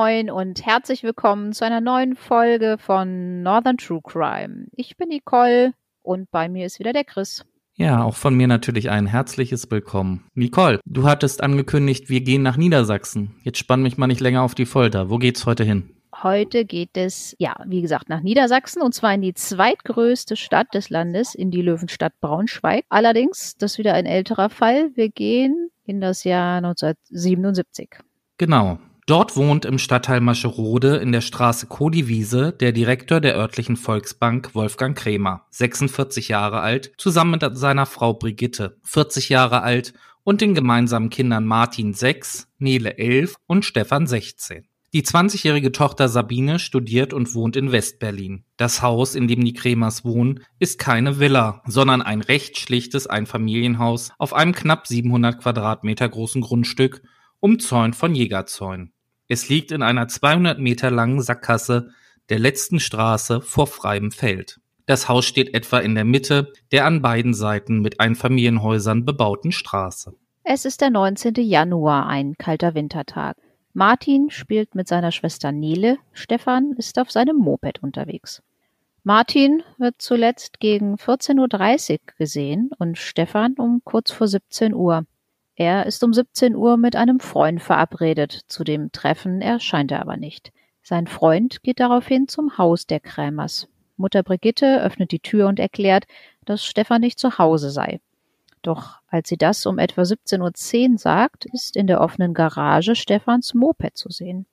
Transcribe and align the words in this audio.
Moin 0.00 0.30
und 0.30 0.64
herzlich 0.64 1.02
willkommen 1.02 1.52
zu 1.52 1.64
einer 1.64 1.80
neuen 1.80 2.14
Folge 2.14 2.76
von 2.78 3.42
Northern 3.42 3.78
True 3.78 4.00
Crime. 4.00 4.66
Ich 4.76 4.96
bin 4.96 5.08
Nicole 5.08 5.72
und 6.02 6.30
bei 6.30 6.48
mir 6.48 6.66
ist 6.66 6.78
wieder 6.78 6.92
der 6.92 7.02
Chris. 7.02 7.44
Ja, 7.74 8.04
auch 8.04 8.14
von 8.14 8.36
mir 8.36 8.46
natürlich 8.46 8.90
ein 8.90 9.06
herzliches 9.06 9.68
Willkommen. 9.72 10.24
Nicole, 10.34 10.78
du 10.84 11.02
hattest 11.02 11.42
angekündigt, 11.42 12.08
wir 12.08 12.20
gehen 12.20 12.42
nach 12.42 12.56
Niedersachsen. 12.56 13.34
Jetzt 13.42 13.58
spann 13.58 13.82
mich 13.82 13.98
mal 13.98 14.06
nicht 14.06 14.20
länger 14.20 14.42
auf 14.42 14.54
die 14.54 14.66
Folter. 14.66 15.10
Wo 15.10 15.18
geht's 15.18 15.46
heute 15.46 15.64
hin? 15.64 15.90
Heute 16.22 16.64
geht 16.64 16.96
es, 16.96 17.34
ja, 17.40 17.56
wie 17.66 17.82
gesagt, 17.82 18.08
nach 18.08 18.20
Niedersachsen 18.20 18.82
und 18.82 18.94
zwar 18.94 19.12
in 19.14 19.22
die 19.22 19.34
zweitgrößte 19.34 20.36
Stadt 20.36 20.72
des 20.74 20.90
Landes, 20.90 21.34
in 21.34 21.50
die 21.50 21.62
Löwenstadt 21.62 22.12
Braunschweig. 22.20 22.84
Allerdings, 22.88 23.56
das 23.56 23.72
ist 23.72 23.78
wieder 23.78 23.94
ein 23.94 24.06
älterer 24.06 24.48
Fall. 24.48 24.92
Wir 24.94 25.08
gehen 25.08 25.72
in 25.86 26.00
das 26.00 26.22
Jahr 26.22 26.58
1977. 26.58 27.96
Genau. 28.36 28.78
Dort 29.08 29.36
wohnt 29.36 29.64
im 29.64 29.78
Stadtteil 29.78 30.20
Mascherode 30.20 30.96
in 30.96 31.12
der 31.12 31.22
Straße 31.22 31.66
Kodiwiese 31.66 32.52
der 32.52 32.72
Direktor 32.72 33.22
der 33.22 33.38
örtlichen 33.38 33.76
Volksbank 33.78 34.54
Wolfgang 34.54 34.94
Krämer, 34.94 35.46
46 35.48 36.28
Jahre 36.28 36.60
alt, 36.60 36.92
zusammen 36.98 37.30
mit 37.30 37.56
seiner 37.56 37.86
Frau 37.86 38.12
Brigitte, 38.12 38.76
40 38.82 39.30
Jahre 39.30 39.62
alt 39.62 39.94
und 40.24 40.42
den 40.42 40.54
gemeinsamen 40.54 41.08
Kindern 41.08 41.46
Martin 41.46 41.94
6, 41.94 42.48
Nele 42.58 42.98
11 42.98 43.36
und 43.46 43.64
Stefan 43.64 44.06
16. 44.06 44.66
Die 44.92 45.02
20-jährige 45.02 45.72
Tochter 45.72 46.10
Sabine 46.10 46.58
studiert 46.58 47.14
und 47.14 47.34
wohnt 47.34 47.56
in 47.56 47.72
Westberlin. 47.72 48.44
Das 48.58 48.82
Haus, 48.82 49.14
in 49.14 49.26
dem 49.26 49.42
die 49.42 49.54
Kremers 49.54 50.04
wohnen, 50.04 50.40
ist 50.58 50.78
keine 50.78 51.18
Villa, 51.18 51.62
sondern 51.64 52.02
ein 52.02 52.20
recht 52.20 52.58
schlichtes 52.58 53.06
Einfamilienhaus 53.06 54.12
auf 54.18 54.34
einem 54.34 54.52
knapp 54.52 54.86
700 54.86 55.40
Quadratmeter 55.40 56.10
großen 56.10 56.42
Grundstück, 56.42 57.00
umzäunt 57.40 57.96
von 57.96 58.14
Jägerzäunen. 58.14 58.92
Es 59.28 59.50
liegt 59.50 59.72
in 59.72 59.82
einer 59.82 60.08
200 60.08 60.58
Meter 60.58 60.90
langen 60.90 61.20
Sackgasse 61.20 61.90
der 62.30 62.38
letzten 62.38 62.80
Straße 62.80 63.42
vor 63.42 63.66
freiem 63.66 64.10
Feld. 64.10 64.58
Das 64.86 65.06
Haus 65.06 65.26
steht 65.26 65.54
etwa 65.54 65.80
in 65.80 65.94
der 65.94 66.04
Mitte 66.04 66.52
der 66.72 66.86
an 66.86 67.02
beiden 67.02 67.34
Seiten 67.34 67.80
mit 67.80 68.00
Einfamilienhäusern 68.00 69.04
bebauten 69.04 69.52
Straße. 69.52 70.14
Es 70.44 70.64
ist 70.64 70.80
der 70.80 70.88
19. 70.88 71.34
Januar, 71.36 72.06
ein 72.06 72.36
kalter 72.38 72.74
Wintertag. 72.74 73.36
Martin 73.74 74.30
spielt 74.30 74.74
mit 74.74 74.88
seiner 74.88 75.12
Schwester 75.12 75.52
Nele, 75.52 75.98
Stefan 76.14 76.72
ist 76.78 76.98
auf 76.98 77.10
seinem 77.10 77.36
Moped 77.36 77.82
unterwegs. 77.82 78.42
Martin 79.04 79.62
wird 79.76 79.96
zuletzt 79.98 80.58
gegen 80.58 80.94
14.30 80.94 81.92
Uhr 81.92 81.98
gesehen 82.16 82.70
und 82.78 82.96
Stefan 82.96 83.54
um 83.58 83.82
kurz 83.84 84.10
vor 84.10 84.26
17 84.26 84.72
Uhr. 84.72 85.04
Er 85.60 85.86
ist 85.86 86.04
um 86.04 86.14
17 86.14 86.54
Uhr 86.54 86.76
mit 86.76 86.94
einem 86.94 87.18
Freund 87.18 87.60
verabredet. 87.60 88.42
Zu 88.46 88.62
dem 88.62 88.92
Treffen 88.92 89.40
erscheint 89.40 89.90
er 89.90 90.00
aber 90.00 90.16
nicht. 90.16 90.52
Sein 90.84 91.08
Freund 91.08 91.64
geht 91.64 91.80
daraufhin 91.80 92.28
zum 92.28 92.58
Haus 92.58 92.86
der 92.86 93.00
Krämers. 93.00 93.66
Mutter 93.96 94.22
Brigitte 94.22 94.80
öffnet 94.80 95.10
die 95.10 95.18
Tür 95.18 95.48
und 95.48 95.58
erklärt, 95.58 96.04
dass 96.44 96.64
Stefan 96.64 97.00
nicht 97.00 97.18
zu 97.18 97.38
Hause 97.38 97.72
sei. 97.72 98.00
Doch 98.62 99.00
als 99.08 99.28
sie 99.28 99.36
das 99.36 99.66
um 99.66 99.80
etwa 99.80 100.02
17.10 100.02 100.92
Uhr 100.92 100.98
sagt, 100.98 101.46
ist 101.46 101.74
in 101.74 101.88
der 101.88 102.02
offenen 102.02 102.34
Garage 102.34 102.94
Stefans 102.94 103.52
Moped 103.52 103.96
zu 103.96 104.10
sehen. 104.10 104.46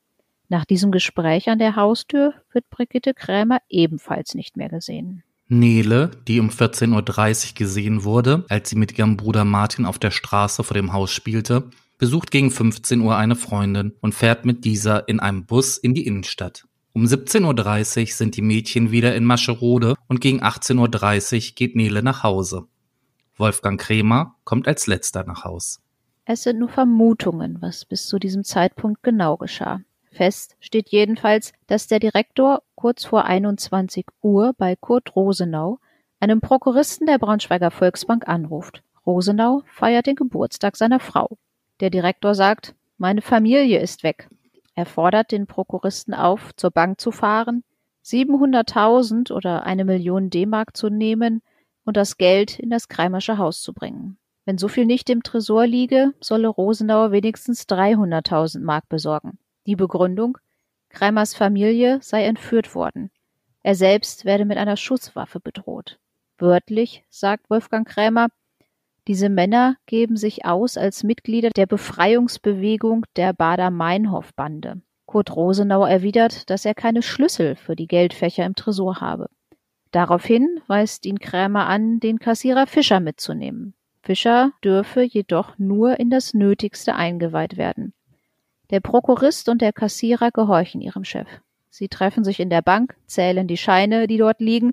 Nach 0.50 0.66
diesem 0.66 0.92
Gespräch 0.92 1.50
an 1.50 1.60
der 1.60 1.76
Haustür 1.76 2.34
wird 2.52 2.68
Brigitte 2.72 3.14
Krämer 3.14 3.60
ebenfalls 3.70 4.34
nicht 4.34 4.58
mehr 4.58 4.70
gesehen. 4.70 5.24
Nele, 5.48 6.12
die 6.28 6.40
um 6.40 6.50
14.30 6.50 7.50
Uhr 7.50 7.54
gesehen 7.56 8.04
wurde, 8.04 8.46
als 8.50 8.70
sie 8.70 8.76
mit 8.76 8.98
ihrem 8.98 9.16
Bruder 9.16 9.46
Martin 9.46 9.86
auf 9.86 10.00
der 10.00 10.12
Straße 10.12 10.64
vor 10.64 10.74
dem 10.74 10.92
Haus 10.92 11.12
spielte, 11.12 11.70
besucht 11.98 12.32
gegen 12.32 12.52
15 12.52 13.02
Uhr 13.02 13.16
eine 13.16 13.36
Freundin 13.36 13.94
und 14.02 14.16
fährt 14.16 14.46
mit 14.46 14.66
dieser 14.66 15.08
in 15.08 15.20
einem 15.20 15.46
Bus 15.46 15.78
in 15.78 15.94
die 15.94 16.08
Innenstadt. 16.08 16.66
Um 16.94 17.04
17.30 17.04 18.02
Uhr 18.02 18.08
sind 18.08 18.38
die 18.38 18.42
Mädchen 18.42 18.90
wieder 18.92 19.16
in 19.16 19.26
Mascherode 19.26 19.96
und 20.08 20.22
gegen 20.22 20.42
18.30 20.42 21.36
Uhr 21.50 21.56
geht 21.56 21.76
Nele 21.76 22.02
nach 22.02 22.24
Hause. 22.24 22.68
Wolfgang 23.38 23.80
Krämer 23.80 24.36
kommt 24.46 24.68
als 24.68 24.88
letzter 24.88 25.26
nach 25.26 25.44
Haus. 25.44 25.82
Es 26.26 26.44
sind 26.44 26.60
nur 26.60 26.70
Vermutungen, 26.70 27.58
was 27.62 27.86
bis 27.86 28.08
zu 28.08 28.18
diesem 28.18 28.44
Zeitpunkt 28.44 29.04
genau 29.04 29.38
geschah. 29.38 29.82
Fest 30.16 30.56
steht 30.60 30.90
jedenfalls, 30.90 31.52
dass 31.68 31.88
der 31.88 32.00
Direktor 32.00 32.64
kurz 32.76 33.06
vor 33.06 33.26
21 33.26 34.06
Uhr 34.22 34.54
bei 34.58 34.76
Kurt 34.76 35.16
Rosenau, 35.16 35.80
einem 36.20 36.42
Prokuristen 36.42 37.06
der 37.06 37.20
Braunschweiger 37.20 37.70
Volksbank, 37.70 38.28
anruft. 38.28 38.82
Rosenau 39.06 39.64
feiert 39.68 40.08
den 40.08 40.16
Geburtstag 40.16 40.78
seiner 40.78 41.00
Frau. 41.00 41.38
Der 41.82 41.90
Direktor 41.90 42.34
sagt, 42.34 42.74
meine 42.98 43.22
Familie 43.22 43.80
ist 43.80 44.04
weg. 44.04 44.30
Er 44.74 44.86
fordert 44.86 45.32
den 45.32 45.48
Prokuristen 45.48 46.14
auf, 46.14 46.56
zur 46.56 46.72
Bank 46.72 47.00
zu 47.00 47.12
fahren, 47.12 47.64
700.000 48.04 49.32
oder 49.32 49.64
eine 49.64 49.84
Million 49.84 50.30
D-Mark 50.30 50.76
zu 50.78 50.90
nehmen 50.90 51.42
und 51.84 51.98
das 51.98 52.18
Geld 52.18 52.60
in 52.60 52.70
das 52.70 52.88
Kreimersche 52.88 53.38
Haus 53.38 53.62
zu 53.62 53.74
bringen. 53.74 54.18
Wenn 54.46 54.58
so 54.58 54.68
viel 54.68 54.86
nicht 54.86 55.10
im 55.10 55.24
Tresor 55.24 55.66
liege, 55.66 56.14
solle 56.22 56.48
Rosenauer 56.48 57.12
wenigstens 57.12 57.64
300.000 57.64 58.60
Mark 58.60 58.88
besorgen. 58.90 59.40
Die 59.66 59.76
Begründung? 59.76 60.38
Kreimers 60.90 61.34
Familie 61.34 62.00
sei 62.02 62.26
entführt 62.26 62.76
worden. 62.76 63.10
Er 63.64 63.76
selbst 63.76 64.26
werde 64.26 64.46
mit 64.46 64.58
einer 64.58 64.78
Schusswaffe 64.78 65.40
bedroht. 65.40 65.98
Wörtlich 66.38 67.04
sagt 67.10 67.50
Wolfgang 67.50 67.88
Krämer, 67.88 68.28
diese 69.08 69.30
Männer 69.30 69.78
geben 69.86 70.18
sich 70.18 70.46
aus 70.46 70.78
als 70.78 71.04
Mitglieder 71.04 71.50
der 71.50 71.68
Befreiungsbewegung 71.68 73.06
der 73.16 73.34
Bader-Meinhof-Bande. 73.34 74.82
Kurt 75.06 75.36
Rosenau 75.36 75.86
erwidert, 75.86 76.50
dass 76.50 76.66
er 76.66 76.74
keine 76.74 77.04
Schlüssel 77.04 77.56
für 77.56 77.76
die 77.76 77.88
Geldfächer 77.88 78.46
im 78.46 78.56
Tresor 78.56 79.02
habe. 79.02 79.30
Daraufhin 79.92 80.60
weist 80.68 81.06
ihn 81.06 81.20
Krämer 81.20 81.68
an, 81.68 82.00
den 82.00 82.20
Kassierer 82.20 82.68
Fischer 82.68 83.00
mitzunehmen. 83.00 83.76
Fischer 84.02 84.52
dürfe 84.64 85.02
jedoch 85.02 85.58
nur 85.58 86.00
in 86.00 86.10
das 86.10 86.34
Nötigste 86.34 86.96
eingeweiht 86.96 87.58
werden. 87.58 87.94
Der 88.72 88.80
Prokurist 88.80 89.50
und 89.50 89.62
der 89.62 89.74
Kassierer 89.74 90.32
gehorchen 90.32 90.82
ihrem 90.82 91.04
Chef. 91.04 91.28
Sie 91.70 91.88
treffen 91.88 92.24
sich 92.24 92.40
in 92.40 92.50
der 92.50 92.62
Bank, 92.62 92.96
zählen 93.06 93.48
die 93.48 93.58
Scheine, 93.58 94.08
die 94.08 94.18
dort 94.18 94.40
liegen, 94.40 94.72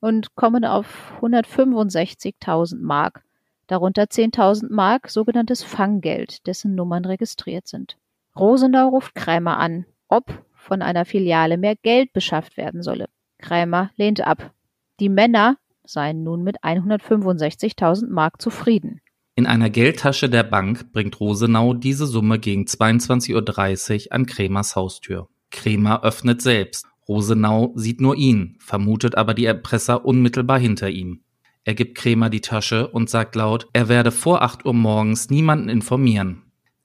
und 0.00 0.34
kommen 0.34 0.64
auf 0.64 1.14
165.000 1.20 2.76
Mark, 2.80 3.22
darunter 3.66 4.04
10.000 4.04 4.72
Mark 4.72 5.10
sogenanntes 5.10 5.62
Fanggeld, 5.62 6.46
dessen 6.46 6.74
Nummern 6.74 7.04
registriert 7.04 7.66
sind. 7.66 7.96
Rosenau 8.38 8.88
ruft 8.88 9.14
Krämer 9.14 9.58
an, 9.58 9.86
ob 10.08 10.44
von 10.54 10.82
einer 10.82 11.04
Filiale 11.04 11.56
mehr 11.56 11.76
Geld 11.76 12.12
beschafft 12.12 12.56
werden 12.56 12.82
solle. 12.82 13.08
Krämer 13.38 13.90
lehnt 13.96 14.20
ab. 14.20 14.52
Die 15.00 15.08
Männer 15.08 15.56
seien 15.84 16.22
nun 16.22 16.42
mit 16.42 16.62
165.000 16.62 18.08
Mark 18.08 18.40
zufrieden. 18.40 19.00
In 19.36 19.46
einer 19.46 19.68
Geldtasche 19.68 20.30
der 20.30 20.44
Bank 20.44 20.92
bringt 20.92 21.18
Rosenau 21.18 21.74
diese 21.74 22.06
Summe 22.06 22.38
gegen 22.38 22.66
22.30 22.66 24.06
Uhr 24.06 24.12
an 24.12 24.26
Kremers 24.26 24.76
Haustür. 24.76 25.28
Kremer 25.50 26.04
öffnet 26.04 26.40
selbst. 26.40 26.86
Rosenau 27.08 27.72
sieht 27.74 28.00
nur 28.00 28.14
ihn, 28.14 28.56
vermutet 28.60 29.16
aber 29.16 29.34
die 29.34 29.44
Erpresser 29.44 30.04
unmittelbar 30.04 30.60
hinter 30.60 30.88
ihm. 30.88 31.24
Er 31.64 31.74
gibt 31.74 31.96
Kremer 31.96 32.30
die 32.30 32.42
Tasche 32.42 32.86
und 32.86 33.10
sagt 33.10 33.34
laut, 33.34 33.66
er 33.72 33.88
werde 33.88 34.12
vor 34.12 34.42
8 34.42 34.64
Uhr 34.66 34.74
morgens 34.74 35.30
niemanden 35.30 35.68
informieren. 35.68 36.42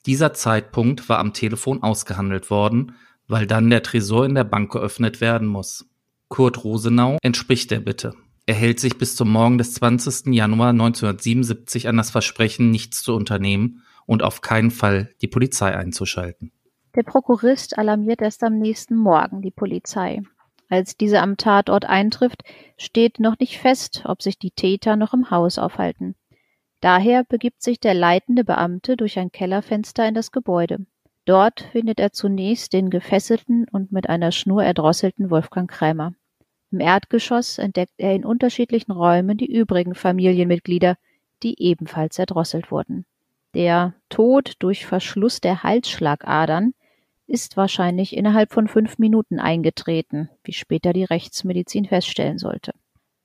Dieser 0.08 0.34
Zeitpunkt 0.34 1.08
war 1.08 1.20
am 1.20 1.34
Telefon 1.34 1.84
ausgehandelt 1.84 2.50
worden, 2.50 2.94
weil 3.28 3.46
dann 3.46 3.70
der 3.70 3.84
Tresor 3.84 4.26
in 4.26 4.34
der 4.34 4.44
Bank 4.44 4.72
geöffnet 4.72 5.22
werden 5.22 5.48
muss. 5.48 5.88
Kurt 6.30 6.64
Rosenau 6.64 7.18
entspricht 7.22 7.70
der 7.70 7.80
Bitte. 7.80 8.16
Er 8.46 8.56
hält 8.56 8.80
sich 8.80 8.98
bis 8.98 9.16
zum 9.16 9.32
Morgen 9.32 9.58
des 9.58 9.74
20. 9.76 10.34
Januar 10.34 10.70
1977 10.70 11.88
an 11.88 11.98
das 11.98 12.12
Versprechen, 12.12 12.72
nichts 12.72 13.04
zu 13.04 13.14
unternehmen 13.14 13.84
und 14.06 14.24
auf 14.24 14.42
keinen 14.42 14.72
Fall 14.72 15.10
die 15.22 15.28
Polizei 15.28 15.76
einzuschalten. 15.76 16.52
Der 16.96 17.04
Prokurist 17.04 17.78
alarmiert 17.78 18.22
erst 18.22 18.44
am 18.44 18.58
nächsten 18.58 18.96
Morgen 18.96 19.42
die 19.42 19.52
Polizei. 19.52 20.22
Als 20.70 20.98
diese 20.98 21.22
am 21.22 21.38
Tatort 21.38 21.86
eintrifft, 21.86 22.44
steht 22.78 23.20
noch 23.20 23.38
nicht 23.40 23.60
fest, 23.60 24.04
ob 24.06 24.22
sich 24.22 24.38
die 24.38 24.52
Täter 24.52 24.96
noch 24.96 25.14
im 25.14 25.30
Haus 25.32 25.58
aufhalten. 25.58 26.16
Daher 26.82 27.24
begibt 27.24 27.62
sich 27.62 27.80
der 27.80 27.94
leitende 27.94 28.44
Beamte 28.44 28.96
durch 28.96 29.20
ein 29.20 29.32
Kellerfenster 29.32 30.08
in 30.08 30.14
das 30.14 30.32
Gebäude. 30.32 30.86
Dort 31.26 31.62
findet 31.72 32.00
er 32.00 32.12
zunächst 32.12 32.74
den 32.74 32.90
gefesselten 32.90 33.68
und 33.72 33.92
mit 33.92 34.10
einer 34.10 34.32
Schnur 34.32 34.64
erdrosselten 34.64 35.30
Wolfgang 35.30 35.70
Krämer. 35.70 36.14
Im 36.72 36.80
Erdgeschoss 36.80 37.58
entdeckt 37.58 37.94
er 37.98 38.14
in 38.14 38.26
unterschiedlichen 38.26 38.92
Räumen 38.92 39.38
die 39.38 39.52
übrigen 39.52 39.96
Familienmitglieder, 39.96 40.98
die 41.42 41.62
ebenfalls 41.62 42.20
erdrosselt 42.20 42.72
wurden. 42.72 43.06
Der 43.56 43.96
Tod 44.10 44.54
durch 44.60 44.86
Verschluss 44.86 45.42
der 45.42 45.64
Halsschlagadern 45.64 46.74
ist 47.26 47.58
wahrscheinlich 47.58 48.16
innerhalb 48.16 48.52
von 48.52 48.68
fünf 48.68 49.00
Minuten 49.00 49.40
eingetreten, 49.40 50.30
wie 50.44 50.54
später 50.54 50.94
die 50.94 51.04
Rechtsmedizin 51.04 51.86
feststellen 51.86 52.38
sollte. 52.38 52.74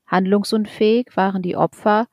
Handlungsunfähig 0.06 1.08
waren 1.14 1.42
die 1.42 1.56
Opfer, 1.56 2.06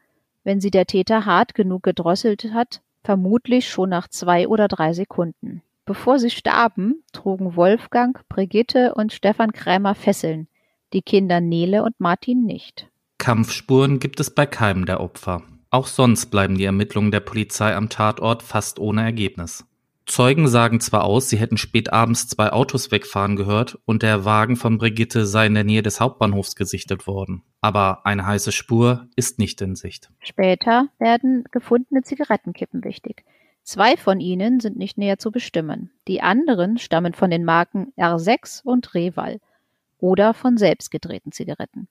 wenn 0.44 0.60
sie 0.60 0.72
der 0.72 0.86
Täter 0.86 1.26
hart 1.26 1.54
genug 1.54 1.84
gedrosselt 1.84 2.52
hat, 2.54 2.82
vermutlich 3.04 3.70
schon 3.70 3.90
nach 3.90 4.08
zwei 4.08 4.48
oder 4.48 4.68
drei 4.68 4.94
Sekunden. 4.94 5.62
Bevor 5.86 6.20
sie 6.20 6.30
starben, 6.30 7.04
trugen 7.12 7.56
Wolfgang, 7.56 8.28
Brigitte 8.30 8.94
und 8.96 9.12
Stefan 9.14 9.52
Krämer 9.52 9.96
Fesseln, 9.96 10.48
die 10.94 11.02
Kinder 11.02 11.42
Nele 11.42 11.84
und 11.84 12.00
Martin 12.00 12.46
nicht. 12.46 12.88
Kampfspuren 13.18 14.00
gibt 14.00 14.20
es 14.20 14.34
bei 14.34 14.46
keinem 14.46 14.86
der 14.86 15.00
Opfer. 15.00 15.44
Auch 15.70 15.88
sonst 15.88 16.28
bleiben 16.28 16.58
die 16.58 16.66
Ermittlungen 16.66 17.12
der 17.12 17.20
Polizei 17.22 17.76
am 17.76 17.90
Tatort 17.90 18.44
fast 18.44 18.80
ohne 18.80 19.04
Ergebnis. 19.04 19.66
Zeugen 20.06 20.48
sagen 20.48 20.82
zwar 20.82 21.06
aus, 21.06 21.30
sie 21.30 21.38
hätten 21.38 21.58
spät 21.58 21.94
abends 21.94 22.28
zwei 22.28 22.52
Autos 22.52 22.92
wegfahren 22.92 23.36
gehört 23.36 23.80
und 23.86 24.04
der 24.04 24.26
Wagen 24.26 24.58
von 24.58 24.78
Brigitte 24.78 25.26
sei 25.26 25.46
in 25.46 25.54
der 25.54 25.64
Nähe 25.64 25.84
des 25.84 26.02
Hauptbahnhofs 26.02 26.56
gesichtet 26.56 27.08
worden. 27.08 27.44
Aber 27.62 28.06
eine 28.06 28.26
heiße 28.26 28.52
Spur 28.52 29.08
ist 29.16 29.40
nicht 29.40 29.62
in 29.62 29.76
Sicht. 29.76 30.12
Später 30.20 30.88
werden 31.00 31.46
gefundene 31.52 32.02
Zigarettenkippen 32.02 32.84
wichtig. 32.84 33.24
Zwei 33.64 33.96
von 33.96 34.20
ihnen 34.20 34.60
sind 34.60 34.76
nicht 34.76 34.98
näher 34.98 35.20
zu 35.20 35.32
bestimmen. 35.32 35.92
Die 36.08 36.22
anderen 36.22 36.78
stammen 36.80 37.14
von 37.14 37.30
den 37.30 37.46
Marken 37.46 37.94
R6 37.96 38.64
und 38.64 38.94
Reval 38.96 39.40
oder 40.02 40.34
von 40.34 40.58
selbst 40.58 40.92
gedrehten 40.92 41.32
Zigaretten. 41.32 41.88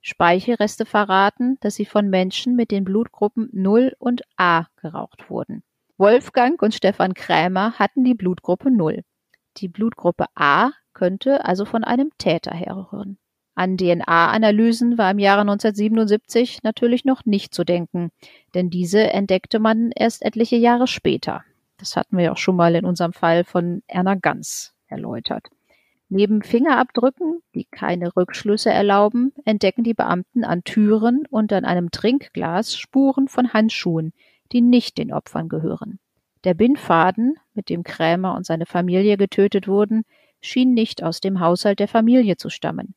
Speichelreste 0.00 0.86
verraten, 0.86 1.58
dass 1.60 1.74
sie 1.74 1.84
von 1.84 2.08
Menschen 2.08 2.54
mit 2.54 2.70
den 2.70 2.84
Blutgruppen 2.84 3.48
0 3.52 3.96
und 3.98 4.22
A 4.36 4.66
geraucht 4.76 5.28
wurden. 5.28 5.64
Wolfgang 5.98 6.62
und 6.62 6.74
Stefan 6.74 7.14
Krämer 7.14 7.72
hatten 7.72 8.04
die 8.04 8.14
Blutgruppe 8.14 8.70
0. 8.70 9.02
Die 9.56 9.66
Blutgruppe 9.68 10.26
A 10.36 10.70
könnte 10.92 11.44
also 11.44 11.64
von 11.64 11.82
einem 11.82 12.10
Täter 12.18 12.52
herrühren. 12.52 13.18
An 13.56 13.78
DNA-Analysen 13.78 14.98
war 14.98 15.10
im 15.10 15.18
Jahre 15.18 15.40
1977 15.40 16.62
natürlich 16.62 17.06
noch 17.06 17.24
nicht 17.24 17.54
zu 17.54 17.64
denken, 17.64 18.10
denn 18.54 18.68
diese 18.68 19.10
entdeckte 19.10 19.58
man 19.58 19.90
erst 19.96 20.22
etliche 20.22 20.56
Jahre 20.56 20.86
später. 20.86 21.42
Das 21.78 21.96
hatten 21.96 22.18
wir 22.18 22.32
auch 22.32 22.36
schon 22.36 22.56
mal 22.56 22.74
in 22.74 22.84
unserem 22.84 23.14
Fall 23.14 23.44
von 23.44 23.82
Erna 23.86 24.14
Ganz 24.14 24.74
erläutert. 24.88 25.48
Neben 26.08 26.42
Fingerabdrücken, 26.42 27.42
die 27.54 27.64
keine 27.64 28.14
Rückschlüsse 28.14 28.70
erlauben, 28.70 29.32
entdecken 29.44 29.82
die 29.82 29.94
Beamten 29.94 30.44
an 30.44 30.62
Türen 30.62 31.26
und 31.28 31.52
an 31.52 31.64
einem 31.64 31.90
Trinkglas 31.90 32.78
Spuren 32.78 33.26
von 33.26 33.52
Handschuhen, 33.52 34.12
die 34.52 34.60
nicht 34.60 34.98
den 34.98 35.12
Opfern 35.12 35.48
gehören. 35.48 35.98
Der 36.44 36.54
Bindfaden, 36.54 37.34
mit 37.54 37.70
dem 37.70 37.82
Krämer 37.82 38.36
und 38.36 38.46
seine 38.46 38.66
Familie 38.66 39.16
getötet 39.16 39.66
wurden, 39.66 40.04
schien 40.40 40.74
nicht 40.74 41.02
aus 41.02 41.20
dem 41.20 41.40
Haushalt 41.40 41.80
der 41.80 41.88
Familie 41.88 42.36
zu 42.36 42.50
stammen. 42.50 42.94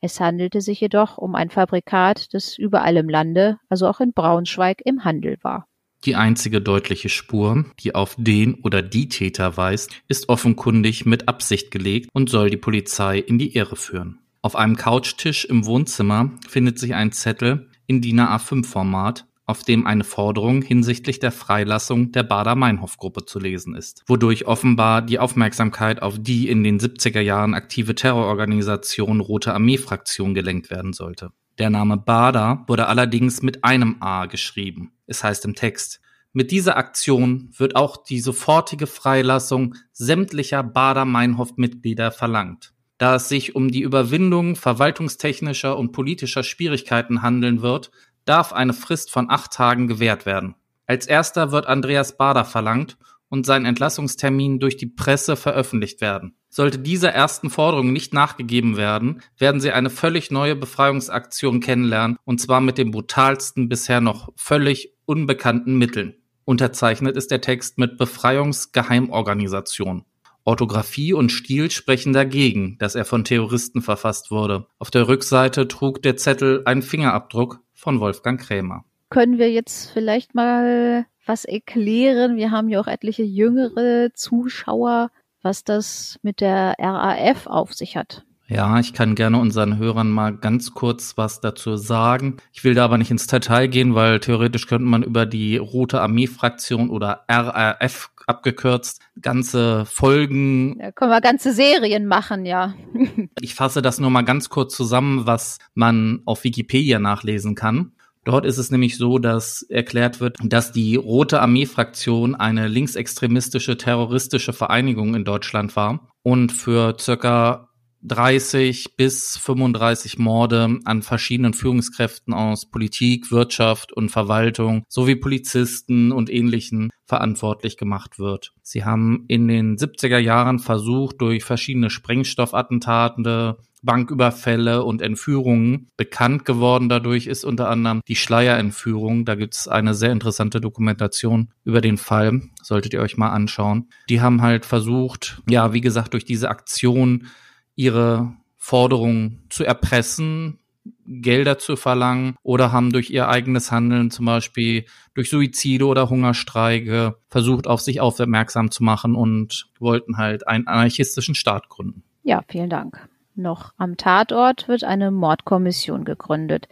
Es 0.00 0.18
handelte 0.18 0.60
sich 0.60 0.80
jedoch 0.80 1.16
um 1.16 1.36
ein 1.36 1.50
Fabrikat, 1.50 2.34
das 2.34 2.58
überall 2.58 2.96
im 2.96 3.08
Lande, 3.08 3.60
also 3.68 3.86
auch 3.86 4.00
in 4.00 4.12
Braunschweig, 4.12 4.80
im 4.84 5.04
Handel 5.04 5.36
war. 5.42 5.67
Die 6.04 6.14
einzige 6.14 6.60
deutliche 6.60 7.08
Spur, 7.08 7.64
die 7.80 7.94
auf 7.94 8.14
den 8.16 8.54
oder 8.54 8.82
die 8.82 9.08
Täter 9.08 9.56
weist, 9.56 9.90
ist 10.06 10.28
offenkundig 10.28 11.06
mit 11.06 11.28
Absicht 11.28 11.72
gelegt 11.72 12.08
und 12.12 12.30
soll 12.30 12.50
die 12.50 12.56
Polizei 12.56 13.18
in 13.18 13.38
die 13.38 13.56
Irre 13.56 13.76
führen. 13.76 14.20
Auf 14.40 14.54
einem 14.54 14.76
Couchtisch 14.76 15.44
im 15.44 15.66
Wohnzimmer 15.66 16.30
findet 16.48 16.78
sich 16.78 16.94
ein 16.94 17.10
Zettel 17.10 17.68
in 17.88 18.00
DIN 18.00 18.20
A5-Format, 18.20 19.26
auf 19.44 19.64
dem 19.64 19.86
eine 19.86 20.04
Forderung 20.04 20.62
hinsichtlich 20.62 21.18
der 21.18 21.32
Freilassung 21.32 22.12
der 22.12 22.22
Bader-Meinhof-Gruppe 22.22 23.24
zu 23.24 23.40
lesen 23.40 23.74
ist, 23.74 24.04
wodurch 24.06 24.46
offenbar 24.46 25.02
die 25.02 25.18
Aufmerksamkeit 25.18 26.02
auf 26.02 26.18
die 26.20 26.48
in 26.48 26.62
den 26.62 26.78
70er 26.78 27.20
Jahren 27.20 27.54
aktive 27.54 27.94
Terrororganisation 27.94 29.20
Rote 29.20 29.52
Armee-Fraktion 29.52 30.34
gelenkt 30.34 30.70
werden 30.70 30.92
sollte. 30.92 31.32
Der 31.58 31.70
Name 31.70 31.96
Bader 31.96 32.64
wurde 32.68 32.86
allerdings 32.86 33.42
mit 33.42 33.64
einem 33.64 33.96
A 34.00 34.26
geschrieben. 34.26 34.92
Es 35.06 35.24
heißt 35.24 35.44
im 35.44 35.56
Text, 35.56 36.00
mit 36.32 36.52
dieser 36.52 36.76
Aktion 36.76 37.50
wird 37.56 37.74
auch 37.74 37.96
die 37.96 38.20
sofortige 38.20 38.86
Freilassung 38.86 39.74
sämtlicher 39.92 40.62
Bader-Meinhof-Mitglieder 40.62 42.12
verlangt. 42.12 42.74
Da 42.98 43.16
es 43.16 43.28
sich 43.28 43.56
um 43.56 43.72
die 43.72 43.82
Überwindung 43.82 44.54
verwaltungstechnischer 44.54 45.76
und 45.76 45.90
politischer 45.90 46.44
Schwierigkeiten 46.44 47.22
handeln 47.22 47.60
wird, 47.60 47.90
darf 48.24 48.52
eine 48.52 48.72
Frist 48.72 49.10
von 49.10 49.28
acht 49.28 49.52
Tagen 49.52 49.88
gewährt 49.88 50.26
werden. 50.26 50.54
Als 50.86 51.06
erster 51.06 51.50
wird 51.50 51.66
Andreas 51.66 52.16
Bader 52.16 52.44
verlangt 52.44 52.98
und 53.28 53.46
sein 53.46 53.64
Entlassungstermin 53.64 54.58
durch 54.58 54.76
die 54.76 54.86
Presse 54.86 55.36
veröffentlicht 55.36 56.00
werden. 56.00 56.36
Sollte 56.48 56.78
dieser 56.78 57.10
ersten 57.10 57.50
Forderung 57.50 57.92
nicht 57.92 58.14
nachgegeben 58.14 58.76
werden, 58.76 59.22
werden 59.36 59.60
sie 59.60 59.72
eine 59.72 59.90
völlig 59.90 60.30
neue 60.30 60.56
Befreiungsaktion 60.56 61.60
kennenlernen, 61.60 62.16
und 62.24 62.40
zwar 62.40 62.60
mit 62.60 62.78
den 62.78 62.90
brutalsten 62.90 63.68
bisher 63.68 64.00
noch 64.00 64.30
völlig 64.36 64.94
unbekannten 65.04 65.76
Mitteln. 65.76 66.14
Unterzeichnet 66.44 67.16
ist 67.16 67.30
der 67.30 67.42
Text 67.42 67.78
mit 67.78 67.98
Befreiungsgeheimorganisation. 67.98 70.04
Orthographie 70.44 71.12
und 71.12 71.30
Stil 71.30 71.70
sprechen 71.70 72.14
dagegen, 72.14 72.78
dass 72.78 72.94
er 72.94 73.04
von 73.04 73.22
Terroristen 73.22 73.82
verfasst 73.82 74.30
wurde. 74.30 74.66
Auf 74.78 74.90
der 74.90 75.06
Rückseite 75.06 75.68
trug 75.68 76.00
der 76.00 76.16
Zettel 76.16 76.62
einen 76.64 76.80
Fingerabdruck 76.80 77.60
von 77.74 78.00
Wolfgang 78.00 78.40
Krämer. 78.40 78.86
Können 79.10 79.38
wir 79.38 79.50
jetzt 79.50 79.90
vielleicht 79.90 80.34
mal 80.34 81.06
was 81.24 81.44
erklären? 81.44 82.36
Wir 82.36 82.50
haben 82.50 82.68
ja 82.68 82.80
auch 82.80 82.86
etliche 82.86 83.22
jüngere 83.22 84.12
Zuschauer, 84.14 85.10
was 85.42 85.64
das 85.64 86.18
mit 86.22 86.40
der 86.40 86.74
RAF 86.78 87.46
auf 87.46 87.72
sich 87.72 87.96
hat. 87.96 88.24
Ja, 88.50 88.80
ich 88.80 88.94
kann 88.94 89.14
gerne 89.14 89.38
unseren 89.38 89.76
Hörern 89.76 90.10
mal 90.10 90.34
ganz 90.34 90.72
kurz 90.72 91.18
was 91.18 91.42
dazu 91.42 91.76
sagen. 91.76 92.38
Ich 92.50 92.64
will 92.64 92.72
da 92.74 92.84
aber 92.84 92.96
nicht 92.96 93.10
ins 93.10 93.26
Detail 93.26 93.66
gehen, 93.66 93.94
weil 93.94 94.20
theoretisch 94.20 94.66
könnte 94.66 94.86
man 94.86 95.02
über 95.02 95.26
die 95.26 95.58
Rote 95.58 96.00
Armee-Fraktion 96.00 96.88
oder 96.88 97.24
RAF 97.28 98.10
abgekürzt 98.26 99.02
ganze 99.20 99.84
Folgen. 99.84 100.78
Da 100.78 100.92
können 100.92 101.10
wir 101.10 101.20
ganze 101.20 101.52
Serien 101.52 102.06
machen, 102.06 102.46
ja. 102.46 102.74
ich 103.40 103.54
fasse 103.54 103.82
das 103.82 104.00
nur 104.00 104.10
mal 104.10 104.22
ganz 104.22 104.48
kurz 104.48 104.74
zusammen, 104.74 105.26
was 105.26 105.58
man 105.74 106.22
auf 106.24 106.44
Wikipedia 106.44 106.98
nachlesen 106.98 107.54
kann. 107.54 107.92
Dort 108.28 108.44
ist 108.44 108.58
es 108.58 108.70
nämlich 108.70 108.98
so, 108.98 109.18
dass 109.18 109.62
erklärt 109.62 110.20
wird, 110.20 110.36
dass 110.42 110.70
die 110.70 110.96
Rote 110.96 111.40
Armee-Fraktion 111.40 112.34
eine 112.34 112.68
linksextremistische 112.68 113.78
terroristische 113.78 114.52
Vereinigung 114.52 115.14
in 115.14 115.24
Deutschland 115.24 115.74
war 115.76 116.10
und 116.22 116.52
für 116.52 116.94
circa 117.00 117.70
30 118.02 118.96
bis 118.98 119.38
35 119.38 120.18
Morde 120.18 120.78
an 120.84 121.00
verschiedenen 121.00 121.54
Führungskräften 121.54 122.34
aus 122.34 122.70
Politik, 122.70 123.32
Wirtschaft 123.32 123.94
und 123.94 124.10
Verwaltung 124.10 124.84
sowie 124.88 125.16
Polizisten 125.16 126.12
und 126.12 126.28
ähnlichen 126.28 126.90
verantwortlich 127.06 127.78
gemacht 127.78 128.18
wird. 128.18 128.52
Sie 128.62 128.84
haben 128.84 129.24
in 129.28 129.48
den 129.48 129.78
70er 129.78 130.18
Jahren 130.18 130.58
versucht, 130.58 131.22
durch 131.22 131.44
verschiedene 131.44 131.88
Sprengstoffattentate, 131.88 133.56
Banküberfälle 133.82 134.84
und 134.84 135.02
Entführungen 135.02 135.88
bekannt 135.96 136.44
geworden. 136.44 136.88
Dadurch 136.88 137.26
ist 137.26 137.44
unter 137.44 137.68
anderem 137.68 138.00
die 138.08 138.16
Schleierentführung. 138.16 139.24
Da 139.24 139.34
gibt 139.34 139.54
es 139.54 139.68
eine 139.68 139.94
sehr 139.94 140.12
interessante 140.12 140.60
Dokumentation 140.60 141.48
über 141.64 141.80
den 141.80 141.96
Fall. 141.96 142.42
Solltet 142.62 142.92
ihr 142.94 143.00
euch 143.00 143.16
mal 143.16 143.30
anschauen. 143.30 143.88
Die 144.08 144.20
haben 144.20 144.42
halt 144.42 144.66
versucht, 144.66 145.42
ja, 145.48 145.72
wie 145.72 145.80
gesagt, 145.80 146.12
durch 146.14 146.24
diese 146.24 146.48
Aktion 146.48 147.26
ihre 147.74 148.32
Forderungen 148.56 149.44
zu 149.50 149.64
erpressen, 149.64 150.58
Gelder 151.06 151.58
zu 151.58 151.76
verlangen 151.76 152.36
oder 152.42 152.70
haben 152.72 152.92
durch 152.92 153.10
ihr 153.10 153.28
eigenes 153.28 153.72
Handeln 153.72 154.10
zum 154.10 154.26
Beispiel 154.26 154.84
durch 155.14 155.30
Suizide 155.30 155.86
oder 155.86 156.10
Hungerstreike 156.10 157.16
versucht, 157.28 157.66
auf 157.66 157.80
sich 157.80 158.00
aufmerksam 158.00 158.70
zu 158.70 158.84
machen 158.84 159.14
und 159.14 159.70
wollten 159.78 160.18
halt 160.18 160.46
einen 160.46 160.66
anarchistischen 160.66 161.34
Staat 161.34 161.68
gründen. 161.68 162.02
Ja, 162.24 162.42
vielen 162.48 162.68
Dank. 162.68 163.08
Noch 163.38 163.72
am 163.76 163.96
Tatort 163.96 164.66
wird 164.66 164.82
eine 164.82 165.12
Mordkommission 165.12 166.04
gegründet. 166.04 166.66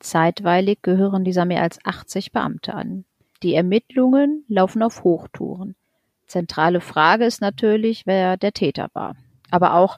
Zeitweilig 0.00 0.82
gehören 0.82 1.24
dieser 1.24 1.46
mehr 1.46 1.62
als 1.62 1.82
80 1.82 2.30
Beamte 2.30 2.74
an. 2.74 3.06
Die 3.42 3.54
Ermittlungen 3.54 4.44
laufen 4.46 4.82
auf 4.82 5.02
Hochtouren. 5.02 5.76
Zentrale 6.26 6.82
Frage 6.82 7.24
ist 7.24 7.40
natürlich, 7.40 8.04
wer 8.04 8.36
der 8.36 8.52
Täter 8.52 8.88
war. 8.92 9.16
Aber 9.50 9.72
auch, 9.72 9.96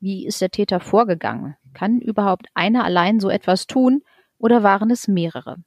wie 0.00 0.26
ist 0.26 0.40
der 0.40 0.50
Täter 0.50 0.80
vorgegangen? 0.80 1.54
Kann 1.72 2.00
überhaupt 2.00 2.48
einer 2.54 2.82
allein 2.82 3.20
so 3.20 3.30
etwas 3.30 3.68
tun 3.68 4.02
oder 4.38 4.64
waren 4.64 4.90
es 4.90 5.06
mehrere? 5.06 5.58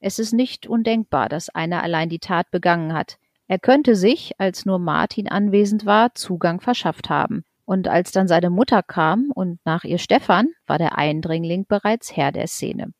Es 0.00 0.18
ist 0.18 0.32
nicht 0.32 0.66
undenkbar, 0.66 1.28
dass 1.28 1.48
einer 1.48 1.84
allein 1.84 2.08
die 2.08 2.18
Tat 2.18 2.50
begangen 2.50 2.92
hat. 2.92 3.18
Er 3.46 3.60
könnte 3.60 3.94
sich, 3.94 4.32
als 4.40 4.66
nur 4.66 4.80
Martin 4.80 5.28
anwesend 5.28 5.86
war, 5.86 6.12
Zugang 6.16 6.60
verschafft 6.60 7.08
haben. 7.08 7.44
Und 7.68 7.86
als 7.86 8.12
dann 8.12 8.28
seine 8.28 8.48
Mutter 8.48 8.82
kam 8.82 9.30
und 9.30 9.58
nach 9.66 9.84
ihr 9.84 9.98
Stefan, 9.98 10.46
war 10.66 10.78
der 10.78 10.96
Eindringling 10.96 11.66
bereits 11.68 12.16
Herr 12.16 12.32
der 12.32 12.46
Szene. 12.46 12.94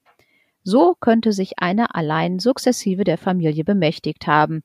So 0.62 0.94
könnte 1.00 1.32
sich 1.32 1.58
einer 1.58 1.96
allein 1.96 2.38
sukzessive 2.38 3.04
der 3.04 3.16
Familie 3.16 3.64
bemächtigt 3.64 4.26
haben. 4.26 4.62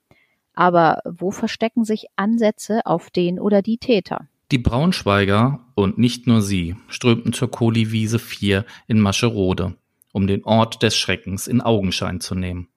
Aber 0.56 1.00
wo 1.06 1.32
verstecken 1.32 1.86
sich 1.86 2.08
Ansätze 2.18 2.86
auf 2.86 3.12
den 3.12 3.40
oder 3.40 3.62
die 3.62 3.78
Täter? 3.78 4.28
Die 4.52 4.58
Braunschweiger 4.58 5.62
und 5.74 5.98
nicht 5.98 6.28
nur 6.28 6.42
sie 6.42 6.76
strömten 6.90 7.32
zur 7.32 7.50
Kohliwiese 7.50 8.20
4 8.20 8.66
in 8.88 9.00
Mascherode, 9.00 9.78
um 10.12 10.28
den 10.28 10.44
Ort 10.44 10.84
des 10.84 10.98
Schreckens 10.98 11.48
in 11.48 11.62
Augenschein 11.62 12.20
zu 12.20 12.36
nehmen. 12.36 12.68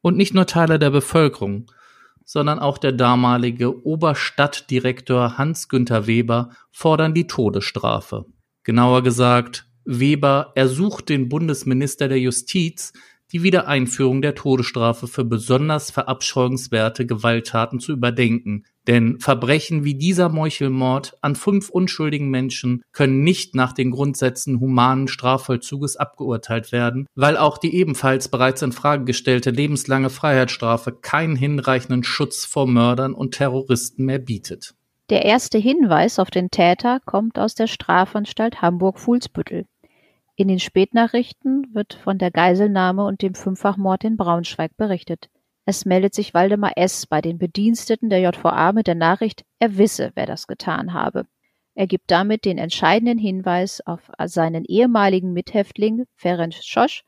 Und 0.00 0.16
nicht 0.16 0.32
nur 0.32 0.46
Teile 0.46 0.78
der 0.78 0.88
Bevölkerung, 0.88 1.66
sondern 2.28 2.58
auch 2.58 2.76
der 2.76 2.92
damalige 2.92 3.86
Oberstadtdirektor 3.86 5.38
Hans-Günther 5.38 6.06
Weber 6.06 6.50
fordern 6.70 7.14
die 7.14 7.26
Todesstrafe. 7.26 8.26
Genauer 8.64 9.02
gesagt, 9.02 9.66
Weber 9.86 10.52
ersucht 10.54 11.08
den 11.08 11.30
Bundesminister 11.30 12.06
der 12.06 12.20
Justiz, 12.20 12.92
die 13.32 13.42
Wiedereinführung 13.42 14.20
der 14.20 14.34
Todesstrafe 14.34 15.08
für 15.08 15.24
besonders 15.24 15.90
verabscheuungswerte 15.90 17.06
Gewalttaten 17.06 17.80
zu 17.80 17.92
überdenken. 17.92 18.66
Denn 18.88 19.20
Verbrechen 19.20 19.84
wie 19.84 19.94
dieser 19.94 20.30
Meuchelmord 20.30 21.18
an 21.20 21.36
fünf 21.36 21.68
unschuldigen 21.68 22.30
Menschen 22.30 22.82
können 22.92 23.22
nicht 23.22 23.54
nach 23.54 23.74
den 23.74 23.90
Grundsätzen 23.90 24.60
humanen 24.60 25.08
Strafvollzuges 25.08 25.98
abgeurteilt 25.98 26.72
werden, 26.72 27.06
weil 27.14 27.36
auch 27.36 27.58
die 27.58 27.76
ebenfalls 27.76 28.30
bereits 28.30 28.62
in 28.62 28.72
Frage 28.72 29.04
gestellte 29.04 29.50
lebenslange 29.50 30.08
Freiheitsstrafe 30.08 30.92
keinen 30.92 31.36
hinreichenden 31.36 32.02
Schutz 32.02 32.46
vor 32.46 32.66
Mördern 32.66 33.12
und 33.12 33.34
Terroristen 33.34 34.06
mehr 34.06 34.18
bietet. 34.18 34.74
Der 35.10 35.26
erste 35.26 35.58
Hinweis 35.58 36.18
auf 36.18 36.30
den 36.30 36.48
Täter 36.50 37.00
kommt 37.04 37.38
aus 37.38 37.54
der 37.54 37.66
Strafanstalt 37.66 38.62
Hamburg-Fuhlsbüttel. 38.62 39.66
In 40.36 40.48
den 40.48 40.60
Spätnachrichten 40.60 41.74
wird 41.74 41.92
von 41.92 42.16
der 42.16 42.30
Geiselnahme 42.30 43.04
und 43.04 43.20
dem 43.20 43.34
Fünffachmord 43.34 44.04
in 44.04 44.16
Braunschweig 44.16 44.76
berichtet. 44.78 45.28
Es 45.70 45.84
meldet 45.84 46.14
sich 46.14 46.32
Waldemar 46.32 46.72
S. 46.76 47.06
bei 47.06 47.20
den 47.20 47.36
Bediensteten 47.36 48.08
der 48.08 48.20
JVA 48.20 48.72
mit 48.72 48.86
der 48.86 48.94
Nachricht, 48.94 49.44
er 49.58 49.76
wisse, 49.76 50.12
wer 50.14 50.24
das 50.24 50.46
getan 50.46 50.94
habe. 50.94 51.26
Er 51.74 51.86
gibt 51.86 52.10
damit 52.10 52.46
den 52.46 52.56
entscheidenden 52.56 53.18
Hinweis 53.18 53.82
auf 53.84 54.00
seinen 54.24 54.64
ehemaligen 54.64 55.34
Mithäftling 55.34 56.06
Ferenc 56.16 56.54
Schosch 56.62 57.02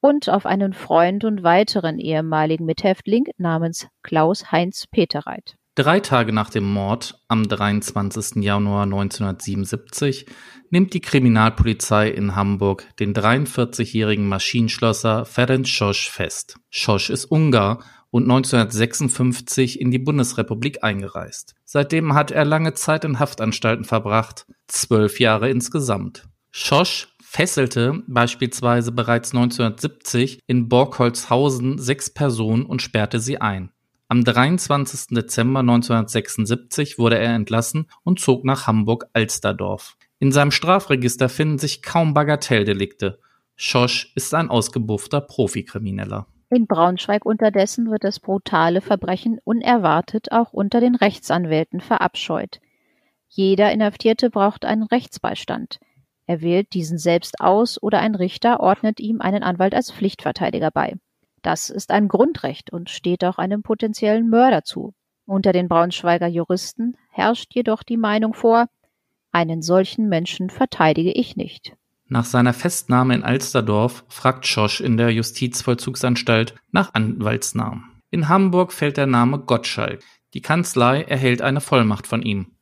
und 0.00 0.30
auf 0.30 0.46
einen 0.46 0.72
Freund 0.72 1.24
und 1.24 1.42
weiteren 1.42 1.98
ehemaligen 1.98 2.64
Mithäftling 2.64 3.26
namens 3.36 3.88
Klaus 4.02 4.52
Heinz 4.52 4.86
Peterreit. 4.90 5.56
Drei 5.74 6.00
Tage 6.00 6.32
nach 6.32 6.48
dem 6.48 6.64
Mord 6.64 7.22
am 7.28 7.46
23. 7.46 8.42
Januar 8.42 8.84
1977 8.84 10.26
nimmt 10.70 10.92
die 10.92 11.00
Kriminalpolizei 11.00 12.08
in 12.08 12.34
Hamburg 12.34 12.88
den 12.98 13.14
43-jährigen 13.14 14.26
Maschinenschlosser 14.26 15.24
Ferenc 15.24 15.68
Schosch 15.68 16.10
fest. 16.10 16.56
Schosch 16.70 17.10
ist 17.10 17.26
Ungar 17.26 17.84
und 18.10 18.24
1956 18.24 19.80
in 19.80 19.90
die 19.90 19.98
Bundesrepublik 19.98 20.82
eingereist. 20.82 21.54
Seitdem 21.64 22.14
hat 22.14 22.30
er 22.30 22.44
lange 22.44 22.74
Zeit 22.74 23.04
in 23.04 23.18
Haftanstalten 23.18 23.84
verbracht, 23.84 24.46
zwölf 24.66 25.20
Jahre 25.20 25.50
insgesamt. 25.50 26.28
Schosch 26.50 27.08
fesselte 27.22 28.02
beispielsweise 28.06 28.90
bereits 28.90 29.34
1970 29.34 30.40
in 30.46 30.68
Borkholzhausen 30.68 31.78
sechs 31.78 32.08
Personen 32.08 32.64
und 32.64 32.80
sperrte 32.80 33.20
sie 33.20 33.40
ein. 33.40 33.70
Am 34.08 34.24
23. 34.24 35.14
Dezember 35.14 35.60
1976 35.60 36.98
wurde 36.98 37.18
er 37.18 37.34
entlassen 37.34 37.90
und 38.04 38.20
zog 38.20 38.42
nach 38.44 38.66
Hamburg-Alsterdorf. 38.66 39.98
In 40.18 40.32
seinem 40.32 40.50
Strafregister 40.50 41.28
finden 41.28 41.58
sich 41.58 41.82
kaum 41.82 42.14
Bagatelldelikte. 42.14 43.18
Schosch 43.54 44.10
ist 44.14 44.32
ein 44.32 44.48
ausgebuffter 44.48 45.20
Profikrimineller. 45.20 46.26
In 46.50 46.66
Braunschweig 46.66 47.26
unterdessen 47.26 47.90
wird 47.90 48.04
das 48.04 48.20
brutale 48.20 48.80
Verbrechen 48.80 49.38
unerwartet 49.44 50.32
auch 50.32 50.52
unter 50.52 50.80
den 50.80 50.94
Rechtsanwälten 50.94 51.80
verabscheut. 51.80 52.60
Jeder 53.28 53.70
Inhaftierte 53.70 54.30
braucht 54.30 54.64
einen 54.64 54.84
Rechtsbeistand. 54.84 55.78
Er 56.26 56.40
wählt 56.40 56.72
diesen 56.72 56.96
selbst 56.96 57.40
aus 57.40 57.82
oder 57.82 58.00
ein 58.00 58.14
Richter 58.14 58.60
ordnet 58.60 59.00
ihm 59.00 59.20
einen 59.20 59.42
Anwalt 59.42 59.74
als 59.74 59.90
Pflichtverteidiger 59.90 60.70
bei. 60.70 60.94
Das 61.42 61.68
ist 61.68 61.90
ein 61.90 62.08
Grundrecht 62.08 62.72
und 62.72 62.90
steht 62.90 63.24
auch 63.24 63.38
einem 63.38 63.62
potenziellen 63.62 64.28
Mörder 64.28 64.64
zu. 64.64 64.94
Unter 65.26 65.52
den 65.52 65.68
Braunschweiger 65.68 66.26
Juristen 66.26 66.96
herrscht 67.10 67.54
jedoch 67.54 67.82
die 67.82 67.98
Meinung 67.98 68.32
vor, 68.32 68.68
einen 69.32 69.60
solchen 69.60 70.08
Menschen 70.08 70.48
verteidige 70.48 71.12
ich 71.12 71.36
nicht. 71.36 71.76
Nach 72.08 72.24
seiner 72.24 72.54
Festnahme 72.54 73.14
in 73.14 73.22
Alsterdorf 73.22 74.04
fragt 74.08 74.46
Schosch 74.46 74.80
in 74.80 74.96
der 74.96 75.12
Justizvollzugsanstalt 75.12 76.54
nach 76.72 76.94
Anwaltsnamen. 76.94 77.84
In 78.10 78.30
Hamburg 78.30 78.72
fällt 78.72 78.96
der 78.96 79.06
Name 79.06 79.38
Gottschalk. 79.40 80.02
Die 80.32 80.40
Kanzlei 80.40 81.02
erhält 81.02 81.42
eine 81.42 81.60
Vollmacht 81.60 82.06
von 82.06 82.22
ihm. 82.22 82.52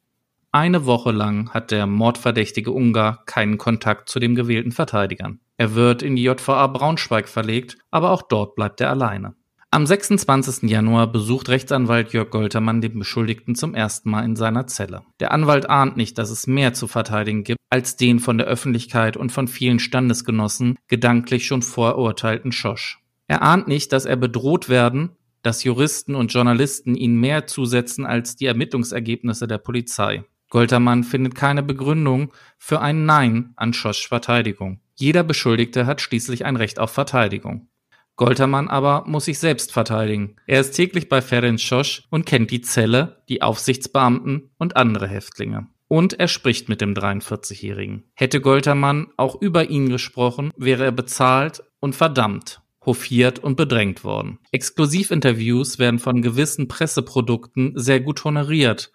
Eine 0.50 0.84
Woche 0.84 1.12
lang 1.12 1.50
hat 1.50 1.70
der 1.70 1.86
mordverdächtige 1.86 2.72
Ungar 2.72 3.24
keinen 3.26 3.56
Kontakt 3.56 4.08
zu 4.08 4.18
den 4.18 4.34
gewählten 4.34 4.72
Verteidigern. 4.72 5.38
Er 5.56 5.74
wird 5.74 6.02
in 6.02 6.16
die 6.16 6.24
JVA 6.24 6.66
Braunschweig 6.66 7.28
verlegt, 7.28 7.78
aber 7.90 8.10
auch 8.10 8.22
dort 8.22 8.56
bleibt 8.56 8.80
er 8.80 8.90
alleine. 8.90 9.34
Am 9.76 9.84
26. 9.84 10.70
Januar 10.70 11.06
besucht 11.06 11.50
Rechtsanwalt 11.50 12.14
Jörg 12.14 12.30
Goltermann 12.30 12.80
den 12.80 12.98
Beschuldigten 12.98 13.54
zum 13.54 13.74
ersten 13.74 14.08
Mal 14.08 14.24
in 14.24 14.34
seiner 14.34 14.66
Zelle. 14.66 15.02
Der 15.20 15.32
Anwalt 15.32 15.68
ahnt 15.68 15.98
nicht, 15.98 16.16
dass 16.16 16.30
es 16.30 16.46
mehr 16.46 16.72
zu 16.72 16.86
verteidigen 16.86 17.44
gibt, 17.44 17.60
als 17.68 17.94
den 17.94 18.18
von 18.18 18.38
der 18.38 18.46
Öffentlichkeit 18.46 19.18
und 19.18 19.32
von 19.32 19.48
vielen 19.48 19.78
Standesgenossen 19.78 20.78
gedanklich 20.88 21.46
schon 21.46 21.60
vorurteilten 21.60 22.52
Schosch. 22.52 23.00
Er 23.26 23.42
ahnt 23.42 23.68
nicht, 23.68 23.92
dass 23.92 24.06
er 24.06 24.16
bedroht 24.16 24.70
werden, 24.70 25.10
dass 25.42 25.62
Juristen 25.62 26.14
und 26.14 26.32
Journalisten 26.32 26.94
ihn 26.94 27.16
mehr 27.16 27.46
zusetzen 27.46 28.06
als 28.06 28.34
die 28.34 28.46
Ermittlungsergebnisse 28.46 29.46
der 29.46 29.58
Polizei. 29.58 30.24
Goltermann 30.48 31.04
findet 31.04 31.34
keine 31.34 31.62
Begründung 31.62 32.32
für 32.56 32.80
ein 32.80 33.04
Nein 33.04 33.52
an 33.56 33.74
Schoschs 33.74 34.06
Verteidigung. 34.06 34.80
Jeder 34.94 35.22
Beschuldigte 35.22 35.84
hat 35.84 36.00
schließlich 36.00 36.46
ein 36.46 36.56
Recht 36.56 36.78
auf 36.78 36.92
Verteidigung. 36.92 37.68
Goltermann 38.16 38.68
aber 38.68 39.04
muss 39.06 39.26
sich 39.26 39.38
selbst 39.38 39.72
verteidigen. 39.72 40.36
Er 40.46 40.60
ist 40.60 40.72
täglich 40.72 41.08
bei 41.08 41.20
Ferenc 41.20 41.60
Schosch 41.60 42.04
und 42.10 42.24
kennt 42.24 42.50
die 42.50 42.62
Zelle, 42.62 43.22
die 43.28 43.42
Aufsichtsbeamten 43.42 44.50
und 44.58 44.76
andere 44.76 45.06
Häftlinge. 45.06 45.68
Und 45.88 46.18
er 46.18 46.26
spricht 46.26 46.68
mit 46.68 46.80
dem 46.80 46.94
43-Jährigen. 46.94 48.04
Hätte 48.14 48.40
Goltermann 48.40 49.08
auch 49.16 49.40
über 49.40 49.70
ihn 49.70 49.88
gesprochen, 49.88 50.50
wäre 50.56 50.84
er 50.84 50.92
bezahlt 50.92 51.62
und 51.78 51.94
verdammt, 51.94 52.62
hofiert 52.84 53.38
und 53.38 53.56
bedrängt 53.56 54.02
worden. 54.02 54.38
Exklusivinterviews 54.50 55.78
werden 55.78 56.00
von 56.00 56.22
gewissen 56.22 56.66
Presseprodukten 56.66 57.72
sehr 57.76 58.00
gut 58.00 58.24
honoriert 58.24 58.90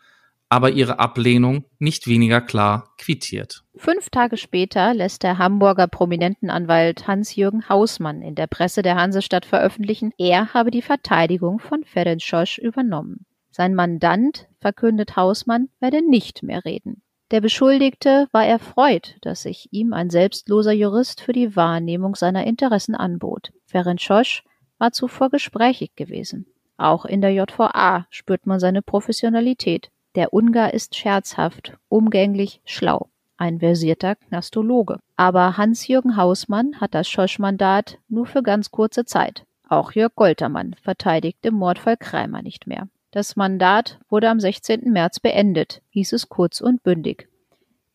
aber 0.51 0.71
ihre 0.71 0.99
Ablehnung 0.99 1.63
nicht 1.79 2.07
weniger 2.07 2.41
klar 2.41 2.93
quittiert. 2.97 3.63
Fünf 3.77 4.09
Tage 4.09 4.35
später 4.35 4.93
lässt 4.93 5.23
der 5.23 5.37
Hamburger 5.37 5.87
Prominentenanwalt 5.87 7.07
Hans-Jürgen 7.07 7.69
Hausmann 7.69 8.21
in 8.21 8.35
der 8.35 8.47
Presse 8.47 8.81
der 8.81 8.95
Hansestadt 8.95 9.45
veröffentlichen, 9.45 10.11
er 10.17 10.53
habe 10.53 10.69
die 10.69 10.81
Verteidigung 10.81 11.59
von 11.59 11.85
Ferenc 11.85 12.21
Schosch 12.21 12.57
übernommen. 12.57 13.25
Sein 13.49 13.73
Mandant, 13.75 14.49
verkündet 14.59 15.15
Hausmann, 15.15 15.69
werde 15.79 16.05
nicht 16.05 16.43
mehr 16.43 16.65
reden. 16.65 17.01
Der 17.31 17.39
Beschuldigte 17.39 18.27
war 18.33 18.45
erfreut, 18.45 19.15
dass 19.21 19.43
sich 19.43 19.69
ihm 19.71 19.93
ein 19.93 20.09
selbstloser 20.09 20.73
Jurist 20.73 21.21
für 21.21 21.31
die 21.31 21.55
Wahrnehmung 21.55 22.15
seiner 22.15 22.45
Interessen 22.45 22.93
anbot. 22.93 23.53
Ferenc 23.67 24.01
Schosch 24.01 24.43
war 24.79 24.91
zuvor 24.91 25.29
gesprächig 25.29 25.95
gewesen. 25.95 26.45
Auch 26.75 27.05
in 27.05 27.21
der 27.21 27.31
JVA 27.31 28.05
spürt 28.09 28.47
man 28.47 28.59
seine 28.59 28.81
Professionalität. 28.81 29.91
Der 30.15 30.33
Ungar 30.33 30.73
ist 30.73 30.95
scherzhaft, 30.95 31.77
umgänglich, 31.87 32.61
schlau, 32.65 33.07
ein 33.37 33.59
versierter 33.59 34.15
Knastologe. 34.15 34.99
Aber 35.15 35.57
Hans-Jürgen 35.57 36.17
Hausmann 36.17 36.79
hat 36.81 36.93
das 36.93 37.09
Schosch-Mandat 37.09 37.97
nur 38.09 38.25
für 38.25 38.43
ganz 38.43 38.71
kurze 38.71 39.05
Zeit. 39.05 39.45
Auch 39.69 39.93
Jörg 39.93 40.15
Goltermann 40.15 40.75
verteidigt 40.81 41.45
im 41.45 41.55
Mordfall 41.55 41.95
Kreimer 41.95 42.41
nicht 42.41 42.67
mehr. 42.67 42.87
Das 43.11 43.35
Mandat 43.35 43.99
wurde 44.09 44.29
am 44.29 44.39
16. 44.39 44.91
März 44.91 45.19
beendet, 45.19 45.81
hieß 45.89 46.13
es 46.13 46.29
kurz 46.29 46.59
und 46.59 46.83
bündig. 46.83 47.29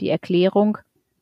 Die 0.01 0.09
Erklärung 0.09 0.79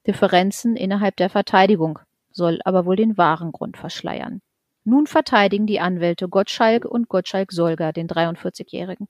Differenzen 0.07 0.77
innerhalb 0.77 1.17
der 1.17 1.31
Verteidigung 1.31 1.99
soll 2.31 2.61
aber 2.65 2.85
wohl 2.87 2.97
den 2.97 3.17
wahren 3.17 3.53
Grund 3.53 3.77
verschleiern. 3.77 4.43
Nun 4.85 5.07
verteidigen 5.07 5.67
die 5.67 5.81
Anwälte 5.81 6.29
Gottschalk 6.29 6.85
und 6.85 7.09
Gottschalk-Solger 7.09 7.93
den 7.93 8.07
43-Jährigen. 8.07 9.09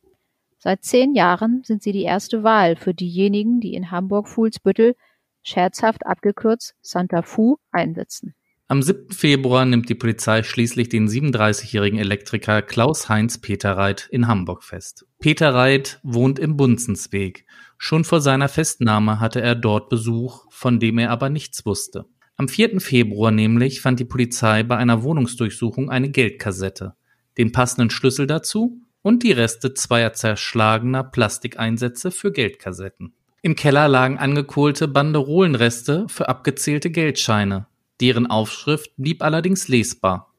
Seit 0.64 0.82
zehn 0.82 1.14
Jahren 1.14 1.60
sind 1.62 1.82
sie 1.82 1.92
die 1.92 2.04
erste 2.04 2.42
Wahl 2.42 2.76
für 2.76 2.94
diejenigen, 2.94 3.60
die 3.60 3.74
in 3.74 3.90
Hamburg-Fuhlsbüttel, 3.90 4.96
scherzhaft 5.42 6.06
abgekürzt 6.06 6.74
Santa 6.80 7.20
Fu, 7.20 7.58
einsitzen. 7.70 8.34
Am 8.66 8.80
7. 8.80 9.10
Februar 9.10 9.66
nimmt 9.66 9.90
die 9.90 9.94
Polizei 9.94 10.42
schließlich 10.42 10.88
den 10.88 11.06
37-jährigen 11.06 11.98
Elektriker 11.98 12.62
Klaus-Heinz 12.62 13.42
Peterreit 13.42 14.08
in 14.10 14.26
Hamburg 14.26 14.64
fest. 14.64 15.04
Peterreit 15.18 16.00
wohnt 16.02 16.38
im 16.38 16.56
Bunzensweg. 16.56 17.44
Schon 17.76 18.04
vor 18.04 18.22
seiner 18.22 18.48
Festnahme 18.48 19.20
hatte 19.20 19.42
er 19.42 19.56
dort 19.56 19.90
Besuch, 19.90 20.46
von 20.48 20.80
dem 20.80 20.96
er 20.96 21.10
aber 21.10 21.28
nichts 21.28 21.66
wusste. 21.66 22.06
Am 22.36 22.48
4. 22.48 22.80
Februar 22.80 23.32
nämlich 23.32 23.82
fand 23.82 24.00
die 24.00 24.06
Polizei 24.06 24.62
bei 24.62 24.78
einer 24.78 25.02
Wohnungsdurchsuchung 25.02 25.90
eine 25.90 26.08
Geldkassette, 26.08 26.94
den 27.36 27.52
passenden 27.52 27.90
Schlüssel 27.90 28.26
dazu 28.26 28.80
und 29.04 29.22
die 29.22 29.32
Reste 29.32 29.74
zweier 29.74 30.14
zerschlagener 30.14 31.04
Plastikeinsätze 31.04 32.10
für 32.10 32.32
Geldkassetten. 32.32 33.12
Im 33.42 33.54
Keller 33.54 33.86
lagen 33.86 34.18
angekohlte 34.18 34.88
Banderolenreste 34.88 36.06
für 36.08 36.30
abgezählte 36.30 36.90
Geldscheine. 36.90 37.66
Deren 38.00 38.26
Aufschrift 38.26 38.92
blieb 38.96 39.22
allerdings 39.22 39.68
lesbar. 39.68 40.32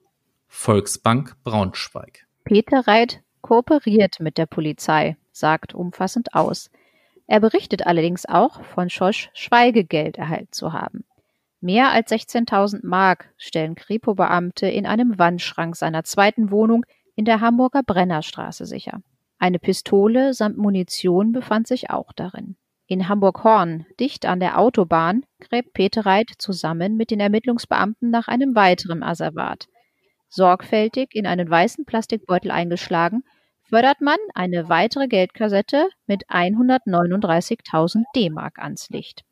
Volksbank 0.48 1.36
Braunschweig. 1.44 2.26
Peter 2.44 2.88
Reit 2.88 3.22
kooperiert 3.42 4.20
mit 4.20 4.40
der 4.40 4.48
Polizei, 4.48 5.16
sagt 5.32 5.76
umfassend 5.76 6.34
aus. 6.34 6.72
Er 7.28 7.40
berichtet 7.40 7.86
allerdings 7.86 8.26
auch, 8.26 8.64
von 8.64 8.90
Schosch 8.90 9.30
Schweigegeld 9.36 10.18
erhalten 10.18 10.52
zu 10.52 10.74
haben. 10.74 11.06
Mehr 11.62 11.92
als 11.92 12.12
16.000 12.12 12.80
Mark 12.84 13.30
stellen 13.38 13.76
Kripo-Beamte 13.76 14.68
in 14.68 14.88
einem 14.88 15.20
Wandschrank 15.20 15.76
seiner 15.76 16.04
zweiten 16.04 16.50
Wohnung 16.50 16.84
in 17.16 17.26
der 17.26 17.42
Hamburger 17.42 17.82
Brennerstraße 17.84 18.66
sicher. 18.66 19.02
Eine 19.38 19.60
Pistole 19.60 20.34
samt 20.34 20.58
Munition 20.58 21.32
befand 21.32 21.68
sich 21.68 21.90
auch 21.90 22.12
darin. 22.14 22.56
In 22.88 23.10
Hamburg-Horn, 23.10 23.86
dicht 24.00 24.26
an 24.26 24.40
der 24.40 24.60
Autobahn, 24.60 25.26
gräbt 25.40 25.74
Peter 25.74 26.06
Reit 26.06 26.30
zusammen 26.38 26.98
mit 26.98 27.10
den 27.10 27.20
Ermittlungsbeamten 27.20 28.12
nach 28.12 28.28
einem 28.28 28.56
weiteren 28.56 29.02
Asservat. 29.02 29.68
Sorgfältig 30.30 31.16
in 31.16 31.26
einen 31.26 31.50
weißen 31.50 31.86
Plastikbeutel 31.86 32.52
eingeschlagen, 32.52 33.24
fördert 33.64 34.02
man 34.02 34.18
eine 34.36 34.70
weitere 34.70 35.08
Geldkassette 35.08 35.90
mit 36.06 36.28
139.000 36.28 38.04
D-Mark 38.16 38.60
ans 38.60 38.90
Licht. 38.90 39.24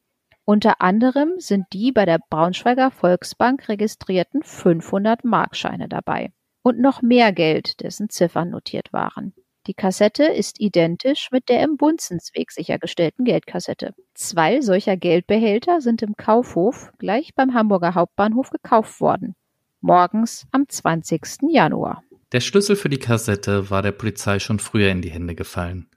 Unter 0.45 0.81
anderem 0.81 1.33
sind 1.37 1.65
die 1.73 1.91
bei 1.91 2.05
der 2.05 2.19
Braunschweiger 2.29 2.89
Volksbank 2.91 3.69
registrierten 3.69 4.41
500-Markscheine 4.41 5.87
dabei 5.87 6.31
und 6.63 6.79
noch 6.79 7.01
mehr 7.01 7.31
Geld, 7.31 7.81
dessen 7.81 8.09
Ziffern 8.09 8.49
notiert 8.49 8.91
waren. 8.91 9.33
Die 9.67 9.73
Kassette 9.73 10.25
ist 10.25 10.59
identisch 10.59 11.29
mit 11.31 11.47
der 11.47 11.63
im 11.63 11.77
Bunzensweg 11.77 12.51
sichergestellten 12.51 13.23
Geldkassette. 13.23 13.93
Zwei 14.13 14.59
solcher 14.59 14.97
Geldbehälter 14.97 15.79
sind 15.79 16.01
im 16.01 16.15
Kaufhof 16.17 16.91
gleich 16.97 17.33
beim 17.35 17.53
Hamburger 17.53 17.95
Hauptbahnhof 17.95 18.49
gekauft 18.49 18.99
worden. 18.99 19.35
Morgens 19.79 20.45
am 20.51 20.67
20. 20.67 21.49
Januar. 21.49 22.03
Der 22.33 22.41
Schlüssel 22.41 22.75
für 22.75 22.89
die 22.89 22.97
Kassette 22.97 23.69
war 23.69 23.81
der 23.81 23.91
Polizei 23.91 24.39
schon 24.39 24.59
früher 24.59 24.89
in 24.89 25.01
die 25.01 25.11
Hände 25.11 25.35
gefallen. 25.35 25.87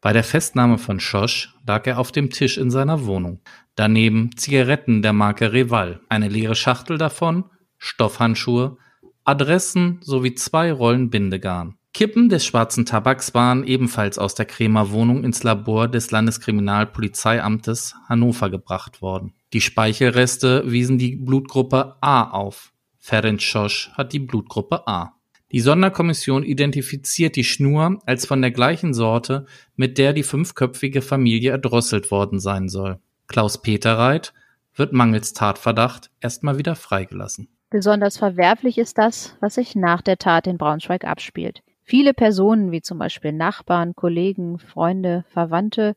Bei 0.00 0.14
der 0.14 0.24
Festnahme 0.24 0.78
von 0.78 0.98
Schosch 0.98 1.54
lag 1.66 1.86
er 1.86 1.98
auf 1.98 2.12
dem 2.12 2.30
Tisch 2.30 2.56
in 2.56 2.70
seiner 2.70 3.04
Wohnung. 3.04 3.40
Daneben 3.74 4.30
Zigaretten 4.36 5.02
der 5.02 5.12
Marke 5.12 5.52
Reval, 5.52 6.00
eine 6.08 6.28
leere 6.28 6.54
Schachtel 6.54 6.96
davon, 6.96 7.50
Stoffhandschuhe, 7.76 8.78
Adressen 9.24 9.98
sowie 10.02 10.34
zwei 10.34 10.72
Rollen 10.72 11.10
Bindegarn. 11.10 11.76
Kippen 11.92 12.28
des 12.28 12.44
schwarzen 12.46 12.86
Tabaks 12.86 13.34
waren 13.34 13.64
ebenfalls 13.64 14.18
aus 14.18 14.34
der 14.34 14.46
Krämer 14.46 14.92
Wohnung 14.92 15.24
ins 15.24 15.42
Labor 15.42 15.88
des 15.88 16.10
Landeskriminalpolizeiamtes 16.10 17.96
Hannover 18.08 18.48
gebracht 18.48 19.02
worden. 19.02 19.34
Die 19.52 19.60
Speichelreste 19.60 20.70
wiesen 20.70 20.98
die 20.98 21.16
Blutgruppe 21.16 21.96
A 22.00 22.30
auf. 22.30 22.72
Ferenc 22.98 23.42
Schosch 23.42 23.90
hat 23.94 24.12
die 24.12 24.20
Blutgruppe 24.20 24.86
A. 24.86 25.14
Die 25.52 25.60
Sonderkommission 25.60 26.44
identifiziert 26.44 27.34
die 27.34 27.42
Schnur 27.42 27.98
als 28.06 28.24
von 28.24 28.40
der 28.40 28.52
gleichen 28.52 28.94
Sorte, 28.94 29.46
mit 29.74 29.98
der 29.98 30.12
die 30.12 30.22
fünfköpfige 30.22 31.02
Familie 31.02 31.50
erdrosselt 31.50 32.12
worden 32.12 32.38
sein 32.38 32.68
soll. 32.68 33.00
Klaus 33.26 33.60
Peterreit 33.60 34.32
wird 34.76 34.92
mangels 34.92 35.32
Tatverdacht 35.32 36.10
erstmal 36.20 36.56
wieder 36.58 36.76
freigelassen. 36.76 37.48
Besonders 37.70 38.18
verwerflich 38.18 38.78
ist 38.78 38.98
das, 38.98 39.36
was 39.40 39.54
sich 39.54 39.76
nach 39.76 40.02
der 40.02 40.18
Tat 40.18 40.46
in 40.46 40.58
Braunschweig 40.58 41.04
abspielt. 41.04 41.62
Viele 41.82 42.14
Personen, 42.14 42.72
wie 42.72 42.82
zum 42.82 42.98
Beispiel 42.98 43.32
Nachbarn, 43.32 43.94
Kollegen, 43.94 44.58
Freunde, 44.58 45.24
Verwandte, 45.28 45.94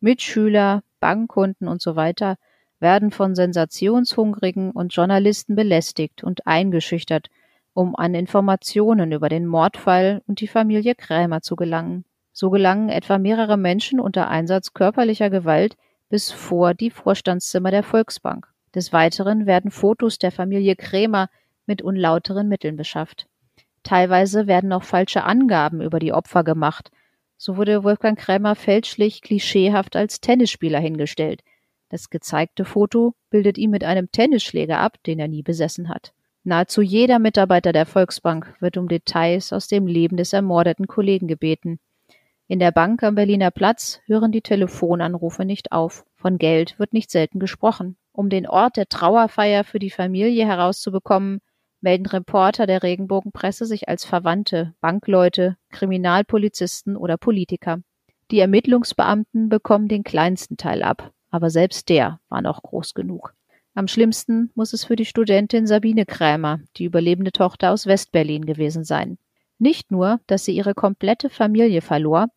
Mitschüler, 0.00 0.82
Bankkunden 1.00 1.66
und 1.66 1.82
so 1.82 1.96
weiter, 1.96 2.36
werden 2.78 3.10
von 3.10 3.34
Sensationshungrigen 3.34 4.70
und 4.70 4.94
Journalisten 4.94 5.56
belästigt 5.56 6.22
und 6.22 6.46
eingeschüchtert 6.46 7.30
um 7.74 7.96
an 7.96 8.14
Informationen 8.14 9.12
über 9.12 9.28
den 9.28 9.46
Mordfall 9.46 10.22
und 10.26 10.40
die 10.40 10.46
Familie 10.46 10.94
Krämer 10.94 11.42
zu 11.42 11.56
gelangen. 11.56 12.04
So 12.32 12.50
gelangen 12.50 12.88
etwa 12.88 13.18
mehrere 13.18 13.56
Menschen 13.56 14.00
unter 14.00 14.28
Einsatz 14.28 14.72
körperlicher 14.72 15.28
Gewalt 15.28 15.76
bis 16.08 16.30
vor 16.30 16.74
die 16.74 16.90
Vorstandszimmer 16.90 17.70
der 17.70 17.82
Volksbank. 17.82 18.53
Des 18.74 18.92
Weiteren 18.92 19.46
werden 19.46 19.70
Fotos 19.70 20.18
der 20.18 20.32
Familie 20.32 20.74
Krämer 20.76 21.28
mit 21.66 21.82
unlauteren 21.82 22.48
Mitteln 22.48 22.76
beschafft. 22.76 23.26
Teilweise 23.82 24.46
werden 24.46 24.72
auch 24.72 24.82
falsche 24.82 25.24
Angaben 25.24 25.80
über 25.80 25.98
die 25.98 26.12
Opfer 26.12 26.42
gemacht. 26.42 26.90
So 27.36 27.56
wurde 27.56 27.84
Wolfgang 27.84 28.18
Krämer 28.18 28.54
fälschlich 28.54 29.22
klischeehaft 29.22 29.94
als 29.94 30.20
Tennisspieler 30.20 30.80
hingestellt. 30.80 31.42
Das 31.90 32.10
gezeigte 32.10 32.64
Foto 32.64 33.14
bildet 33.30 33.58
ihn 33.58 33.70
mit 33.70 33.84
einem 33.84 34.10
Tennisschläger 34.10 34.78
ab, 34.78 34.96
den 35.04 35.18
er 35.18 35.28
nie 35.28 35.42
besessen 35.42 35.88
hat. 35.88 36.12
Nahezu 36.42 36.82
jeder 36.82 37.18
Mitarbeiter 37.18 37.72
der 37.72 37.86
Volksbank 37.86 38.54
wird 38.60 38.76
um 38.76 38.88
Details 38.88 39.52
aus 39.52 39.68
dem 39.68 39.86
Leben 39.86 40.16
des 40.16 40.32
ermordeten 40.32 40.86
Kollegen 40.86 41.28
gebeten. 41.28 41.78
In 42.48 42.58
der 42.58 42.72
Bank 42.72 43.02
am 43.02 43.14
Berliner 43.14 43.50
Platz 43.50 44.00
hören 44.06 44.32
die 44.32 44.42
Telefonanrufe 44.42 45.44
nicht 45.44 45.72
auf. 45.72 46.04
Von 46.24 46.38
Geld 46.38 46.78
wird 46.78 46.94
nicht 46.94 47.10
selten 47.10 47.38
gesprochen. 47.38 47.98
Um 48.12 48.30
den 48.30 48.46
Ort 48.46 48.78
der 48.78 48.88
Trauerfeier 48.88 49.62
für 49.62 49.78
die 49.78 49.90
Familie 49.90 50.46
herauszubekommen, 50.46 51.42
melden 51.82 52.06
Reporter 52.06 52.66
der 52.66 52.82
Regenbogenpresse 52.82 53.66
sich 53.66 53.90
als 53.90 54.06
Verwandte, 54.06 54.72
Bankleute, 54.80 55.58
Kriminalpolizisten 55.68 56.96
oder 56.96 57.18
Politiker. 57.18 57.82
Die 58.30 58.38
Ermittlungsbeamten 58.38 59.50
bekommen 59.50 59.86
den 59.88 60.02
kleinsten 60.02 60.56
Teil 60.56 60.82
ab, 60.82 61.12
aber 61.30 61.50
selbst 61.50 61.90
der 61.90 62.20
war 62.30 62.40
noch 62.40 62.62
groß 62.62 62.94
genug. 62.94 63.34
Am 63.74 63.86
schlimmsten 63.86 64.50
muss 64.54 64.72
es 64.72 64.84
für 64.84 64.96
die 64.96 65.04
Studentin 65.04 65.66
Sabine 65.66 66.06
Krämer, 66.06 66.60
die 66.78 66.84
überlebende 66.86 67.32
Tochter 67.32 67.70
aus 67.70 67.84
Westberlin 67.86 68.46
gewesen 68.46 68.84
sein. 68.84 69.18
Nicht 69.58 69.90
nur, 69.90 70.20
dass 70.26 70.46
sie 70.46 70.56
ihre 70.56 70.72
komplette 70.72 71.28
Familie 71.28 71.82
verlor, 71.82 72.28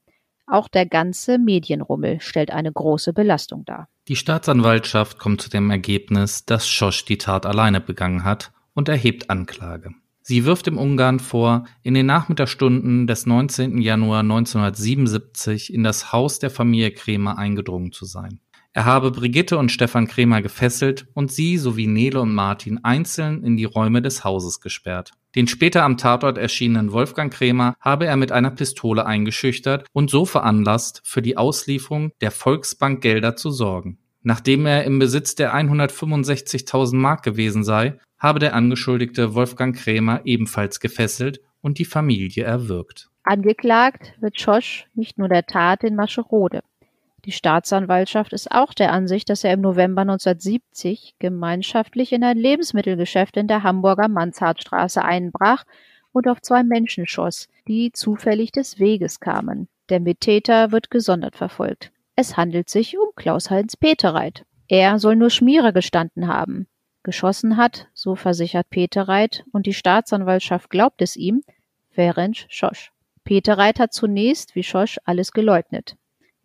auch 0.48 0.68
der 0.68 0.86
ganze 0.86 1.38
Medienrummel 1.38 2.20
stellt 2.22 2.52
eine 2.52 2.72
große 2.72 3.14
Belastung 3.14 3.66
dar. 3.66 3.90
Die 4.08 4.16
Staatsanwaltschaft 4.16 5.20
kommt 5.20 5.42
zu 5.42 5.50
dem 5.50 5.70
Ergebnis, 5.70 6.46
dass 6.46 6.68
Schosch 6.68 7.06
die 7.06 7.18
Tat 7.18 7.46
alleine 7.46 7.82
begangen 7.82 8.24
hat 8.24 8.52
und 8.74 8.90
erhebt 8.90 9.30
Anklage. 9.30 9.92
Sie 10.22 10.44
wirft 10.44 10.68
dem 10.68 10.78
Ungarn 10.78 11.20
vor, 11.20 11.66
in 11.84 11.94
den 11.94 12.06
Nachmittagsstunden 12.06 13.08
des 13.08 13.26
19. 13.26 13.80
Januar 13.80 14.20
1977 14.20 15.74
in 15.74 15.84
das 15.84 16.12
Haus 16.12 16.40
der 16.40 16.50
Familie 16.50 16.92
Krämer 16.92 17.38
eingedrungen 17.38 17.92
zu 17.92 18.06
sein. 18.06 18.42
Er 18.74 18.86
habe 18.86 19.12
Brigitte 19.12 19.58
und 19.58 19.72
Stefan 19.72 20.06
Krämer 20.06 20.42
gefesselt 20.42 21.08
und 21.14 21.32
sie 21.32 21.58
sowie 21.58 21.88
Nele 21.88 22.22
und 22.22 22.34
Martin 22.34 22.84
einzeln 22.84 23.44
in 23.44 23.58
die 23.58 23.66
Räume 23.66 24.02
des 24.02 24.24
Hauses 24.24 24.62
gesperrt. 24.62 25.14
Den 25.38 25.48
später 25.48 25.84
am 25.84 25.98
Tatort 25.98 26.40
erschienenen 26.40 26.92
Wolfgang 26.92 27.32
Krämer 27.32 27.76
habe 27.80 28.08
er 28.08 28.18
mit 28.18 28.32
einer 28.32 28.50
Pistole 28.50 29.06
eingeschüchtert 29.06 29.86
und 29.94 30.10
so 30.10 30.26
veranlasst, 30.26 31.02
für 31.04 31.22
die 31.22 31.38
Auslieferung 31.38 32.12
der 32.22 32.32
Volksbank 32.32 33.02
Gelder 33.02 33.36
zu 33.36 33.52
sorgen. 33.52 34.00
Nachdem 34.24 34.66
er 34.66 34.84
im 34.84 34.98
Besitz 34.98 35.36
der 35.36 35.54
165.000 35.54 36.96
Mark 36.96 37.22
gewesen 37.22 37.64
sei, 37.64 38.00
habe 38.18 38.40
der 38.40 38.56
Angeschuldigte 38.56 39.36
Wolfgang 39.36 39.76
Krämer 39.78 40.22
ebenfalls 40.26 40.80
gefesselt 40.80 41.40
und 41.62 41.78
die 41.78 41.86
Familie 41.86 42.44
erwürgt. 42.44 43.12
Angeklagt 43.22 44.16
wird 44.20 44.42
Schosch 44.42 44.88
nicht 44.96 45.20
nur 45.20 45.30
der 45.30 45.46
Tat 45.46 45.84
in 45.84 45.96
Mascherode. 45.96 46.64
Die 47.28 47.34
Staatsanwaltschaft 47.34 48.32
ist 48.32 48.52
auch 48.52 48.74
der 48.74 48.94
Ansicht, 48.94 49.30
dass 49.30 49.44
er 49.44 49.52
im 49.52 49.60
November 49.60 50.04
1970 50.04 51.16
gemeinschaftlich 51.20 52.14
in 52.14 52.24
ein 52.24 52.38
Lebensmittelgeschäft 52.38 53.36
in 53.36 53.50
der 53.50 53.64
Hamburger 53.64 54.08
Manshardtstraße 54.08 55.04
einbrach 55.04 55.66
und 56.14 56.30
auf 56.30 56.42
zwei 56.42 56.64
Menschen 56.64 57.06
schoss, 57.06 57.50
die 57.68 57.92
zufällig 57.92 58.54
des 58.54 58.80
Weges 58.80 59.20
kamen. 59.20 59.68
Der 59.90 60.00
Mittäter 60.00 60.72
wird 60.72 60.90
gesondert 60.90 61.36
verfolgt. 61.36 61.92
Es 62.16 62.38
handelt 62.38 62.70
sich 62.70 62.98
um 62.98 63.10
Klaus-Heinz 63.18 63.76
Peterreit. 63.76 64.46
Er 64.70 64.98
soll 64.98 65.18
nur 65.18 65.30
Schmierer 65.30 65.74
gestanden 65.74 66.30
haben. 66.30 66.68
Geschossen 67.04 67.58
hat, 67.58 67.90
so 67.94 68.16
versichert 68.16 68.70
Peterreit, 68.70 69.44
und 69.52 69.66
die 69.66 69.74
Staatsanwaltschaft 69.74 70.70
glaubt 70.70 71.02
es 71.02 71.18
ihm, 71.18 71.44
Ferenc 71.90 72.46
Schosch. 72.48 72.94
Peterreit 73.26 73.82
hat 73.82 73.92
zunächst, 73.92 74.56
wie 74.56 74.64
Schosch, 74.64 74.98
alles 75.04 75.34
geleugnet. 75.34 75.98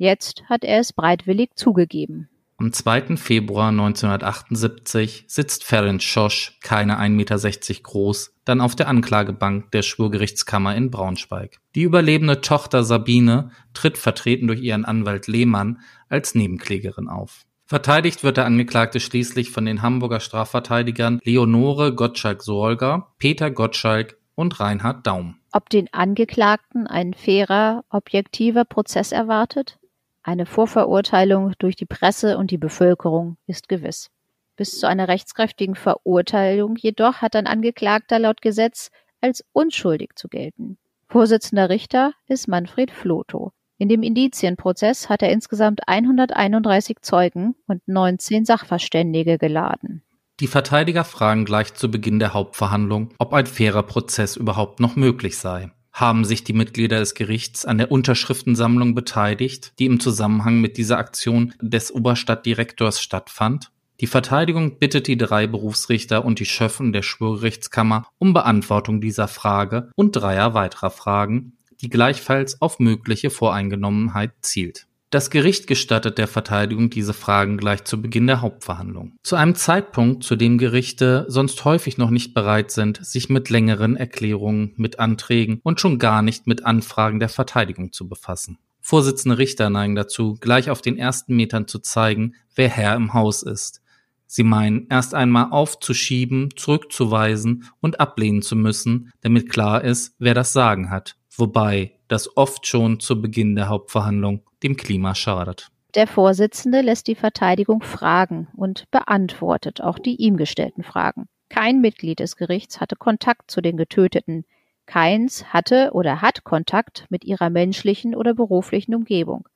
Jetzt 0.03 0.43
hat 0.49 0.65
er 0.65 0.81
es 0.81 0.93
bereitwillig 0.93 1.51
zugegeben. 1.55 2.29
Am 2.57 2.73
2. 2.73 3.17
Februar 3.17 3.69
1978 3.69 5.27
sitzt 5.29 5.63
Ferenc 5.63 6.03
Schosch, 6.03 6.59
keine 6.61 6.99
1,60 6.99 7.09
Meter 7.11 7.83
groß, 7.85 8.35
dann 8.45 8.61
auf 8.61 8.75
der 8.75 8.89
Anklagebank 8.89 9.71
der 9.71 9.83
Schwurgerichtskammer 9.83 10.75
in 10.75 10.91
Braunschweig. 10.91 11.61
Die 11.77 11.83
überlebende 11.83 12.41
Tochter 12.41 12.83
Sabine 12.83 13.53
tritt 13.75 13.97
vertreten 13.97 14.49
durch 14.49 14.61
ihren 14.61 14.85
Anwalt 14.85 15.29
Lehmann 15.29 15.79
als 16.09 16.35
Nebenklägerin 16.35 17.09
auf. 17.09 17.45
Verteidigt 17.65 18.25
wird 18.25 18.39
der 18.39 18.47
Angeklagte 18.47 18.99
schließlich 18.99 19.51
von 19.51 19.67
den 19.67 19.83
Hamburger 19.83 20.19
Strafverteidigern 20.19 21.21
Leonore 21.23 21.95
Gottschalk-Soolger, 21.95 23.13
Peter 23.19 23.53
Gottschalk 23.53 24.19
und 24.35 24.59
Reinhard 24.59 25.07
Daum. 25.07 25.37
Ob 25.53 25.71
den 25.71 25.95
Angeklagten 25.95 26.89
ein 26.89 27.15
fairer, 27.15 27.85
objektiver 27.89 28.65
Prozess 28.65 29.13
erwartet? 29.13 29.79
Eine 30.23 30.47
Vorverurteilung 30.47 31.53
durch 31.59 31.75
die 31.75 31.87
Presse 31.87 32.39
und 32.39 32.51
die 32.51 32.59
Bevölkerung 32.59 33.37
ist 33.47 33.69
gewiss. 33.69 34.09
Bis 34.57 34.79
zu 34.79 34.87
einer 34.87 35.09
rechtskräftigen 35.09 35.75
Verurteilung 35.75 36.77
jedoch 36.77 37.23
hat 37.23 37.35
ein 37.35 37.47
Angeklagter 37.47 38.19
laut 38.19 38.43
Gesetz 38.43 38.91
als 39.21 39.45
unschuldig 39.53 40.11
zu 40.15 40.29
gelten. 40.29 40.79
Vorsitzender 41.09 41.69
Richter 41.69 42.13
ist 42.29 42.49
Manfred 42.49 42.91
Flotow. 42.91 43.53
In 43.79 43.89
dem 43.89 44.03
Indizienprozess 44.05 45.09
hat 45.09 45.23
er 45.23 45.31
insgesamt 45.31 45.89
131 45.89 46.99
Zeugen 47.03 47.57
und 47.67 47.83
19 47.89 48.45
Sachverständige 48.45 49.39
geladen. 49.39 50.03
Die 50.39 50.47
Verteidiger 50.47 51.05
fragen 51.05 51.45
gleich 51.45 51.75
zu 51.75 51.91
Beginn 51.91 52.19
der 52.19 52.33
Hauptverhandlung, 52.33 53.11
ob 53.19 53.33
ein 53.33 53.47
fairer 53.47 53.83
Prozess 53.83 54.37
überhaupt 54.37 54.81
noch 54.81 54.95
möglich 54.95 55.37
sei. 55.37 55.73
Haben 55.93 56.25
sich 56.25 56.43
die 56.43 56.55
Mitglieder 56.55 56.99
des 56.99 57.15
Gerichts 57.15 57.67
an 57.67 57.79
der 57.79 57.93
Unterschriftensammlung 57.93 58.95
beteiligt, 58.95 59.75
die 59.79 59.87
im 59.87 60.01
Zusammenhang 60.01 60.61
mit 60.61 60.79
dieser 60.79 60.99
Aktion 60.99 61.55
des 61.61 61.93
Oberstadtdirektors 61.93 63.01
stattfand? 63.01 63.71
Die 64.01 64.07
Verteidigung 64.07 64.79
bittet 64.79 65.07
die 65.07 65.19
drei 65.19 65.47
Berufsrichter 65.47 66.25
und 66.25 66.41
die 66.41 66.47
Schöffen 66.47 66.93
der 66.93 67.03
Schwurgerichtskammer 67.03 68.07
um 68.19 68.33
Beantwortung 68.33 69.01
dieser 69.01 69.29
Frage 69.29 69.91
und 69.95 70.13
dreier 70.13 70.55
weiterer 70.55 70.91
Fragen, 70.91 71.57
die 71.83 71.91
gleichfalls 71.91 72.61
auf 72.63 72.79
mögliche 72.79 73.31
Voreingenommenheit 73.31 74.33
zielt. 74.41 74.87
Das 75.13 75.29
Gericht 75.29 75.67
gestattet 75.67 76.17
der 76.17 76.27
Verteidigung 76.27 76.89
diese 76.89 77.13
Fragen 77.13 77.59
gleich 77.59 77.85
zu 77.85 78.01
Beginn 78.01 78.27
der 78.27 78.41
Hauptverhandlung. 78.41 79.19
Zu 79.23 79.37
einem 79.37 79.55
Zeitpunkt, 79.55 80.25
zu 80.25 80.37
dem 80.37 80.57
Gerichte 80.57 81.27
sonst 81.29 81.67
häufig 81.67 81.99
noch 81.99 82.09
nicht 82.09 82.33
bereit 82.33 82.71
sind, 82.71 83.05
sich 83.05 83.29
mit 83.29 83.51
längeren 83.51 83.95
Erklärungen, 83.95 84.73
mit 84.77 85.01
Anträgen 85.01 85.61
und 85.65 85.83
schon 85.83 85.99
gar 85.99 86.23
nicht 86.23 86.47
mit 86.47 86.65
Anfragen 86.65 87.21
der 87.21 87.29
Verteidigung 87.29 87.93
zu 87.93 88.09
befassen. 88.09 88.57
Vorsitzende 88.81 89.37
Richter 89.37 89.69
neigen 89.69 89.97
dazu, 89.97 90.39
gleich 90.41 90.71
auf 90.71 90.81
den 90.81 90.97
ersten 90.97 91.37
Metern 91.37 91.69
zu 91.69 91.81
zeigen, 91.81 92.35
wer 92.55 92.71
Herr 92.71 92.97
im 92.97 93.13
Haus 93.13 93.43
ist. 93.43 93.83
Sie 94.27 94.45
meinen, 94.45 94.87
erst 94.89 95.15
einmal 95.15 95.49
aufzuschieben, 95.51 96.57
zurückzuweisen 96.57 97.69
und 97.81 98.01
ablehnen 98.01 98.41
zu 98.41 98.57
müssen, 98.57 99.13
damit 99.21 99.51
klar 99.51 99.85
ist, 99.85 100.15
wer 100.19 100.33
das 100.33 100.55
Sagen 100.55 100.89
hat. 100.89 101.17
Wobei 101.37 101.99
das 102.13 102.37
oft 102.37 102.67
schon 102.67 103.01
zu 103.01 103.23
Beginn 103.23 103.57
der 103.57 103.69
Hauptverhandlung 103.69 104.43
dem 104.63 104.77
Klima 104.77 105.15
schadet. 105.15 105.69
Der 105.95 106.07
Vorsitzende 106.07 106.83
lässt 106.83 107.07
die 107.07 107.15
Verteidigung 107.15 107.83
fragen 107.83 108.49
und 108.55 108.91
beantwortet 108.91 109.81
auch 109.81 109.99
die 109.99 110.17
ihm 110.17 110.37
gestellten 110.37 110.83
Fragen. 110.83 111.29
Kein 111.49 111.81
Mitglied 111.81 112.21
des 112.21 112.37
Gerichts 112.37 112.81
hatte 112.81 112.97
Kontakt 112.97 113.51
zu 113.51 113.63
den 113.63 113.79
Getöteten. 113.79 114.45
Keins 114.85 115.53
hatte 115.53 115.91
oder 115.93 116.21
hat 116.21 116.45
Kontakt 116.45 117.07
mit 117.09 117.25
ihrer 117.25 117.49
menschlichen 117.49 118.15
oder 118.15 118.35
beruflichen 118.35 118.95
Umgebung. 118.95 119.49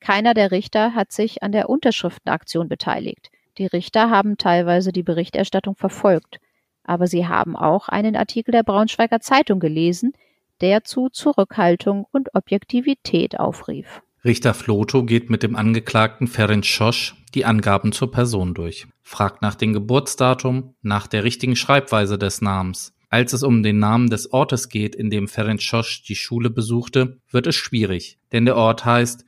Keiner 0.00 0.34
der 0.34 0.50
Richter 0.50 0.94
hat 0.94 1.10
sich 1.10 1.42
an 1.42 1.52
der 1.52 1.70
Unterschriftenaktion 1.70 2.68
beteiligt. 2.68 3.30
Die 3.56 3.66
Richter 3.66 4.10
haben 4.10 4.36
teilweise 4.36 4.92
die 4.92 5.02
Berichterstattung 5.02 5.74
verfolgt, 5.74 6.38
aber 6.82 7.06
sie 7.06 7.26
haben 7.26 7.56
auch 7.56 7.88
einen 7.88 8.14
Artikel 8.14 8.52
der 8.52 8.62
Braunschweiger 8.62 9.20
Zeitung 9.20 9.60
gelesen, 9.60 10.12
der 10.60 10.84
zu 10.84 11.08
Zurückhaltung 11.08 12.06
und 12.10 12.34
Objektivität 12.34 13.38
aufrief. 13.38 14.02
Richter 14.24 14.54
Floto 14.54 15.04
geht 15.04 15.28
mit 15.28 15.42
dem 15.42 15.54
Angeklagten 15.54 16.26
Ferenc 16.26 16.64
Schosch 16.64 17.14
die 17.34 17.44
Angaben 17.44 17.92
zur 17.92 18.10
Person 18.10 18.54
durch, 18.54 18.86
fragt 19.02 19.42
nach 19.42 19.54
dem 19.54 19.72
Geburtsdatum, 19.72 20.74
nach 20.82 21.06
der 21.06 21.24
richtigen 21.24 21.56
Schreibweise 21.56 22.16
des 22.16 22.40
Namens. 22.40 22.94
Als 23.10 23.32
es 23.32 23.42
um 23.42 23.62
den 23.62 23.78
Namen 23.78 24.08
des 24.08 24.32
Ortes 24.32 24.68
geht, 24.68 24.94
in 24.94 25.10
dem 25.10 25.28
Ferenc 25.28 25.62
Schosch 25.62 26.02
die 26.04 26.16
Schule 26.16 26.50
besuchte, 26.50 27.20
wird 27.30 27.46
es 27.46 27.54
schwierig, 27.54 28.18
denn 28.32 28.44
der 28.44 28.56
Ort 28.56 28.84
heißt 28.84 29.24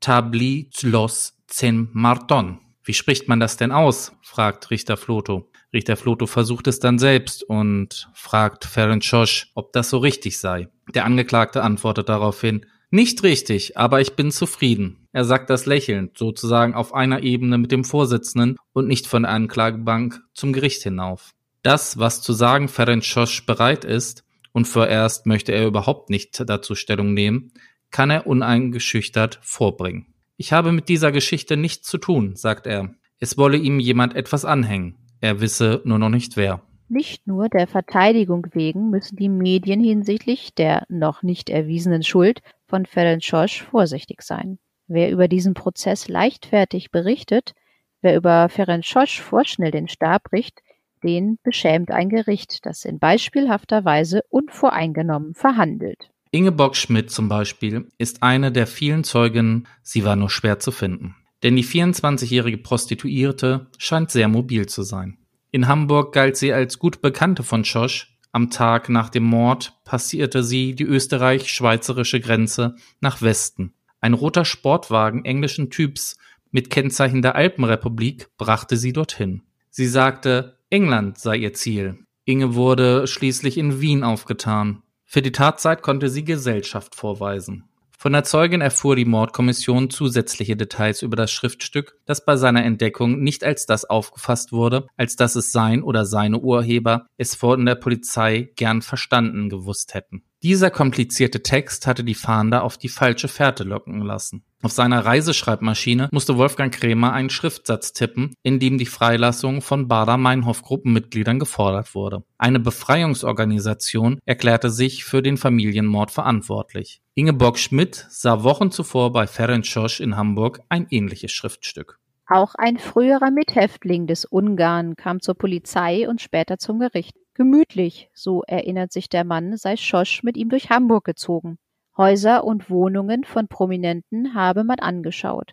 Tabli 0.00 0.70
Tlos 0.72 1.36
Cen 1.48 1.88
Marton. 1.92 2.60
Wie 2.84 2.94
spricht 2.94 3.28
man 3.28 3.40
das 3.40 3.56
denn 3.56 3.72
aus? 3.72 4.12
fragt 4.22 4.70
Richter 4.70 4.96
Floto. 4.96 5.50
Richter 5.72 5.96
Floto 5.96 6.26
versucht 6.26 6.66
es 6.66 6.78
dann 6.78 6.98
selbst 6.98 7.42
und 7.42 8.08
fragt 8.14 8.64
Ferenc 8.64 9.04
Schosch, 9.04 9.50
ob 9.54 9.72
das 9.72 9.90
so 9.90 9.98
richtig 9.98 10.38
sei. 10.38 10.68
Der 10.94 11.04
Angeklagte 11.04 11.62
antwortet 11.62 12.08
daraufhin, 12.08 12.66
nicht 12.90 13.24
richtig, 13.24 13.76
aber 13.76 14.00
ich 14.00 14.12
bin 14.12 14.30
zufrieden. 14.30 15.08
Er 15.12 15.24
sagt 15.24 15.50
das 15.50 15.66
lächelnd, 15.66 16.16
sozusagen 16.16 16.74
auf 16.74 16.94
einer 16.94 17.22
Ebene 17.22 17.58
mit 17.58 17.72
dem 17.72 17.84
Vorsitzenden 17.84 18.56
und 18.72 18.86
nicht 18.86 19.06
von 19.06 19.24
der 19.24 19.32
Anklagebank 19.32 20.20
zum 20.34 20.52
Gericht 20.52 20.82
hinauf. 20.82 21.32
Das, 21.62 21.98
was 21.98 22.22
zu 22.22 22.32
sagen 22.32 22.68
Ferenc 22.68 23.04
Schosch 23.04 23.44
bereit 23.44 23.84
ist, 23.84 24.22
und 24.52 24.66
vorerst 24.66 25.26
möchte 25.26 25.52
er 25.52 25.66
überhaupt 25.66 26.08
nicht 26.08 26.42
dazu 26.48 26.74
Stellung 26.74 27.12
nehmen, 27.12 27.52
kann 27.90 28.08
er 28.08 28.26
uneingeschüchtert 28.26 29.38
vorbringen. 29.42 30.14
Ich 30.38 30.52
habe 30.52 30.72
mit 30.72 30.88
dieser 30.88 31.12
Geschichte 31.12 31.58
nichts 31.58 31.88
zu 31.88 31.98
tun, 31.98 32.36
sagt 32.36 32.66
er. 32.66 32.94
Es 33.18 33.36
wolle 33.36 33.58
ihm 33.58 33.80
jemand 33.80 34.14
etwas 34.14 34.44
anhängen. 34.46 34.96
Er 35.20 35.40
wisse 35.40 35.82
nur 35.84 35.98
noch 35.98 36.08
nicht 36.08 36.36
wer. 36.36 36.62
Nicht 36.88 37.26
nur 37.26 37.48
der 37.48 37.66
Verteidigung 37.66 38.46
wegen 38.52 38.90
müssen 38.90 39.16
die 39.16 39.28
Medien 39.28 39.80
hinsichtlich 39.80 40.54
der 40.54 40.84
noch 40.88 41.22
nicht 41.22 41.50
erwiesenen 41.50 42.04
Schuld 42.04 42.42
von 42.66 42.86
Ferencz 42.86 43.26
vorsichtig 43.68 44.22
sein. 44.22 44.58
Wer 44.86 45.10
über 45.10 45.26
diesen 45.26 45.54
Prozess 45.54 46.06
leichtfertig 46.06 46.92
berichtet, 46.92 47.54
wer 48.02 48.16
über 48.16 48.48
Ferencz 48.48 48.94
vorschnell 49.18 49.72
den 49.72 49.88
Stab 49.88 50.24
bricht, 50.30 50.60
den 51.02 51.38
beschämt 51.42 51.90
ein 51.90 52.08
Gericht, 52.08 52.64
das 52.64 52.84
in 52.84 52.98
beispielhafter 52.98 53.84
Weise 53.84 54.22
unvoreingenommen 54.28 55.34
verhandelt. 55.34 56.10
Ingeborg 56.30 56.76
Schmidt 56.76 57.10
zum 57.10 57.28
Beispiel 57.28 57.88
ist 57.98 58.22
eine 58.22 58.52
der 58.52 58.66
vielen 58.66 59.04
Zeugen, 59.04 59.66
sie 59.82 60.04
war 60.04 60.16
nur 60.16 60.30
schwer 60.30 60.58
zu 60.58 60.70
finden. 60.70 61.16
Denn 61.46 61.54
die 61.54 61.64
24-jährige 61.64 62.58
Prostituierte 62.58 63.68
scheint 63.78 64.10
sehr 64.10 64.26
mobil 64.26 64.66
zu 64.66 64.82
sein. 64.82 65.16
In 65.52 65.68
Hamburg 65.68 66.12
galt 66.12 66.36
sie 66.36 66.52
als 66.52 66.80
gut 66.80 67.00
Bekannte 67.00 67.44
von 67.44 67.64
Schosch. 67.64 68.18
Am 68.32 68.50
Tag 68.50 68.88
nach 68.88 69.10
dem 69.10 69.22
Mord 69.22 69.72
passierte 69.84 70.42
sie 70.42 70.74
die 70.74 70.82
österreich-schweizerische 70.82 72.18
Grenze 72.18 72.74
nach 73.00 73.22
Westen. 73.22 73.74
Ein 74.00 74.14
roter 74.14 74.44
Sportwagen 74.44 75.24
englischen 75.24 75.70
Typs 75.70 76.16
mit 76.50 76.68
Kennzeichen 76.68 77.22
der 77.22 77.36
Alpenrepublik 77.36 78.26
brachte 78.38 78.76
sie 78.76 78.92
dorthin. 78.92 79.42
Sie 79.70 79.86
sagte, 79.86 80.58
England 80.68 81.16
sei 81.18 81.36
ihr 81.36 81.52
Ziel. 81.52 82.00
Inge 82.24 82.56
wurde 82.56 83.06
schließlich 83.06 83.56
in 83.56 83.80
Wien 83.80 84.02
aufgetan. 84.02 84.82
Für 85.04 85.22
die 85.22 85.30
Tatzeit 85.30 85.82
konnte 85.82 86.08
sie 86.08 86.24
Gesellschaft 86.24 86.96
vorweisen. 86.96 87.68
Von 87.98 88.12
der 88.12 88.24
Zeugin 88.24 88.60
erfuhr 88.60 88.94
die 88.94 89.06
Mordkommission 89.06 89.88
zusätzliche 89.88 90.54
Details 90.54 91.00
über 91.00 91.16
das 91.16 91.30
Schriftstück, 91.30 91.98
das 92.04 92.24
bei 92.24 92.36
seiner 92.36 92.62
Entdeckung 92.62 93.22
nicht 93.22 93.42
als 93.42 93.64
das 93.64 93.86
aufgefasst 93.86 94.52
wurde, 94.52 94.86
als 94.96 95.16
dass 95.16 95.34
es 95.34 95.50
sein 95.50 95.82
oder 95.82 96.04
seine 96.04 96.38
Urheber 96.38 97.06
es 97.16 97.34
vor 97.34 97.56
der 97.56 97.74
Polizei 97.74 98.52
gern 98.54 98.82
verstanden 98.82 99.48
gewusst 99.48 99.94
hätten. 99.94 100.24
Dieser 100.46 100.70
komplizierte 100.70 101.42
Text 101.42 101.88
hatte 101.88 102.04
die 102.04 102.14
Fahnder 102.14 102.62
auf 102.62 102.78
die 102.78 102.88
falsche 102.88 103.26
Fährte 103.26 103.64
locken 103.64 104.00
lassen. 104.00 104.44
Auf 104.62 104.70
seiner 104.70 105.04
Reiseschreibmaschine 105.04 106.08
musste 106.12 106.36
Wolfgang 106.38 106.72
Krämer 106.72 107.12
einen 107.12 107.30
Schriftsatz 107.30 107.92
tippen, 107.92 108.32
in 108.44 108.60
dem 108.60 108.78
die 108.78 108.86
Freilassung 108.86 109.60
von 109.60 109.88
Bader-Meinhof-Gruppenmitgliedern 109.88 111.40
gefordert 111.40 111.96
wurde. 111.96 112.22
Eine 112.38 112.60
Befreiungsorganisation 112.60 114.20
erklärte 114.24 114.70
sich 114.70 115.04
für 115.04 115.20
den 115.20 115.36
Familienmord 115.36 116.12
verantwortlich. 116.12 117.00
Ingeborg 117.16 117.58
Schmidt 117.58 118.06
sah 118.08 118.44
Wochen 118.44 118.70
zuvor 118.70 119.12
bei 119.12 119.26
Ferenc 119.26 119.66
Schosch 119.66 119.98
in 119.98 120.16
Hamburg 120.16 120.60
ein 120.68 120.86
ähnliches 120.90 121.32
Schriftstück. 121.32 121.98
Auch 122.28 122.54
ein 122.54 122.78
früherer 122.78 123.32
Mithäftling 123.32 124.06
des 124.06 124.24
Ungarn 124.24 124.94
kam 124.94 125.20
zur 125.20 125.34
Polizei 125.34 126.08
und 126.08 126.20
später 126.20 126.58
zum 126.58 126.78
Gericht. 126.78 127.16
Gemütlich, 127.36 128.08
so 128.14 128.44
erinnert 128.46 128.94
sich 128.94 129.10
der 129.10 129.22
Mann, 129.22 129.58
sei 129.58 129.76
Schosch 129.76 130.22
mit 130.22 130.38
ihm 130.38 130.48
durch 130.48 130.70
Hamburg 130.70 131.04
gezogen. 131.04 131.58
Häuser 131.94 132.44
und 132.44 132.70
Wohnungen 132.70 133.24
von 133.24 133.46
Prominenten 133.46 134.32
habe 134.32 134.64
man 134.64 134.78
angeschaut. 134.78 135.52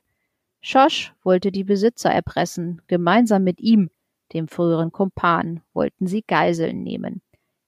Schosch 0.61 1.13
wollte 1.23 1.51
die 1.51 1.65
Besitzer 1.65 2.09
erpressen, 2.09 2.81
gemeinsam 2.87 3.43
mit 3.43 3.59
ihm, 3.59 3.89
dem 4.31 4.47
früheren 4.47 4.93
Kumpan, 4.93 5.59
wollten 5.73 6.07
sie 6.07 6.23
Geiseln 6.25 6.83
nehmen. 6.83 7.21